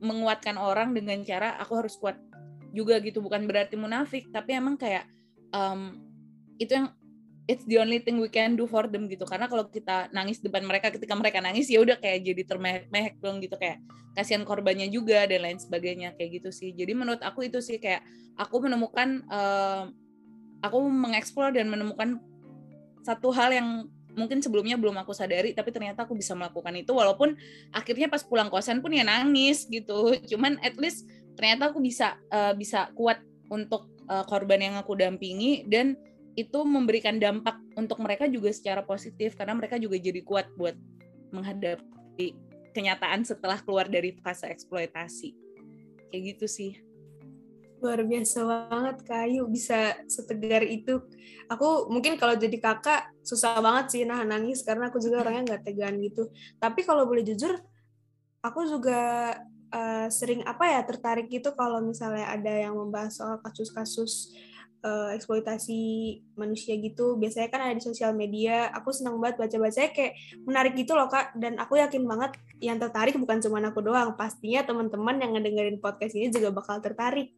menguatkan 0.00 0.56
orang 0.56 0.96
dengan 0.96 1.20
cara 1.26 1.58
aku 1.60 1.78
harus 1.78 1.94
kuat 2.00 2.16
juga 2.74 2.98
gitu 2.98 3.22
bukan 3.22 3.46
berarti 3.46 3.78
munafik 3.78 4.34
tapi 4.34 4.58
emang 4.58 4.74
kayak 4.74 5.06
um, 5.54 6.02
itu 6.58 6.74
yang 6.74 6.90
it's 7.44 7.64
the 7.68 7.76
only 7.76 8.00
thing 8.00 8.16
we 8.20 8.28
can 8.32 8.56
do 8.56 8.64
for 8.64 8.88
them 8.88 9.06
gitu. 9.08 9.28
Karena 9.28 9.46
kalau 9.48 9.68
kita 9.68 10.08
nangis 10.10 10.40
depan 10.40 10.64
mereka 10.64 10.88
ketika 10.88 11.12
mereka 11.12 11.38
nangis 11.44 11.68
ya 11.68 11.80
udah 11.80 12.00
kayak 12.00 12.24
jadi 12.24 12.42
termehek 12.48 13.20
dong 13.20 13.40
gitu 13.44 13.56
kayak 13.60 13.84
kasihan 14.16 14.46
korbannya 14.46 14.88
juga 14.88 15.26
dan 15.28 15.44
lain 15.44 15.58
sebagainya 15.60 16.16
kayak 16.16 16.40
gitu 16.40 16.50
sih. 16.54 16.72
Jadi 16.72 16.92
menurut 16.96 17.20
aku 17.20 17.44
itu 17.44 17.60
sih 17.60 17.76
kayak 17.76 18.00
aku 18.40 18.64
menemukan 18.64 19.22
uh, 19.28 19.90
aku 20.64 20.78
mengeksplor 20.88 21.52
dan 21.52 21.68
menemukan 21.68 22.22
satu 23.04 23.28
hal 23.36 23.52
yang 23.52 23.68
mungkin 24.14 24.38
sebelumnya 24.38 24.78
belum 24.78 24.94
aku 25.02 25.10
sadari 25.10 25.50
tapi 25.52 25.74
ternyata 25.74 26.06
aku 26.06 26.14
bisa 26.14 26.38
melakukan 26.38 26.70
itu 26.78 26.94
walaupun 26.94 27.34
akhirnya 27.74 28.06
pas 28.06 28.22
pulang 28.22 28.46
kosan 28.46 28.80
pun 28.80 28.94
ya 28.94 29.04
nangis 29.04 29.68
gitu. 29.68 30.16
Cuman 30.32 30.56
at 30.64 30.80
least 30.80 31.04
ternyata 31.34 31.70
aku 31.70 31.82
bisa 31.82 32.18
uh, 32.30 32.54
bisa 32.54 32.90
kuat 32.94 33.20
untuk 33.50 33.90
uh, 34.08 34.24
korban 34.24 34.60
yang 34.62 34.74
aku 34.80 34.96
dampingi 34.96 35.66
dan 35.68 35.98
itu 36.34 36.66
memberikan 36.66 37.22
dampak 37.22 37.58
untuk 37.78 38.02
mereka 38.02 38.26
juga 38.26 38.50
secara 38.50 38.82
positif 38.82 39.38
karena 39.38 39.54
mereka 39.54 39.78
juga 39.78 39.94
jadi 39.98 40.18
kuat 40.26 40.50
buat 40.58 40.74
menghadapi 41.30 42.34
kenyataan 42.74 43.22
setelah 43.22 43.62
keluar 43.62 43.86
dari 43.86 44.18
fase 44.18 44.50
eksploitasi. 44.50 45.30
Kayak 46.10 46.22
gitu 46.34 46.46
sih. 46.50 46.72
Luar 47.78 48.02
biasa 48.02 48.38
banget 48.42 48.96
kayu 49.06 49.46
bisa 49.46 49.94
setegar 50.10 50.66
itu. 50.66 51.06
Aku 51.46 51.86
mungkin 51.86 52.18
kalau 52.18 52.34
jadi 52.34 52.58
kakak 52.58 53.14
susah 53.22 53.62
banget 53.62 53.94
sih 53.94 54.02
nahan 54.02 54.26
nangis 54.26 54.66
karena 54.66 54.90
aku 54.90 54.98
juga 54.98 55.22
orangnya 55.22 55.54
nggak 55.54 55.62
tegan 55.70 56.02
gitu. 56.02 56.34
Tapi 56.58 56.82
kalau 56.82 57.06
boleh 57.06 57.22
jujur 57.22 57.62
aku 58.42 58.66
juga 58.66 59.32
uh, 59.74 60.06
sering 60.06 60.46
apa 60.46 60.78
ya 60.78 60.80
tertarik 60.86 61.26
gitu 61.26 61.50
kalau 61.58 61.82
misalnya 61.82 62.30
ada 62.30 62.52
yang 62.54 62.78
membahas 62.78 63.18
soal 63.18 63.42
kasus-kasus 63.42 64.30
uh, 64.84 65.10
eksploitasi 65.16 65.80
manusia 66.36 66.76
gitu. 66.76 67.16
Biasanya 67.16 67.48
kan 67.48 67.60
ada 67.64 67.74
di 67.74 67.82
sosial 67.82 68.12
media. 68.12 68.68
Aku 68.76 68.92
senang 68.92 69.16
banget 69.18 69.40
baca-baca. 69.40 69.90
Kayak 69.90 70.12
menarik 70.44 70.76
gitu 70.76 70.92
loh 70.92 71.08
kak. 71.08 71.32
Dan 71.34 71.56
aku 71.56 71.80
yakin 71.80 72.04
banget 72.04 72.36
yang 72.60 72.76
tertarik 72.76 73.16
bukan 73.16 73.40
cuma 73.40 73.58
aku 73.64 73.80
doang. 73.80 74.14
Pastinya 74.14 74.62
teman-teman 74.62 75.16
yang 75.18 75.32
ngedengerin 75.34 75.80
podcast 75.80 76.14
ini 76.14 76.28
juga 76.28 76.52
bakal 76.52 76.78
tertarik. 76.84 77.32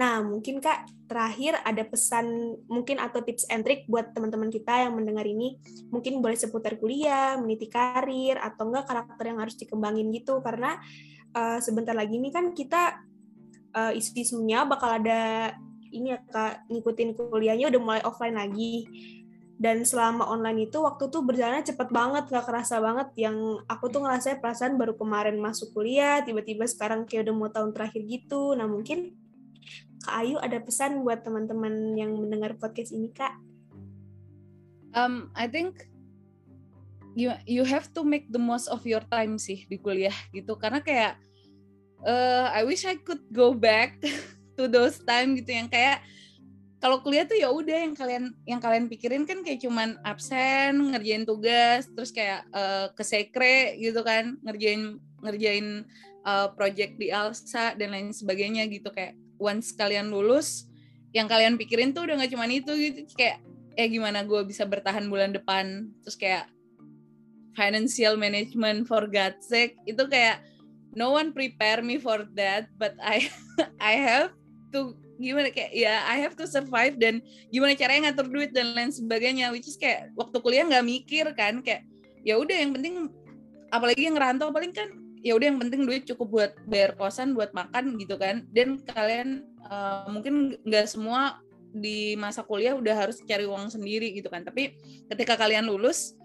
Nah 0.00 0.24
mungkin 0.24 0.58
kak 0.64 0.88
terakhir 1.06 1.60
ada 1.62 1.84
pesan 1.86 2.58
mungkin 2.66 2.98
atau 2.98 3.22
tips 3.22 3.46
and 3.52 3.62
trick 3.62 3.86
buat 3.86 4.10
teman-teman 4.16 4.48
kita 4.48 4.88
yang 4.88 4.96
mendengar 4.96 5.28
ini. 5.28 5.60
Mungkin 5.92 6.24
boleh 6.24 6.34
seputar 6.34 6.80
kuliah 6.80 7.36
meniti 7.36 7.68
karir 7.68 8.40
atau 8.40 8.72
enggak 8.72 8.88
karakter 8.88 9.24
yang 9.28 9.38
harus 9.38 9.54
dikembangin 9.60 10.08
gitu. 10.10 10.40
Karena 10.40 10.80
uh, 11.36 11.58
sebentar 11.60 11.92
lagi 11.92 12.16
ini 12.16 12.32
kan 12.32 12.56
kita 12.56 13.04
uh, 13.76 13.92
isu-isunya 13.92 14.64
bakal 14.64 14.96
ada 14.96 15.52
ini 15.92 16.16
ya 16.16 16.18
kak 16.24 16.66
ngikutin 16.72 17.12
kuliahnya 17.14 17.68
udah 17.68 17.80
mulai 17.80 18.02
offline 18.02 18.36
lagi. 18.40 18.88
Dan 19.56 19.88
selama 19.88 20.28
online 20.28 20.68
itu 20.68 20.84
waktu 20.84 21.08
tuh 21.08 21.24
berjalannya 21.24 21.64
cepet 21.64 21.88
banget 21.88 22.28
gak 22.28 22.44
kerasa 22.44 22.76
banget. 22.76 23.08
Yang 23.16 23.64
aku 23.64 23.88
tuh 23.88 24.04
ngerasa 24.04 24.36
perasaan 24.36 24.76
baru 24.76 24.92
kemarin 25.00 25.40
masuk 25.40 25.72
kuliah 25.72 26.20
tiba-tiba 26.20 26.68
sekarang 26.68 27.08
kayak 27.08 27.24
udah 27.24 27.34
mau 27.34 27.48
tahun 27.48 27.72
terakhir 27.72 28.04
gitu. 28.04 28.52
Nah 28.52 28.68
mungkin 28.68 29.16
Kak 30.04 30.22
Ayu 30.22 30.36
ada 30.36 30.60
pesan 30.60 31.00
buat 31.00 31.24
teman-teman 31.24 31.96
yang 31.96 32.12
mendengar 32.20 32.52
podcast 32.60 32.92
ini 32.92 33.08
Kak? 33.16 33.32
Um, 34.92 35.32
I 35.32 35.48
think 35.48 35.88
you 37.16 37.32
you 37.48 37.64
have 37.64 37.88
to 37.96 38.04
make 38.04 38.28
the 38.28 38.40
most 38.40 38.68
of 38.68 38.84
your 38.84 39.02
time 39.08 39.40
sih 39.40 39.64
di 39.72 39.80
kuliah 39.80 40.14
gitu. 40.36 40.60
Karena 40.60 40.84
kayak 40.84 41.16
uh, 42.04 42.52
I 42.52 42.66
wish 42.66 42.84
I 42.84 42.98
could 43.00 43.22
go 43.32 43.54
back 43.54 43.96
to 44.58 44.68
those 44.68 45.00
time 45.00 45.38
gitu 45.38 45.54
yang 45.56 45.68
kayak 45.70 46.02
kalau 46.76 47.00
kuliah 47.00 47.24
tuh 47.24 47.40
ya 47.40 47.48
udah 47.48 47.88
yang 47.88 47.96
kalian 47.96 48.24
yang 48.44 48.60
kalian 48.60 48.84
pikirin 48.92 49.24
kan 49.24 49.40
kayak 49.40 49.64
cuman 49.64 49.96
absen 50.04 50.92
ngerjain 50.92 51.24
tugas 51.24 51.88
terus 51.88 52.12
kayak 52.12 52.44
uh, 52.52 52.92
ke 52.92 53.00
sekre 53.00 53.80
gitu 53.80 54.04
kan 54.04 54.36
ngerjain 54.44 55.00
ngerjain 55.24 55.88
uh, 56.26 56.48
project 56.52 56.98
di 56.98 57.14
Alsa 57.14 57.78
dan 57.78 57.94
lain 57.94 58.10
sebagainya 58.10 58.66
gitu. 58.66 58.90
Kayak 58.90 59.14
once 59.38 59.70
kalian 59.72 60.10
lulus 60.10 60.66
yang 61.14 61.30
kalian 61.30 61.56
pikirin 61.56 61.94
tuh 61.94 62.04
udah 62.04 62.18
nggak 62.18 62.32
cuman 62.34 62.50
itu 62.50 62.72
gitu. 62.74 62.98
Kayak 63.14 63.40
eh 63.78 63.88
gimana 63.88 64.26
gue 64.26 64.42
bisa 64.44 64.66
bertahan 64.66 65.06
bulan 65.06 65.30
depan? 65.32 65.88
Terus 66.02 66.16
kayak 66.18 66.50
financial 67.56 68.18
management 68.20 68.84
for 68.84 69.06
God's 69.08 69.46
sake. 69.46 69.78
Itu 69.88 70.10
kayak 70.10 70.42
no 70.96 71.12
one 71.12 71.30
prepare 71.36 71.84
me 71.84 72.00
for 72.00 72.24
that 72.32 72.72
but 72.80 72.96
I 73.04 73.28
I 73.78 73.94
have 74.00 74.32
to 74.72 74.96
gimana 75.20 75.52
kayak 75.52 75.72
ya 75.72 76.04
I 76.08 76.20
have 76.24 76.36
to 76.40 76.48
survive 76.48 76.96
dan 77.00 77.20
gimana 77.52 77.76
caranya 77.76 78.10
ngatur 78.10 78.28
duit 78.32 78.50
dan 78.52 78.72
lain 78.72 78.92
sebagainya 78.92 79.52
which 79.52 79.68
is 79.68 79.76
kayak 79.76 80.12
waktu 80.16 80.36
kuliah 80.40 80.64
nggak 80.64 80.84
mikir 80.84 81.26
kan 81.36 81.60
kayak 81.60 81.84
ya 82.24 82.36
udah 82.36 82.56
yang 82.56 82.72
penting 82.76 83.12
apalagi 83.72 84.08
yang 84.08 84.16
ngerantau 84.16 84.52
paling 84.52 84.72
kan 84.72 84.88
ya 85.24 85.34
udah 85.34 85.46
yang 85.52 85.60
penting 85.60 85.88
duit 85.88 86.04
cukup 86.04 86.28
buat 86.28 86.52
bayar 86.68 86.96
kosan 86.96 87.32
buat 87.32 87.50
makan 87.56 87.96
gitu 88.00 88.20
kan 88.20 88.44
dan 88.52 88.80
kalian 88.84 89.44
uh, 89.68 90.08
mungkin 90.12 90.56
nggak 90.64 90.86
semua 90.86 91.40
di 91.76 92.16
masa 92.16 92.40
kuliah 92.40 92.72
udah 92.72 92.94
harus 92.94 93.20
cari 93.24 93.44
uang 93.44 93.68
sendiri 93.68 94.12
gitu 94.16 94.32
kan 94.32 94.44
tapi 94.44 94.76
ketika 95.12 95.36
kalian 95.36 95.68
lulus 95.68 96.16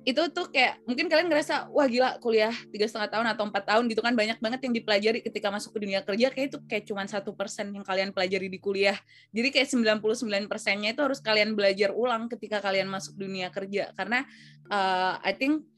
itu 0.00 0.22
tuh 0.32 0.48
kayak 0.48 0.80
mungkin 0.88 1.12
kalian 1.12 1.28
ngerasa 1.28 1.68
wah 1.68 1.84
gila 1.84 2.16
kuliah 2.24 2.56
tiga 2.72 2.88
setengah 2.88 3.12
tahun 3.12 3.26
atau 3.36 3.44
empat 3.52 3.64
tahun 3.68 3.84
gitu 3.92 4.00
kan 4.00 4.16
banyak 4.16 4.40
banget 4.40 4.60
yang 4.64 4.72
dipelajari 4.72 5.20
ketika 5.20 5.52
masuk 5.52 5.76
ke 5.76 5.78
dunia 5.84 6.00
kerja. 6.00 6.32
Kayak 6.32 6.46
itu 6.48 6.58
kayak 6.64 6.84
cuma 6.88 7.04
satu 7.04 7.36
persen 7.36 7.68
yang 7.76 7.84
kalian 7.84 8.08
pelajari 8.16 8.48
di 8.48 8.56
kuliah. 8.56 8.96
Jadi 9.28 9.48
kayak 9.52 9.68
99 10.00 10.48
persennya 10.48 10.96
itu 10.96 11.04
harus 11.04 11.20
kalian 11.20 11.52
belajar 11.52 11.92
ulang 11.92 12.32
ketika 12.32 12.64
kalian 12.64 12.88
masuk 12.88 13.20
dunia 13.20 13.52
kerja. 13.52 13.92
Karena 13.92 14.24
uh, 14.72 15.20
I 15.20 15.36
think 15.36 15.68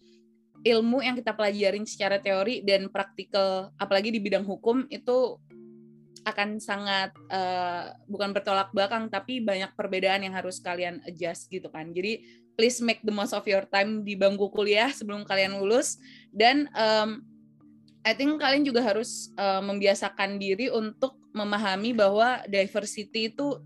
ilmu 0.63 1.03
yang 1.03 1.19
kita 1.19 1.35
pelajarin 1.35 1.83
secara 1.83 2.23
teori 2.23 2.63
dan 2.63 2.87
praktikal 2.95 3.75
apalagi 3.75 4.15
di 4.15 4.23
bidang 4.23 4.47
hukum 4.47 4.87
itu 4.87 5.43
akan 6.23 6.63
sangat 6.63 7.11
uh, 7.35 7.91
bukan 8.07 8.31
bertolak 8.31 8.71
belakang 8.71 9.11
tapi 9.11 9.43
banyak 9.43 9.75
perbedaan 9.75 10.23
yang 10.23 10.35
harus 10.39 10.63
kalian 10.63 11.03
adjust 11.03 11.51
gitu 11.51 11.67
kan. 11.67 11.91
Jadi 11.91 12.23
please 12.55 12.81
make 12.85 13.01
the 13.03 13.15
most 13.15 13.33
of 13.33 13.45
your 13.49 13.65
time 13.69 14.05
di 14.05 14.17
bangku 14.19 14.53
kuliah 14.53 14.93
sebelum 14.93 15.25
kalian 15.25 15.57
lulus 15.59 15.97
dan 16.31 16.69
um, 16.77 17.25
I 18.03 18.19
think 18.19 18.43
kalian 18.43 18.67
juga 18.67 18.83
harus 18.83 19.31
uh, 19.39 19.63
membiasakan 19.63 20.43
diri 20.43 20.67
untuk 20.69 21.15
memahami 21.31 21.95
bahwa 21.95 22.43
diversity 22.51 23.31
itu 23.31 23.63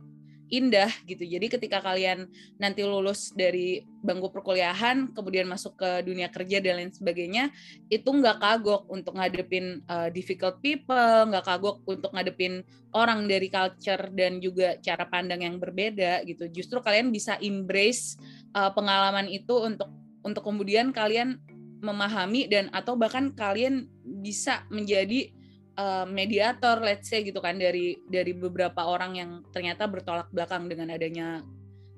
indah 0.46 0.90
gitu. 1.10 1.26
Jadi 1.26 1.46
ketika 1.50 1.82
kalian 1.82 2.30
nanti 2.54 2.86
lulus 2.86 3.34
dari 3.34 3.82
bangku 3.82 4.30
perkuliahan, 4.30 5.10
kemudian 5.10 5.50
masuk 5.50 5.74
ke 5.74 6.06
dunia 6.06 6.30
kerja 6.30 6.62
dan 6.62 6.78
lain 6.78 6.92
sebagainya, 6.94 7.50
itu 7.90 8.06
nggak 8.06 8.38
kagok 8.38 8.86
untuk 8.86 9.18
ngadepin 9.18 9.82
uh, 9.90 10.06
difficult 10.14 10.62
people, 10.62 11.26
nggak 11.34 11.42
kagok 11.42 11.82
untuk 11.90 12.14
ngadepin 12.14 12.62
orang 12.94 13.26
dari 13.26 13.50
culture 13.50 14.06
dan 14.14 14.38
juga 14.38 14.78
cara 14.78 15.10
pandang 15.10 15.42
yang 15.42 15.58
berbeda 15.58 16.22
gitu. 16.22 16.46
Justru 16.54 16.78
kalian 16.78 17.10
bisa 17.10 17.34
embrace 17.42 18.14
uh, 18.54 18.70
pengalaman 18.70 19.26
itu 19.26 19.54
untuk 19.64 19.90
untuk 20.22 20.42
kemudian 20.42 20.90
kalian 20.90 21.38
memahami 21.80 22.50
dan 22.50 22.66
atau 22.74 22.98
bahkan 22.98 23.30
kalian 23.30 23.86
bisa 24.02 24.66
menjadi 24.72 25.30
uh, 25.78 26.04
mediator 26.08 26.82
let's 26.82 27.06
say 27.06 27.22
gitu 27.22 27.38
kan 27.38 27.56
dari 27.60 28.00
dari 28.10 28.34
beberapa 28.34 28.86
orang 28.86 29.12
yang 29.14 29.30
ternyata 29.54 29.86
bertolak 29.86 30.28
belakang 30.34 30.66
dengan 30.66 30.90
adanya 30.90 31.46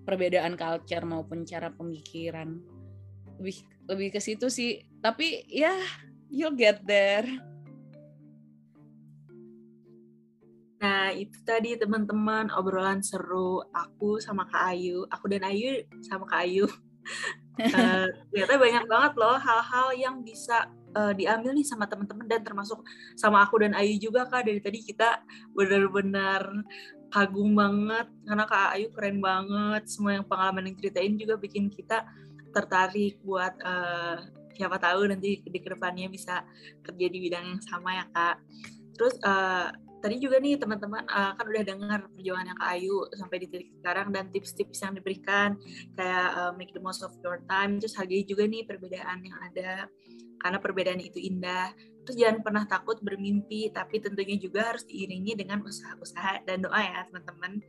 perbedaan 0.05 0.57
culture 0.57 1.05
maupun 1.05 1.45
cara 1.49 1.73
pemikiran. 1.73 2.61
Lebih 3.41 3.57
lebih 3.89 4.09
ke 4.13 4.21
situ 4.21 4.53
sih. 4.53 4.85
Tapi 5.01 5.49
ya 5.49 5.73
you'll 6.29 6.57
get 6.57 6.85
there 6.85 7.25
Nah, 10.79 11.11
itu 11.11 11.35
tadi 11.43 11.74
teman-teman 11.74 12.55
obrolan 12.55 13.03
seru 13.03 13.66
aku 13.74 14.22
sama 14.22 14.47
Kak 14.47 14.74
Ayu. 14.74 15.03
Aku 15.11 15.26
dan 15.26 15.43
Ayu 15.43 15.83
sama 16.07 16.22
Kak 16.31 16.47
Ayu. 16.47 16.70
uh, 17.59 18.07
ternyata 18.31 18.55
banyak 18.55 18.85
banget 18.87 19.12
loh 19.18 19.37
hal-hal 19.43 19.89
yang 19.99 20.22
bisa 20.22 20.70
uh, 20.95 21.11
diambil 21.11 21.51
nih 21.51 21.66
sama 21.66 21.91
teman-teman 21.91 22.31
dan 22.31 22.47
termasuk 22.47 22.79
sama 23.18 23.43
aku 23.43 23.59
dan 23.59 23.74
Ayu 23.74 23.99
juga 23.99 24.31
Kak. 24.31 24.47
Dari 24.47 24.62
tadi 24.62 24.79
kita 24.87 25.18
benar-benar 25.51 26.47
kagum 27.11 27.59
banget 27.59 28.07
karena 28.22 28.45
Kak 28.47 28.70
Ayu 28.79 28.87
keren 28.95 29.18
banget. 29.18 29.83
Semua 29.91 30.14
yang 30.14 30.26
pengalaman 30.31 30.70
yang 30.70 30.76
ceritain 30.79 31.18
juga 31.18 31.35
bikin 31.35 31.74
kita 31.74 32.07
tertarik 32.55 33.18
buat 33.26 33.59
uh, 33.66 34.22
siapa 34.55 34.79
tahu 34.79 35.11
nanti 35.11 35.43
di 35.43 35.59
ke 35.59 35.74
depannya 35.74 36.07
bisa 36.07 36.47
kerja 36.87 37.07
di 37.11 37.18
bidang 37.18 37.45
yang 37.51 37.62
sama 37.66 37.99
ya 37.99 38.07
Kak. 38.14 38.37
Terus 38.95 39.14
uh, 39.26 39.70
tadi 39.99 40.17
juga 40.23 40.39
nih 40.39 40.59
teman-teman 40.59 41.05
uh, 41.07 41.35
kan 41.35 41.45
udah 41.47 41.65
dengar 41.67 42.01
perjuangan 42.15 42.47
yang 42.51 42.59
Kak 42.59 42.71
Ayu 42.79 42.97
sampai 43.15 43.37
di 43.43 43.47
titik 43.51 43.71
sekarang 43.83 44.09
dan 44.15 44.25
tips-tips 44.31 44.79
yang 44.83 44.93
diberikan 44.95 45.59
kayak 45.99 46.29
uh, 46.39 46.53
make 46.55 46.71
the 46.73 46.83
most 46.83 47.03
of 47.03 47.13
your 47.21 47.43
time 47.51 47.83
terus 47.83 47.99
hargai 47.99 48.23
juga 48.23 48.47
nih 48.47 48.63
perbedaan 48.65 49.19
yang 49.27 49.39
ada 49.43 49.87
karena 50.39 50.59
perbedaan 50.63 51.03
itu 51.03 51.19
indah. 51.19 51.75
Terus 52.07 52.25
jangan 52.25 52.41
pernah 52.41 52.65
takut 52.65 52.97
bermimpi 53.05 53.69
tapi 53.69 54.01
tentunya 54.01 54.41
juga 54.41 54.73
harus 54.73 54.87
diiringi 54.89 55.37
dengan 55.37 55.61
usaha-usaha 55.61 56.47
dan 56.49 56.65
doa 56.65 56.81
ya 56.81 57.05
teman-teman. 57.11 57.61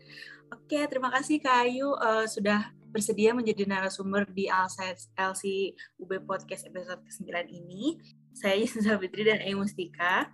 Oke 0.53 0.79
terima 0.87 1.11
kasih 1.11 1.43
Kak 1.43 1.67
Ayu 1.67 1.91
uh, 1.97 2.23
sudah 2.29 2.71
bersedia 2.89 3.37
menjadi 3.37 3.69
narasumber 3.69 4.25
di 4.33 4.49
LC 4.49 5.43
UB 6.01 6.11
Podcast 6.25 6.65
episode 6.65 7.01
ke-9 7.05 7.29
ini. 7.53 8.01
Saya 8.33 8.55
Yusuf 8.61 8.85
Fitri 8.85 9.27
dan 9.27 9.43
Ayu 9.43 9.59
Mustika 9.59 10.29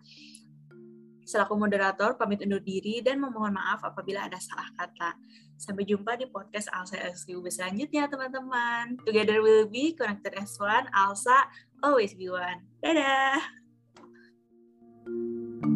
Selaku 1.26 1.58
moderator, 1.58 2.14
pamit 2.16 2.46
undur 2.46 2.62
diri 2.62 3.02
dan 3.02 3.18
memohon 3.18 3.58
maaf 3.58 3.82
apabila 3.82 4.30
ada 4.30 4.38
salah 4.38 4.70
kata. 4.78 5.18
Sampai 5.58 5.90
jumpa 5.90 6.14
di 6.16 6.30
podcast 6.30 6.70
Alsa 6.70 7.02
XQB 7.02 7.50
selanjutnya, 7.50 8.06
teman-teman. 8.06 9.02
Together 9.04 9.42
we'll 9.42 9.66
be 9.66 9.98
connected 9.98 10.38
as 10.38 10.54
one. 10.62 10.86
Alsa, 10.94 11.50
always 11.82 12.14
be 12.14 12.30
one. 12.30 12.62
Dadah! 12.80 13.66
thank 15.06 15.66
you 15.66 15.75